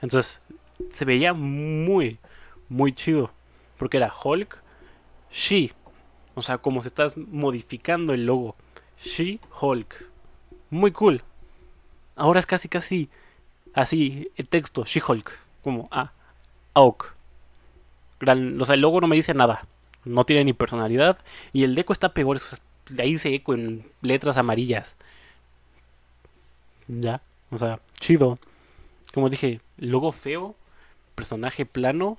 Entonces, 0.00 0.40
se 0.90 1.04
veía 1.04 1.34
muy, 1.34 2.18
muy 2.68 2.92
chido. 2.92 3.30
Porque 3.76 3.98
era 3.98 4.12
Hulk, 4.22 4.62
She. 5.30 5.72
O 6.34 6.42
sea, 6.42 6.58
como 6.58 6.82
se 6.82 6.88
está 6.88 7.08
modificando 7.16 8.14
el 8.14 8.26
logo. 8.26 8.56
She 8.98 9.40
Hulk. 9.60 10.08
Muy 10.70 10.92
cool. 10.92 11.22
Ahora 12.16 12.40
es 12.40 12.46
casi, 12.46 12.68
casi 12.68 13.10
así 13.74 14.30
el 14.36 14.48
texto, 14.48 14.84
She 14.84 15.02
Hulk. 15.06 15.38
Como 15.62 15.88
a 15.90 16.00
ah, 16.00 16.12
Oak. 16.74 17.14
o 18.20 18.64
sea, 18.64 18.74
el 18.74 18.80
logo 18.80 19.00
no 19.00 19.06
me 19.06 19.16
dice 19.16 19.34
nada 19.34 19.66
no 20.04 20.24
tiene 20.24 20.44
ni 20.44 20.52
personalidad. 20.52 21.18
Y 21.52 21.64
el 21.64 21.74
deco 21.74 21.92
está 21.92 22.14
peor, 22.14 22.38
de 22.88 23.02
ahí 23.02 23.12
dice 23.12 23.34
eco 23.34 23.54
en 23.54 23.86
letras 24.02 24.36
amarillas. 24.36 24.96
Ya, 26.88 27.20
o 27.50 27.58
sea, 27.58 27.80
chido. 27.98 28.38
Como 29.12 29.30
dije, 29.30 29.60
logo 29.78 30.12
feo, 30.12 30.54
personaje 31.14 31.66
plano. 31.66 32.18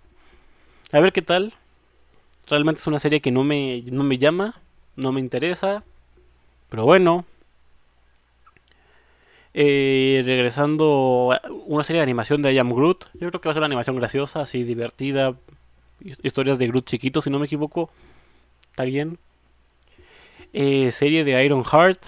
A 0.91 0.99
ver 0.99 1.13
qué 1.13 1.21
tal. 1.21 1.53
Realmente 2.47 2.79
es 2.81 2.88
una 2.88 2.99
serie 2.99 3.21
que 3.21 3.31
no 3.31 3.43
me, 3.43 3.83
no 3.88 4.03
me 4.03 4.17
llama, 4.17 4.61
no 4.95 5.11
me 5.11 5.19
interesa. 5.19 5.83
Pero 6.69 6.86
bueno. 6.86 7.25
Eh, 9.53 10.21
regresando 10.25 11.31
una 11.65 11.83
serie 11.83 11.99
de 11.99 12.03
animación 12.03 12.41
de 12.41 12.53
I 12.53 12.57
Am 12.57 12.73
Groot. 12.73 13.05
Yo 13.13 13.29
creo 13.29 13.41
que 13.41 13.49
va 13.49 13.51
a 13.51 13.53
ser 13.53 13.61
una 13.61 13.67
animación 13.67 13.95
graciosa, 13.95 14.41
así 14.41 14.63
divertida. 14.63 15.36
Historias 16.00 16.60
de 16.60 16.68
Groot 16.68 16.86
chiquito, 16.86 17.22
si 17.22 17.30
no 17.30 17.39
me 17.39 17.46
equivoco. 17.46 17.89
Está 18.72 18.84
bien. 18.84 19.18
Eh, 20.54 20.91
serie 20.91 21.24
de 21.24 21.43
Iron 21.43 21.64
Heart. 21.64 22.02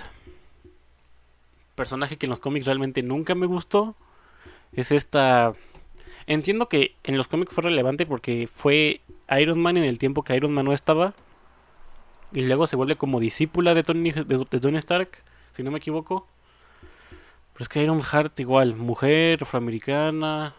Personaje 1.75 2.17
que 2.17 2.25
en 2.25 2.31
los 2.31 2.39
cómics 2.39 2.65
realmente 2.65 3.03
nunca 3.03 3.35
me 3.35 3.45
gustó. 3.45 3.95
Es 4.73 4.91
esta 4.91 5.55
Entiendo 6.27 6.67
que 6.67 6.93
en 7.05 7.15
los 7.17 7.29
cómics 7.29 7.53
fue 7.53 7.63
relevante 7.63 8.05
porque 8.05 8.47
fue 8.51 8.99
Iron 9.39 9.61
Man 9.61 9.77
en 9.77 9.85
el 9.85 9.97
tiempo 9.97 10.23
que 10.23 10.35
Iron 10.35 10.53
Man 10.53 10.65
no 10.65 10.73
estaba. 10.73 11.13
Y 12.33 12.41
luego 12.41 12.67
se 12.67 12.75
vuelve 12.75 12.97
como 12.97 13.21
discípula 13.21 13.73
de 13.73 13.83
Tony, 13.83 14.11
de, 14.11 14.59
Tony 14.59 14.77
Stark, 14.77 15.23
si 15.55 15.63
no 15.63 15.71
me 15.71 15.77
equivoco. 15.77 16.27
Pero 17.53 17.63
es 17.63 17.69
que 17.69 17.81
Iron 17.81 18.01
Heart 18.01 18.37
igual, 18.41 18.75
mujer, 18.75 19.39
afroamericana. 19.41 20.53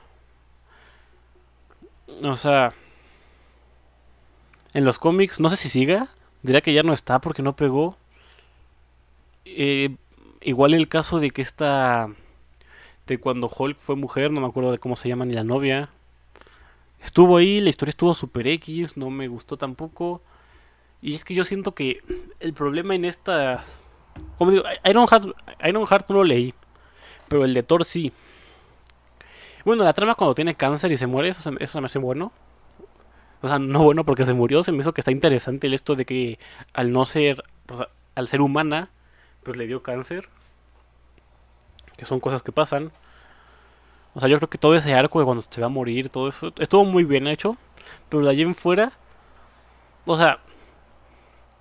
O 2.22 2.36
sea, 2.36 2.72
en 4.74 4.84
los 4.84 4.98
cómics, 4.98 5.40
no 5.40 5.50
sé 5.50 5.56
si 5.56 5.68
siga. 5.68 6.08
Diría 6.42 6.60
que 6.60 6.72
ya 6.72 6.82
no 6.82 6.92
está 6.92 7.20
porque 7.20 7.42
no 7.42 7.56
pegó. 7.56 7.96
Eh, 9.44 9.96
igual 10.40 10.74
el 10.74 10.88
caso 10.88 11.18
de 11.18 11.30
que 11.30 11.42
esta 11.42 12.08
de 13.06 13.18
cuando 13.18 13.48
Hulk 13.48 13.78
fue 13.80 13.96
mujer, 13.96 14.30
no 14.30 14.40
me 14.40 14.46
acuerdo 14.46 14.70
de 14.70 14.78
cómo 14.78 14.94
se 14.94 15.08
llama 15.08 15.24
ni 15.24 15.32
la 15.32 15.44
novia. 15.44 15.88
Estuvo 17.02 17.38
ahí, 17.38 17.60
la 17.60 17.70
historia 17.70 17.90
estuvo 17.90 18.14
super 18.14 18.46
X, 18.46 18.96
no 18.96 19.10
me 19.10 19.28
gustó 19.28 19.56
tampoco. 19.56 20.20
Y 21.00 21.14
es 21.14 21.24
que 21.24 21.34
yo 21.34 21.44
siento 21.44 21.74
que 21.74 22.02
el 22.40 22.52
problema 22.52 22.94
en 22.94 23.04
esta... 23.04 23.64
Como 24.36 24.50
digo, 24.50 24.64
Iron 24.84 25.06
Heart, 25.06 25.26
Iron 25.64 25.86
Heart 25.86 26.08
no 26.08 26.16
lo 26.16 26.24
leí, 26.24 26.54
pero 27.28 27.44
el 27.44 27.54
de 27.54 27.62
Thor 27.62 27.84
sí. 27.84 28.12
Bueno, 29.64 29.84
la 29.84 29.92
trama 29.92 30.16
cuando 30.16 30.34
tiene 30.34 30.54
cáncer 30.54 30.90
y 30.92 30.96
se 30.96 31.06
muere, 31.06 31.28
eso, 31.28 31.50
eso 31.58 31.80
me 31.80 31.86
hace 31.86 31.98
bueno. 31.98 32.32
O 33.40 33.48
sea, 33.48 33.58
no 33.58 33.82
bueno 33.82 34.04
porque 34.04 34.26
se 34.26 34.32
murió, 34.32 34.62
se 34.62 34.72
me 34.72 34.78
hizo 34.78 34.92
que 34.92 35.00
está 35.00 35.12
interesante 35.12 35.68
el 35.68 35.74
esto 35.74 35.94
de 35.94 36.04
que 36.04 36.38
al 36.72 36.92
no 36.92 37.04
ser, 37.04 37.44
pues, 37.66 37.80
al 38.14 38.28
ser 38.28 38.40
humana, 38.40 38.90
pues 39.42 39.56
le 39.56 39.66
dio 39.66 39.82
cáncer 39.82 40.28
que 41.98 42.06
son 42.06 42.20
cosas 42.20 42.42
que 42.42 42.52
pasan. 42.52 42.92
O 44.14 44.20
sea, 44.20 44.28
yo 44.28 44.38
creo 44.38 44.48
que 44.48 44.56
todo 44.56 44.74
ese 44.74 44.94
arco 44.94 45.18
de 45.18 45.26
cuando 45.26 45.42
se 45.42 45.60
va 45.60 45.66
a 45.66 45.70
morir, 45.70 46.08
todo 46.08 46.28
eso, 46.28 46.52
estuvo 46.58 46.84
muy 46.84 47.04
bien 47.04 47.26
hecho. 47.26 47.58
Pero 48.08 48.24
de 48.24 48.30
allí 48.30 48.42
en 48.42 48.54
fuera, 48.54 48.92
o 50.06 50.16
sea, 50.16 50.38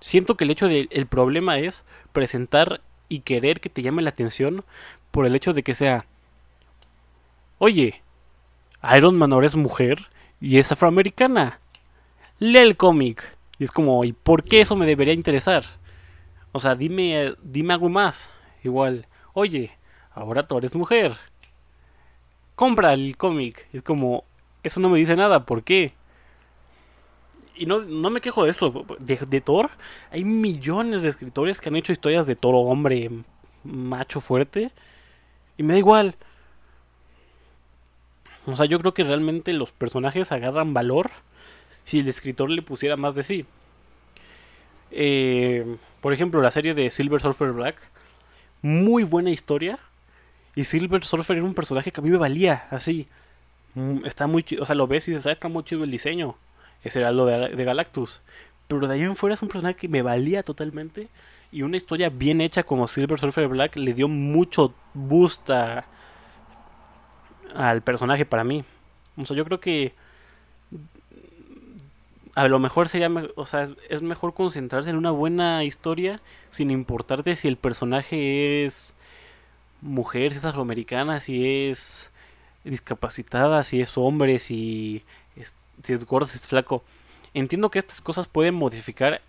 siento 0.00 0.36
que 0.36 0.44
el 0.44 0.50
hecho 0.50 0.68
del 0.68 0.88
el 0.92 1.06
problema 1.06 1.58
es 1.58 1.84
presentar 2.12 2.80
y 3.08 3.20
querer 3.20 3.60
que 3.60 3.68
te 3.68 3.82
llame 3.82 4.02
la 4.02 4.10
atención 4.10 4.64
por 5.10 5.26
el 5.26 5.34
hecho 5.34 5.52
de 5.52 5.62
que 5.62 5.74
sea, 5.74 6.06
oye, 7.58 8.02
Iron 8.96 9.18
Man 9.18 9.32
ahora 9.32 9.46
es 9.46 9.56
mujer 9.56 10.06
y 10.40 10.58
es 10.58 10.70
afroamericana. 10.70 11.60
Lee 12.38 12.58
el 12.58 12.76
cómic. 12.76 13.36
Y 13.58 13.64
es 13.64 13.72
como, 13.72 14.04
¿y 14.04 14.12
por 14.12 14.44
qué 14.44 14.60
eso 14.60 14.76
me 14.76 14.86
debería 14.86 15.14
interesar? 15.14 15.64
O 16.52 16.60
sea, 16.60 16.74
dime, 16.74 17.34
dime 17.42 17.74
algo 17.74 17.88
más. 17.88 18.28
Igual, 18.62 19.06
oye, 19.32 19.72
ahora 20.12 20.46
Thor 20.46 20.64
es 20.64 20.74
mujer. 20.74 21.16
Compra 22.54 22.92
el 22.92 23.16
cómic. 23.16 23.68
Es 23.72 23.82
como, 23.82 24.24
eso 24.62 24.80
no 24.80 24.88
me 24.88 24.98
dice 24.98 25.16
nada, 25.16 25.44
¿por 25.44 25.64
qué? 25.64 25.94
Y 27.56 27.66
no, 27.66 27.80
no 27.80 28.10
me 28.10 28.20
quejo 28.20 28.44
de 28.44 28.52
eso. 28.52 28.86
De, 29.00 29.40
Thor, 29.40 29.70
hay 30.12 30.24
millones 30.24 31.02
de 31.02 31.08
escritores 31.08 31.60
que 31.60 31.68
han 31.68 31.76
hecho 31.76 31.92
historias 31.92 32.26
de 32.26 32.36
Thor 32.36 32.54
hombre, 32.54 33.10
macho 33.64 34.20
fuerte. 34.20 34.70
Y 35.56 35.64
me 35.64 35.72
da 35.72 35.78
igual. 35.80 36.14
O 38.46 38.54
sea, 38.54 38.66
yo 38.66 38.78
creo 38.78 38.94
que 38.94 39.02
realmente 39.02 39.52
los 39.52 39.72
personajes 39.72 40.30
agarran 40.30 40.72
valor 40.72 41.10
si 41.88 42.00
el 42.00 42.08
escritor 42.08 42.50
le 42.50 42.60
pusiera 42.60 42.98
más 42.98 43.14
de 43.14 43.22
sí. 43.22 43.46
Eh, 44.90 45.76
por 46.02 46.12
ejemplo, 46.12 46.42
la 46.42 46.50
serie 46.50 46.74
de 46.74 46.90
Silver 46.90 47.18
Surfer 47.18 47.52
Black. 47.52 47.76
Muy 48.60 49.04
buena 49.04 49.30
historia. 49.30 49.78
Y 50.54 50.64
Silver 50.64 51.02
Surfer 51.02 51.38
era 51.38 51.46
un 51.46 51.54
personaje 51.54 51.90
que 51.90 52.00
a 52.00 52.04
mí 52.04 52.10
me 52.10 52.18
valía, 52.18 52.66
así. 52.70 53.08
Mm, 53.74 54.04
está 54.04 54.26
muy 54.26 54.42
chido, 54.42 54.64
o 54.64 54.66
sea, 54.66 54.74
lo 54.74 54.86
ves 54.86 55.08
y 55.08 55.12
dices, 55.12 55.26
ah, 55.28 55.32
está 55.32 55.48
muy 55.48 55.64
chido 55.64 55.82
el 55.82 55.90
diseño. 55.90 56.36
Ese 56.84 56.98
era 57.00 57.10
lo 57.10 57.24
de, 57.24 57.64
Galactus. 57.64 58.20
Pero 58.66 58.86
de 58.86 58.92
ahí 58.92 59.02
en 59.02 59.16
fuera 59.16 59.34
es 59.34 59.40
un 59.40 59.48
personaje 59.48 59.76
que 59.76 59.88
me 59.88 60.02
valía 60.02 60.42
totalmente. 60.42 61.08
Y 61.52 61.62
una 61.62 61.78
historia 61.78 62.10
bien 62.10 62.42
hecha 62.42 62.64
como 62.64 62.86
Silver 62.86 63.18
Surfer 63.18 63.48
Black 63.48 63.76
le 63.76 63.94
dio 63.94 64.08
mucho 64.08 64.74
boost 64.92 65.48
al 65.48 65.82
personaje 67.82 68.26
para 68.26 68.44
mí. 68.44 68.62
O 69.16 69.24
sea, 69.24 69.34
yo 69.34 69.46
creo 69.46 69.58
que 69.58 69.94
a 72.38 72.46
lo 72.46 72.60
mejor 72.60 72.88
sería, 72.88 73.10
o 73.34 73.46
sea, 73.46 73.66
es, 73.88 74.02
mejor 74.02 74.32
concentrarse 74.32 74.90
en 74.90 74.96
una 74.96 75.10
buena 75.10 75.64
historia 75.64 76.20
sin 76.50 76.70
importarte 76.70 77.34
si 77.34 77.48
el 77.48 77.56
personaje 77.56 78.64
es 78.64 78.94
mujer, 79.80 80.30
si 80.30 80.38
es 80.38 80.44
afroamericana, 80.44 81.20
si 81.20 81.68
es 81.68 82.12
discapacitada, 82.62 83.64
si 83.64 83.80
es 83.80 83.98
hombre, 83.98 84.38
si 84.38 85.02
es, 85.34 85.56
si 85.82 85.94
es 85.94 86.04
gordo, 86.06 86.28
si 86.28 86.36
es 86.36 86.46
flaco. 86.46 86.84
Entiendo 87.34 87.72
que 87.72 87.80
estas 87.80 88.00
cosas 88.00 88.28
pueden 88.28 88.54
modificar 88.54 89.20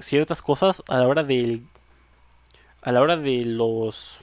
ciertas 0.00 0.42
cosas 0.42 0.82
a 0.88 0.98
la 0.98 1.06
hora 1.06 1.22
del 1.22 1.62
a 2.82 2.90
la 2.90 3.02
hora 3.02 3.16
de 3.16 3.44
los 3.44 4.18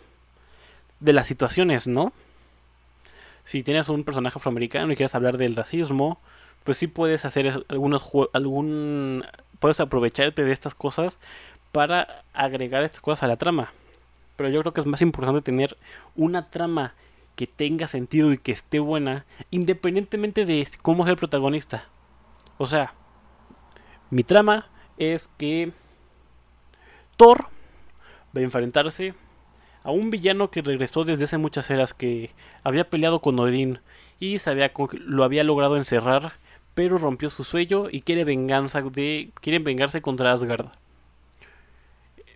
de 0.99 1.13
las 1.13 1.25
situaciones, 1.25 1.87
¿no? 1.87 2.11
Si 3.45 3.63
tienes 3.63 3.87
un 3.87 4.03
personaje 4.03 4.37
afroamericano 4.39 4.91
y 4.91 4.97
quieres 4.97 5.15
hablar 5.15 5.37
del 5.37 5.55
racismo, 5.55 6.19
pues 6.63 6.77
sí 6.77 6.87
puedes 6.87 7.25
hacer 7.25 7.65
algunos 7.67 8.09
algún 8.33 9.25
puedes 9.59 9.79
aprovecharte 9.79 10.43
de 10.43 10.51
estas 10.51 10.75
cosas 10.75 11.19
para 11.71 12.23
agregar 12.33 12.83
estas 12.83 13.01
cosas 13.01 13.23
a 13.23 13.27
la 13.27 13.37
trama 13.37 13.71
pero 14.41 14.49
yo 14.49 14.61
creo 14.61 14.73
que 14.73 14.81
es 14.81 14.87
más 14.87 15.03
importante 15.03 15.41
tener 15.41 15.77
una 16.15 16.49
trama 16.49 16.95
que 17.35 17.45
tenga 17.45 17.87
sentido 17.87 18.33
y 18.33 18.39
que 18.39 18.51
esté 18.51 18.79
buena, 18.79 19.25
independientemente 19.51 20.45
de 20.45 20.67
cómo 20.81 21.03
sea 21.03 21.11
el 21.11 21.17
protagonista. 21.17 21.85
O 22.57 22.65
sea, 22.65 22.95
mi 24.09 24.23
trama 24.23 24.67
es 24.97 25.29
que 25.37 25.71
Thor 27.17 27.49
va 28.35 28.41
a 28.41 28.43
enfrentarse 28.43 29.13
a 29.83 29.91
un 29.91 30.09
villano 30.09 30.51
que 30.51 30.63
regresó 30.63 31.03
desde 31.03 31.25
hace 31.25 31.37
muchas 31.37 31.69
eras 31.69 31.93
que 31.93 32.31
había 32.63 32.89
peleado 32.89 33.21
con 33.21 33.39
Odín 33.39 33.79
y 34.19 34.39
sabía 34.39 34.71
lo 34.93 35.23
había 35.23 35.43
logrado 35.43 35.77
encerrar, 35.77 36.33
pero 36.73 36.97
rompió 36.97 37.29
su 37.29 37.43
sueño 37.43 37.85
y 37.91 38.01
quiere 38.01 38.23
venganza 38.23 38.81
de 38.81 39.29
quieren 39.41 39.63
vengarse 39.63 40.01
contra 40.01 40.31
Asgard. 40.31 40.67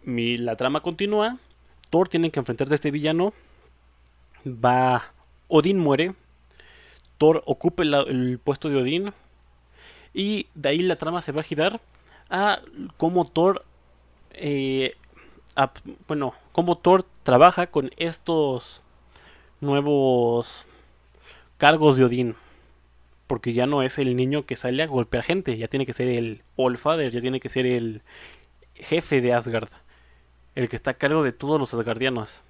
Mi, 0.04 0.38
la 0.38 0.56
trama 0.56 0.82
continúa 0.82 1.40
Thor 1.90 2.10
tiene 2.10 2.30
que 2.30 2.40
enfrentar 2.40 2.72
a 2.72 2.76
este 2.76 2.92
villano. 2.92 3.34
Va. 4.46 5.14
Odín 5.48 5.80
muere. 5.80 6.14
Thor 7.18 7.42
ocupa 7.46 7.84
el, 7.84 8.40
puesto 8.44 8.70
de 8.70 8.76
Odín. 8.76 9.14
Y 10.14 10.48
de 10.56 10.70
ahí 10.70 10.80
la 10.80 10.98
trama 10.98 11.22
se 11.22 11.32
va 11.32 11.42
a 11.42 11.46
girar 11.46 11.80
a 12.30 12.60
cómo 12.98 13.26
Thor. 13.26 13.64
Eh, 14.34 14.96
bueno, 16.08 16.34
cómo 16.52 16.76
Thor 16.76 17.06
trabaja 17.24 17.68
con 17.68 17.92
estos 17.98 18.82
nuevos 19.62 20.68
cargos 21.58 21.96
de 21.96 22.04
Odín. 22.04 22.36
Porque 23.28 23.54
ya 23.54 23.66
no 23.66 23.82
es 23.82 23.98
el 23.98 24.16
niño 24.16 24.46
que 24.46 24.56
sale 24.56 24.84
a 24.84 24.88
golpear 24.88 25.24
gente, 25.24 25.58
ya 25.58 25.68
tiene 25.68 25.86
que 25.86 25.94
ser 25.94 26.08
el 26.08 26.44
All 26.56 26.78
Father, 26.78 27.12
ya 27.12 27.22
tiene 27.22 27.40
que 27.40 27.50
ser 27.50 27.66
el 27.66 28.02
jefe 28.76 29.22
de 29.22 29.34
Asgard 29.34 29.70
el 30.56 30.70
que 30.70 30.76
está 30.78 30.92
a 30.92 30.96
cargo 30.96 31.22
de 31.22 31.34
todos 31.34 31.60
los 31.60 31.74
asgardianos. 31.74 32.42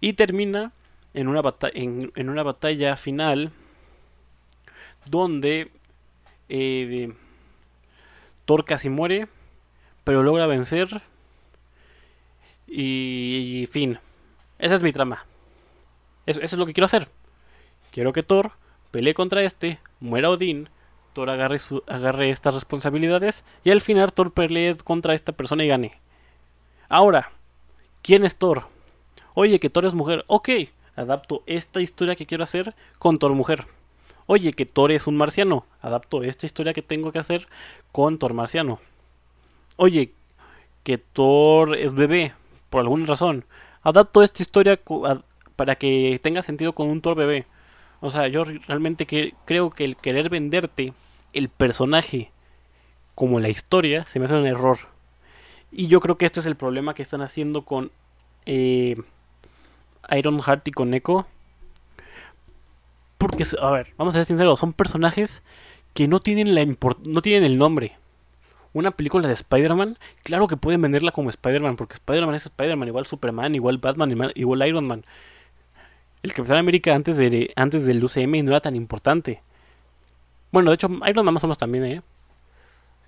Y 0.00 0.14
termina 0.14 0.72
en 1.14 1.28
una, 1.28 1.42
en, 1.74 2.28
una 2.28 2.42
batalla 2.42 2.96
final 2.96 3.52
donde 5.04 5.70
eh, 6.48 7.12
Thor 8.46 8.64
casi 8.64 8.88
muere, 8.88 9.28
pero 10.04 10.22
logra 10.22 10.46
vencer. 10.46 11.02
Y, 12.66 13.68
fin, 13.70 13.98
esa 14.58 14.74
es 14.74 14.82
mi 14.82 14.92
trama. 14.92 15.24
Eso, 16.24 16.40
es 16.40 16.52
lo 16.54 16.66
que 16.66 16.72
quiero 16.72 16.86
hacer. 16.86 17.08
Quiero 17.92 18.12
que 18.12 18.22
Thor 18.22 18.52
pelee 18.96 19.12
contra 19.12 19.42
este, 19.42 19.78
muera 20.00 20.30
Odín, 20.30 20.70
Thor 21.12 21.28
agarre, 21.28 21.58
agarre 21.86 22.30
estas 22.30 22.54
responsabilidades 22.54 23.44
y 23.62 23.70
al 23.70 23.82
final 23.82 24.14
Thor 24.14 24.32
pelee 24.32 24.74
contra 24.82 25.12
esta 25.12 25.32
persona 25.32 25.66
y 25.66 25.68
gane. 25.68 26.00
Ahora, 26.88 27.30
¿quién 28.00 28.24
es 28.24 28.36
Thor? 28.36 28.68
Oye, 29.34 29.60
que 29.60 29.68
Thor 29.68 29.84
es 29.84 29.92
mujer. 29.92 30.24
Ok, 30.28 30.48
adapto 30.96 31.42
esta 31.44 31.82
historia 31.82 32.16
que 32.16 32.24
quiero 32.24 32.42
hacer 32.42 32.74
con 32.98 33.18
Thor 33.18 33.34
mujer. 33.34 33.66
Oye, 34.24 34.54
que 34.54 34.64
Thor 34.64 34.90
es 34.90 35.06
un 35.06 35.18
marciano. 35.18 35.66
Adapto 35.82 36.22
esta 36.22 36.46
historia 36.46 36.72
que 36.72 36.80
tengo 36.80 37.12
que 37.12 37.18
hacer 37.18 37.48
con 37.92 38.18
Thor 38.18 38.32
marciano. 38.32 38.80
Oye, 39.76 40.14
que 40.84 40.96
Thor 40.96 41.76
es 41.76 41.92
bebé, 41.92 42.32
por 42.70 42.80
alguna 42.80 43.04
razón. 43.04 43.44
Adapto 43.82 44.22
esta 44.22 44.42
historia 44.42 44.80
para 45.54 45.76
que 45.76 46.18
tenga 46.22 46.42
sentido 46.42 46.72
con 46.72 46.88
un 46.88 47.02
Thor 47.02 47.14
bebé. 47.14 47.44
O 48.00 48.10
sea, 48.10 48.28
yo 48.28 48.44
realmente 48.44 49.06
creo 49.44 49.70
que 49.70 49.84
el 49.84 49.96
querer 49.96 50.28
venderte 50.28 50.92
el 51.32 51.48
personaje 51.48 52.30
como 53.14 53.40
la 53.40 53.48
historia 53.48 54.04
se 54.06 54.18
me 54.18 54.26
hace 54.26 54.34
un 54.34 54.46
error. 54.46 54.78
Y 55.72 55.88
yo 55.88 56.00
creo 56.00 56.16
que 56.16 56.26
esto 56.26 56.40
es 56.40 56.46
el 56.46 56.56
problema 56.56 56.94
que 56.94 57.02
están 57.02 57.22
haciendo 57.22 57.62
con 57.62 57.90
eh, 58.44 58.96
Iron 60.16 60.40
Heart 60.40 60.68
y 60.68 60.72
con 60.72 60.94
Echo. 60.94 61.26
Porque, 63.18 63.44
a 63.60 63.70
ver, 63.70 63.92
vamos 63.96 64.14
a 64.14 64.18
ser 64.18 64.26
sinceros, 64.26 64.60
son 64.60 64.72
personajes 64.72 65.42
que 65.94 66.06
no 66.06 66.20
tienen, 66.20 66.54
la 66.54 66.64
no 66.64 67.22
tienen 67.22 67.44
el 67.44 67.58
nombre. 67.58 67.96
Una 68.74 68.90
película 68.90 69.26
de 69.26 69.34
Spider-Man, 69.34 69.98
claro 70.22 70.48
que 70.48 70.58
pueden 70.58 70.82
venderla 70.82 71.10
como 71.10 71.30
Spider-Man, 71.30 71.76
porque 71.76 71.94
Spider-Man 71.94 72.34
es 72.34 72.44
Spider-Man, 72.44 72.88
igual 72.88 73.06
Superman, 73.06 73.54
igual 73.54 73.78
Batman, 73.78 74.32
igual 74.34 74.68
Iron 74.68 74.86
Man. 74.86 75.04
El 76.26 76.34
Capitán 76.34 76.56
América 76.56 76.92
antes, 76.92 77.16
antes 77.54 77.86
del 77.86 78.02
UCM 78.02 78.44
no 78.44 78.50
era 78.50 78.58
tan 78.58 78.74
importante. 78.74 79.44
Bueno, 80.50 80.72
de 80.72 80.74
hecho, 80.74 80.88
Iron 81.06 81.24
Man 81.24 81.34
más 81.34 81.44
o 81.44 81.54
también, 81.54 81.84
¿eh? 81.84 82.02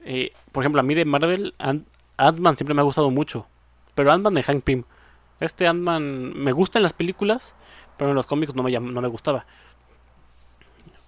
eh 0.05 0.33
por 0.53 0.63
ejemplo, 0.63 0.79
a 0.79 0.85
mí 0.85 0.95
de 0.95 1.05
Marvel, 1.05 1.53
Ant-Man 1.59 2.57
siempre 2.57 2.75
me 2.75 2.81
ha 2.81 2.85
gustado 2.85 3.11
mucho. 3.11 3.49
Pero 3.97 4.13
Ant-Man 4.13 4.35
de 4.35 4.45
Hank 4.45 4.63
Pym. 4.63 4.85
Este 5.41 5.67
Ant-Man 5.67 6.33
me 6.37 6.53
gusta 6.53 6.79
en 6.79 6.85
las 6.85 6.93
películas, 6.93 7.57
pero 7.97 8.11
en 8.11 8.15
los 8.15 8.27
cómics 8.27 8.55
no 8.55 8.63
me, 8.63 8.71
no 8.71 9.01
me 9.03 9.09
gustaba. 9.09 9.47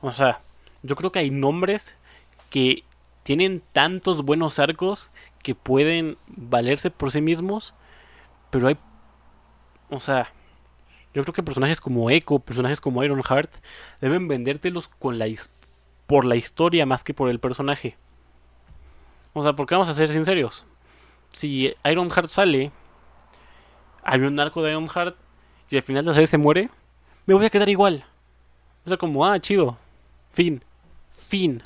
O 0.00 0.12
sea, 0.12 0.40
yo 0.82 0.96
creo 0.96 1.12
que 1.12 1.20
hay 1.20 1.30
nombres 1.30 1.96
que 2.50 2.82
tienen 3.22 3.62
tantos 3.72 4.24
buenos 4.24 4.58
arcos 4.58 5.12
que 5.44 5.54
pueden 5.54 6.18
valerse 6.26 6.90
por 6.90 7.12
sí 7.12 7.20
mismos, 7.20 7.72
pero 8.50 8.66
hay, 8.66 8.76
o 9.90 10.00
sea, 10.00 10.32
yo 11.12 11.22
creo 11.22 11.34
que 11.34 11.42
personajes 11.42 11.80
como 11.80 12.10
Echo, 12.10 12.38
personajes 12.38 12.80
como 12.80 13.02
Ironheart, 13.02 13.52
deben 14.00 14.28
vendértelos 14.28 14.88
con 14.88 15.18
la 15.18 15.26
por 16.06 16.24
la 16.24 16.36
historia 16.36 16.86
más 16.86 17.04
que 17.04 17.14
por 17.14 17.30
el 17.30 17.40
personaje. 17.40 17.96
O 19.32 19.42
sea, 19.42 19.54
porque 19.54 19.74
vamos 19.74 19.88
a 19.88 19.94
ser 19.94 20.08
sinceros. 20.08 20.66
Si 21.30 21.74
Ironheart 21.84 22.28
sale, 22.28 22.72
hay 24.02 24.20
un 24.20 24.38
arco 24.40 24.62
de 24.62 24.70
Ironheart 24.70 25.16
y 25.68 25.76
al 25.76 25.82
final 25.82 26.04
la 26.04 26.14
serie 26.14 26.26
se 26.26 26.38
muere, 26.38 26.68
me 27.26 27.34
voy 27.34 27.46
a 27.46 27.50
quedar 27.50 27.68
igual. 27.68 28.04
O 28.84 28.88
sea, 28.88 28.96
como, 28.96 29.24
ah, 29.24 29.38
chido, 29.40 29.78
fin. 30.32 30.64
Fin. 31.10 31.62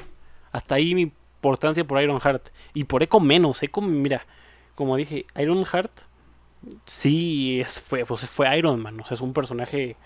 Hasta 0.52 0.74
ahí 0.74 0.94
mi 0.94 1.02
importancia 1.02 1.84
por 1.84 2.02
Ironheart. 2.02 2.48
Y 2.74 2.84
por 2.84 3.02
Echo 3.02 3.20
menos. 3.20 3.62
Echo, 3.62 3.80
mira, 3.80 4.26
como 4.74 4.96
dije, 4.96 5.26
Ironheart 5.36 5.92
sí 6.86 7.60
es, 7.60 7.80
fue, 7.80 8.04
pues 8.04 8.28
fue 8.28 8.56
Iron 8.58 8.80
Man. 8.80 9.00
O 9.00 9.04
sea, 9.04 9.14
es 9.14 9.20
un 9.20 9.32
personaje 9.32 9.96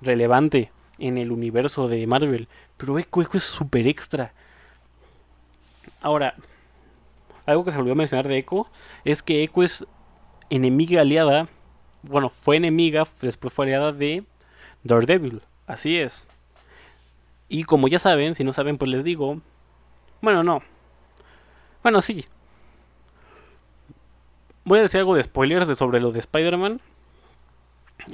relevante 0.00 0.70
en 0.98 1.18
el 1.18 1.32
universo 1.32 1.88
de 1.88 2.06
Marvel. 2.06 2.48
Pero 2.76 2.98
Echo, 2.98 3.22
Echo 3.22 3.36
es 3.36 3.44
súper 3.44 3.86
extra. 3.86 4.32
Ahora, 6.00 6.34
algo 7.46 7.64
que 7.64 7.72
se 7.72 7.78
olvidó 7.78 7.94
mencionar 7.94 8.28
de 8.28 8.38
Echo 8.38 8.66
es 9.04 9.22
que 9.22 9.42
Echo 9.42 9.62
es 9.62 9.86
enemiga 10.50 11.00
aliada. 11.00 11.48
Bueno, 12.02 12.30
fue 12.30 12.56
enemiga, 12.56 13.06
después 13.20 13.52
fue 13.54 13.66
aliada 13.66 13.92
de 13.92 14.24
Daredevil. 14.84 15.42
Así 15.66 15.98
es. 15.98 16.26
Y 17.48 17.64
como 17.64 17.88
ya 17.88 17.98
saben, 17.98 18.34
si 18.34 18.44
no 18.44 18.52
saben, 18.52 18.78
pues 18.78 18.90
les 18.90 19.04
digo. 19.04 19.40
Bueno, 20.20 20.42
no. 20.42 20.62
Bueno, 21.82 22.00
sí. 22.00 22.24
Voy 24.64 24.78
a 24.78 24.82
decir 24.82 25.00
algo 25.00 25.16
de 25.16 25.24
spoilers 25.24 25.66
de 25.66 25.74
sobre 25.74 26.00
lo 26.00 26.12
de 26.12 26.20
Spider-Man. 26.20 26.80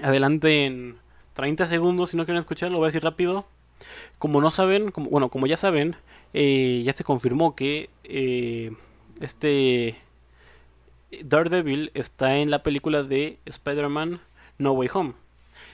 Adelante 0.03 0.65
en 0.65 0.97
30 1.35 1.67
segundos, 1.67 2.11
si 2.11 2.17
no 2.17 2.25
quieren 2.25 2.41
escuchar, 2.41 2.71
lo 2.71 2.79
voy 2.79 2.87
a 2.87 2.89
decir 2.89 3.05
rápido. 3.05 3.47
Como 4.19 4.41
no 4.41 4.51
saben, 4.51 4.91
bueno, 4.97 5.29
como 5.29 5.47
ya 5.47 5.59
saben, 5.59 5.97
eh, 6.33 6.83
ya 6.85 6.93
se 6.95 7.05
confirmó 7.05 7.55
que 7.55 7.91
eh, 8.05 8.73
este 9.21 9.99
Daredevil 11.23 11.91
está 11.95 12.37
en 12.37 12.51
la 12.51 12.63
película 12.63 13.03
de 13.03 13.39
Spider-Man 13.45 14.21
No 14.57 14.73
Way 14.73 14.89
Home. 14.95 15.13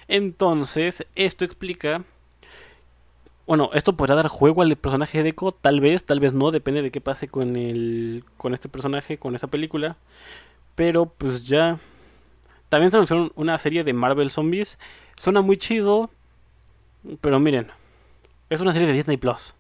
Entonces, 0.09 1.07
esto 1.15 1.45
explica 1.45 2.05
bueno, 3.47 3.69
esto 3.75 3.95
podrá 3.95 4.15
dar 4.15 4.29
juego 4.29 4.63
al 4.63 4.75
personaje 4.77 5.23
de 5.23 5.29
Echo, 5.31 5.53
tal 5.53 5.81
vez, 5.81 6.05
tal 6.05 6.19
vez 6.19 6.33
no, 6.33 6.51
depende 6.51 6.81
de 6.81 6.91
qué 6.91 7.03
pase 7.03 7.29
con 7.29 7.57
el 7.57 8.25
con 8.39 8.55
este 8.55 8.71
personaje, 8.71 9.19
con 9.19 9.35
esa 9.35 9.49
película. 9.49 9.99
Pero 10.75 11.07
pues 11.07 11.47
ya 11.47 11.79
también 12.69 12.91
se 12.91 12.97
anunció 12.97 13.33
una 13.37 13.59
serie 13.59 13.85
de 13.85 13.93
Marvel 13.93 14.31
Zombies. 14.31 14.79
Suena 15.17 15.43
muy 15.43 15.57
chido, 15.57 16.11
pero 17.21 17.39
miren, 17.39 17.69
es 18.51 18.61
una 18.61 18.73
serie 18.73 18.89
de 18.89 18.95
Disney 18.95 19.17
Plus. 19.17 19.55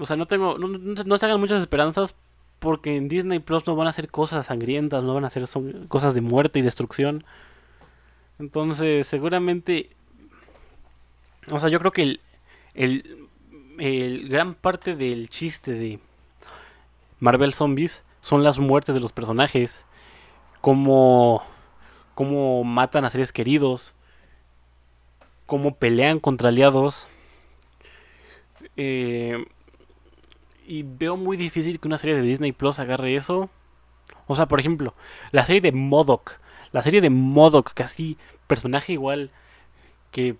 O 0.00 0.06
sea, 0.06 0.16
no 0.16 0.26
tengo 0.26 0.58
no, 0.58 0.68
no, 0.68 1.18
se 1.18 1.26
hagan 1.26 1.40
muchas 1.40 1.60
esperanzas 1.60 2.14
porque 2.58 2.96
en 2.96 3.08
Disney 3.08 3.38
Plus 3.38 3.66
no 3.66 3.76
van 3.76 3.86
a 3.86 3.90
hacer 3.90 4.08
cosas 4.10 4.46
sangrientas, 4.46 5.04
no 5.04 5.14
van 5.14 5.24
a 5.24 5.28
hacer 5.28 5.44
cosas 5.88 6.14
de 6.14 6.20
muerte 6.20 6.58
y 6.58 6.62
destrucción. 6.62 7.24
Entonces, 8.38 9.06
seguramente 9.06 9.90
o 11.50 11.58
sea, 11.58 11.68
yo 11.68 11.78
creo 11.78 11.92
que 11.92 12.02
el, 12.02 12.20
el, 12.74 13.28
el 13.78 14.28
gran 14.28 14.54
parte 14.54 14.96
del 14.96 15.28
chiste 15.28 15.72
de 15.72 15.98
Marvel 17.20 17.52
Zombies 17.52 18.04
son 18.20 18.42
las 18.42 18.58
muertes 18.58 18.94
de 18.94 19.00
los 19.00 19.12
personajes, 19.12 19.84
cómo, 20.60 21.42
cómo 22.14 22.64
matan 22.64 23.04
a 23.04 23.10
seres 23.10 23.32
queridos, 23.32 23.94
cómo 25.46 25.74
pelean 25.74 26.18
contra 26.18 26.48
aliados. 26.48 27.08
Eh, 28.76 29.44
y 30.66 30.82
veo 30.82 31.16
muy 31.16 31.36
difícil 31.36 31.78
que 31.78 31.88
una 31.88 31.98
serie 31.98 32.16
de 32.16 32.22
Disney 32.22 32.52
Plus 32.52 32.78
agarre 32.78 33.16
eso. 33.16 33.50
O 34.26 34.36
sea, 34.36 34.46
por 34.46 34.60
ejemplo, 34.60 34.94
la 35.30 35.44
serie 35.44 35.60
de 35.60 35.72
Modoc. 35.72 36.38
La 36.72 36.82
serie 36.82 37.00
de 37.00 37.10
Modoc, 37.10 37.72
casi 37.74 38.16
personaje 38.46 38.94
igual 38.94 39.30
que 40.10 40.36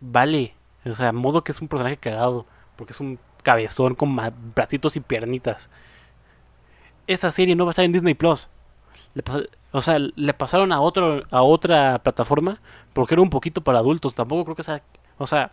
vale. 0.00 0.54
O 0.84 0.94
sea, 0.94 1.12
modo 1.12 1.42
que 1.42 1.52
es 1.52 1.60
un 1.60 1.68
personaje 1.68 1.96
cagado. 1.96 2.46
Porque 2.76 2.92
es 2.92 3.00
un 3.00 3.18
cabezón 3.42 3.94
con 3.94 4.16
bracitos 4.54 4.96
y 4.96 5.00
piernitas. 5.00 5.70
Esa 7.06 7.30
serie 7.32 7.54
no 7.54 7.64
va 7.64 7.70
a 7.70 7.72
estar 7.72 7.84
en 7.84 7.92
Disney 7.92 8.14
Plus. 8.14 8.48
o 9.72 9.82
sea, 9.82 9.98
le 9.98 10.34
pasaron 10.34 10.72
a 10.72 10.80
otro 10.80 11.22
a 11.30 11.42
otra 11.42 12.00
plataforma 12.02 12.60
porque 12.92 13.14
era 13.14 13.22
un 13.22 13.30
poquito 13.30 13.60
para 13.62 13.78
adultos. 13.78 14.14
Tampoco 14.14 14.44
creo 14.44 14.56
que 14.56 14.62
sea. 14.62 14.82
O 15.18 15.26
sea, 15.26 15.52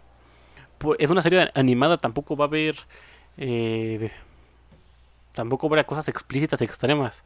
es 0.99 1.09
una 1.09 1.21
serie 1.21 1.51
animada. 1.55 1.97
Tampoco 1.97 2.35
va 2.35 2.45
a 2.45 2.47
haber. 2.47 2.77
Eh, 3.37 4.11
tampoco 5.33 5.69
va 5.69 5.75
a 5.75 5.77
haber 5.77 5.85
cosas 5.85 6.07
explícitas 6.07 6.61
extremas 6.61 7.23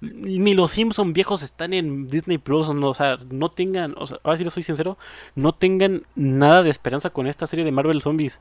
ni 0.00 0.54
los 0.54 0.70
Simpson 0.70 1.12
viejos 1.12 1.42
están 1.42 1.72
en 1.72 2.06
Disney 2.06 2.38
Plus, 2.38 2.68
o 2.68 2.94
sea, 2.94 3.18
no 3.30 3.50
tengan, 3.50 3.94
o 3.98 4.06
sea, 4.06 4.18
ahora 4.22 4.38
sí 4.38 4.44
lo 4.44 4.50
soy 4.50 4.62
sincero, 4.62 4.96
no 5.34 5.52
tengan 5.52 6.04
nada 6.14 6.62
de 6.62 6.70
esperanza 6.70 7.10
con 7.10 7.26
esta 7.26 7.46
serie 7.46 7.64
de 7.64 7.72
Marvel 7.72 8.02
Zombies, 8.02 8.40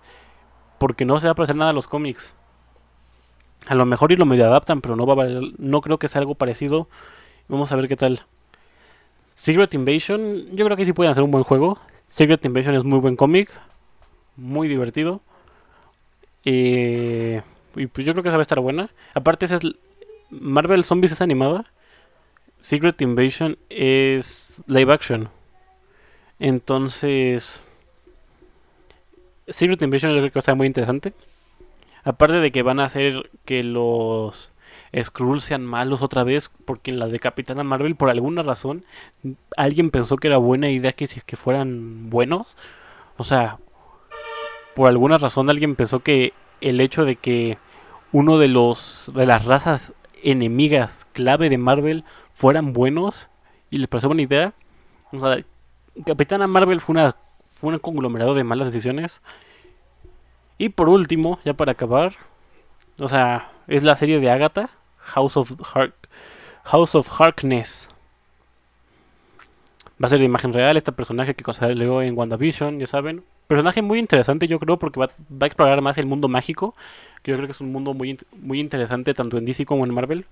porque 0.78 1.06
no 1.06 1.20
se 1.20 1.28
va 1.28 1.32
a 1.32 1.36
parecer 1.36 1.56
nada 1.56 1.72
a 1.72 1.74
los 1.74 1.88
cómics. 1.88 2.36
A 3.68 3.76
lo 3.76 3.86
mejor 3.86 4.12
y 4.12 4.16
lo 4.16 4.26
medio 4.26 4.46
adaptan, 4.46 4.82
pero 4.82 4.96
no 4.96 5.06
va 5.06 5.14
a 5.14 5.18
valer, 5.18 5.44
no 5.58 5.82
creo 5.82 6.00
que 6.00 6.08
sea 6.08 6.20
algo 6.20 6.36
parecido. 6.36 6.88
Vamos 7.48 7.72
a 7.72 7.76
ver 7.76 7.88
qué 7.88 7.96
tal. 7.96 8.24
Secret 9.36 9.74
Invasion, 9.74 10.56
yo 10.56 10.66
creo 10.66 10.78
que 10.78 10.86
sí 10.86 10.94
pueden 10.94 11.12
hacer 11.12 11.24
un 11.24 11.32
buen 11.32 11.44
juego. 11.44 11.80
Secret 12.10 12.44
Invasion 12.46 12.76
es 12.76 12.84
muy 12.84 13.00
buen 13.00 13.16
cómic, 13.16 13.52
muy 14.36 14.68
divertido. 14.68 15.22
Eh, 16.46 17.42
y 17.76 17.88
pues 17.88 18.06
yo 18.06 18.14
creo 18.14 18.24
que 18.24 18.30
esa 18.30 18.38
va 18.38 18.42
a 18.42 18.44
estar 18.44 18.60
buena. 18.60 18.90
Aparte, 19.14 19.46
es 19.46 19.60
Marvel 20.30 20.84
Zombies 20.84 21.12
es 21.12 21.22
animada. 21.22 21.66
Secret 22.60 23.02
Invasion 23.02 23.58
es 23.70 24.64
live 24.68 24.92
action. 24.92 25.30
Entonces, 26.40 27.62
Secret 29.48 29.82
Invasion 29.82 30.14
yo 30.14 30.20
creo 30.20 30.32
que 30.32 30.52
va 30.52 30.56
muy 30.56 30.68
interesante. 30.68 31.14
Aparte 32.08 32.36
de 32.36 32.54
que 32.54 32.64
van 32.64 32.80
a 32.80 32.86
hacer 32.86 33.30
que 33.44 33.64
los 33.64 34.52
Skrulls 34.98 35.44
sean 35.44 35.66
malos 35.66 36.02
otra 36.02 36.24
vez, 36.24 36.50
porque 36.64 36.90
en 36.90 37.00
la 37.00 37.08
de 37.08 37.20
Capitana 37.20 37.66
Marvel, 37.66 37.98
por 37.98 38.10
alguna 38.10 38.44
razón, 38.44 38.86
alguien 39.58 39.92
pensó 39.92 40.16
que 40.16 40.30
era 40.30 40.38
buena 40.38 40.70
idea 40.70 40.94
que, 40.94 41.06
que 41.08 41.36
fueran 41.36 42.10
buenos. 42.10 42.56
O 43.18 43.26
sea, 43.26 43.60
por 44.74 44.88
alguna 44.88 45.18
razón 45.18 45.50
alguien 45.50 45.76
pensó 45.76 46.00
que 46.00 46.32
el 46.62 46.80
hecho 46.80 47.04
de 47.04 47.18
que 47.18 47.58
uno 48.14 48.38
de 48.38 48.48
los 48.48 49.12
de 49.14 49.26
las 49.26 49.44
razas 49.44 49.94
enemigas 50.24 51.08
clave 51.12 51.50
de 51.50 51.58
Marvel 51.58 52.06
fueran 52.32 52.72
buenos 52.72 53.30
y 53.70 53.80
les 53.80 53.90
pareció 53.90 54.08
buena 54.08 54.22
idea. 54.22 54.54
Capitana 56.06 56.48
Marvel 56.48 56.80
fue 56.80 56.94
una 56.94 57.18
fue 57.54 57.74
un 57.74 57.80
conglomerado 57.80 58.34
de 58.34 58.46
malas 58.46 58.68
decisiones. 58.68 59.22
Y 60.58 60.70
por 60.70 60.90
último, 60.90 61.40
ya 61.46 61.54
para 61.54 61.74
acabar, 61.74 62.16
o 62.98 63.08
sea, 63.08 63.52
es 63.68 63.84
la 63.84 63.96
serie 63.96 64.20
de 64.20 64.32
Agatha, 64.32 64.70
House 64.98 65.38
of 65.38 65.52
House 66.64 66.96
of 66.96 67.22
Harkness. 67.22 67.88
Va 70.02 70.08
a 70.08 70.10
ser 70.10 70.20
de 70.20 70.26
imagen 70.26 70.54
real 70.54 70.78
este 70.78 70.92
personaje 70.92 71.34
que 71.34 71.54
salió 71.54 72.02
en 72.02 72.18
WandaVision, 72.18 72.80
ya 72.80 72.88
saben. 72.88 73.24
Personaje 73.48 73.82
muy 73.82 74.00
interesante, 74.00 74.48
yo 74.48 74.60
creo, 74.60 74.78
porque 74.78 75.00
va, 75.00 75.08
va, 75.32 75.46
a 75.46 75.48
explorar 75.48 75.82
más 75.82 75.98
el 75.98 76.06
mundo 76.06 76.28
mágico. 76.28 76.74
Que 77.24 77.32
yo 77.32 77.38
creo 77.38 77.48
que 77.48 77.54
es 77.54 77.62
un 77.62 77.72
mundo 77.72 77.94
muy, 77.94 78.20
muy 78.34 78.60
interesante 78.60 79.14
tanto 79.14 79.38
en 79.38 79.46
DC 79.46 79.66
como 79.66 79.86
en 79.86 79.94
Marvel. 79.94 80.26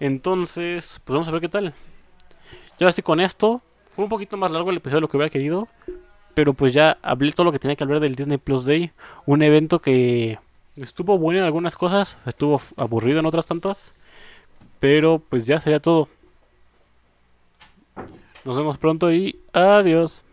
Entonces, 0.00 1.00
pues 1.04 1.14
vamos 1.14 1.28
a 1.28 1.30
ver 1.30 1.40
qué 1.40 1.48
tal. 1.48 1.74
Ya 2.78 2.88
estoy 2.88 3.04
con 3.04 3.20
esto. 3.20 3.62
Fue 3.94 4.04
un 4.04 4.10
poquito 4.10 4.36
más 4.36 4.50
largo 4.50 4.70
el 4.70 4.78
episodio 4.78 4.96
de 4.96 5.00
lo 5.02 5.08
que 5.08 5.16
hubiera 5.16 5.30
querido. 5.30 5.68
Pero 6.34 6.54
pues 6.54 6.72
ya 6.72 6.98
hablé 7.02 7.32
todo 7.32 7.44
lo 7.44 7.52
que 7.52 7.58
tenía 7.58 7.76
que 7.76 7.84
hablar 7.84 8.00
del 8.00 8.14
Disney 8.14 8.38
Plus 8.38 8.64
Day. 8.64 8.92
Un 9.26 9.42
evento 9.42 9.80
que 9.80 10.38
estuvo 10.76 11.18
bueno 11.18 11.40
en 11.40 11.44
algunas 11.44 11.76
cosas, 11.76 12.16
estuvo 12.26 12.60
aburrido 12.76 13.20
en 13.20 13.26
otras 13.26 13.46
tantas. 13.46 13.94
Pero 14.78 15.20
pues 15.28 15.46
ya 15.46 15.60
sería 15.60 15.80
todo. 15.80 16.08
Nos 18.44 18.56
vemos 18.56 18.78
pronto 18.78 19.12
y 19.12 19.38
adiós. 19.52 20.24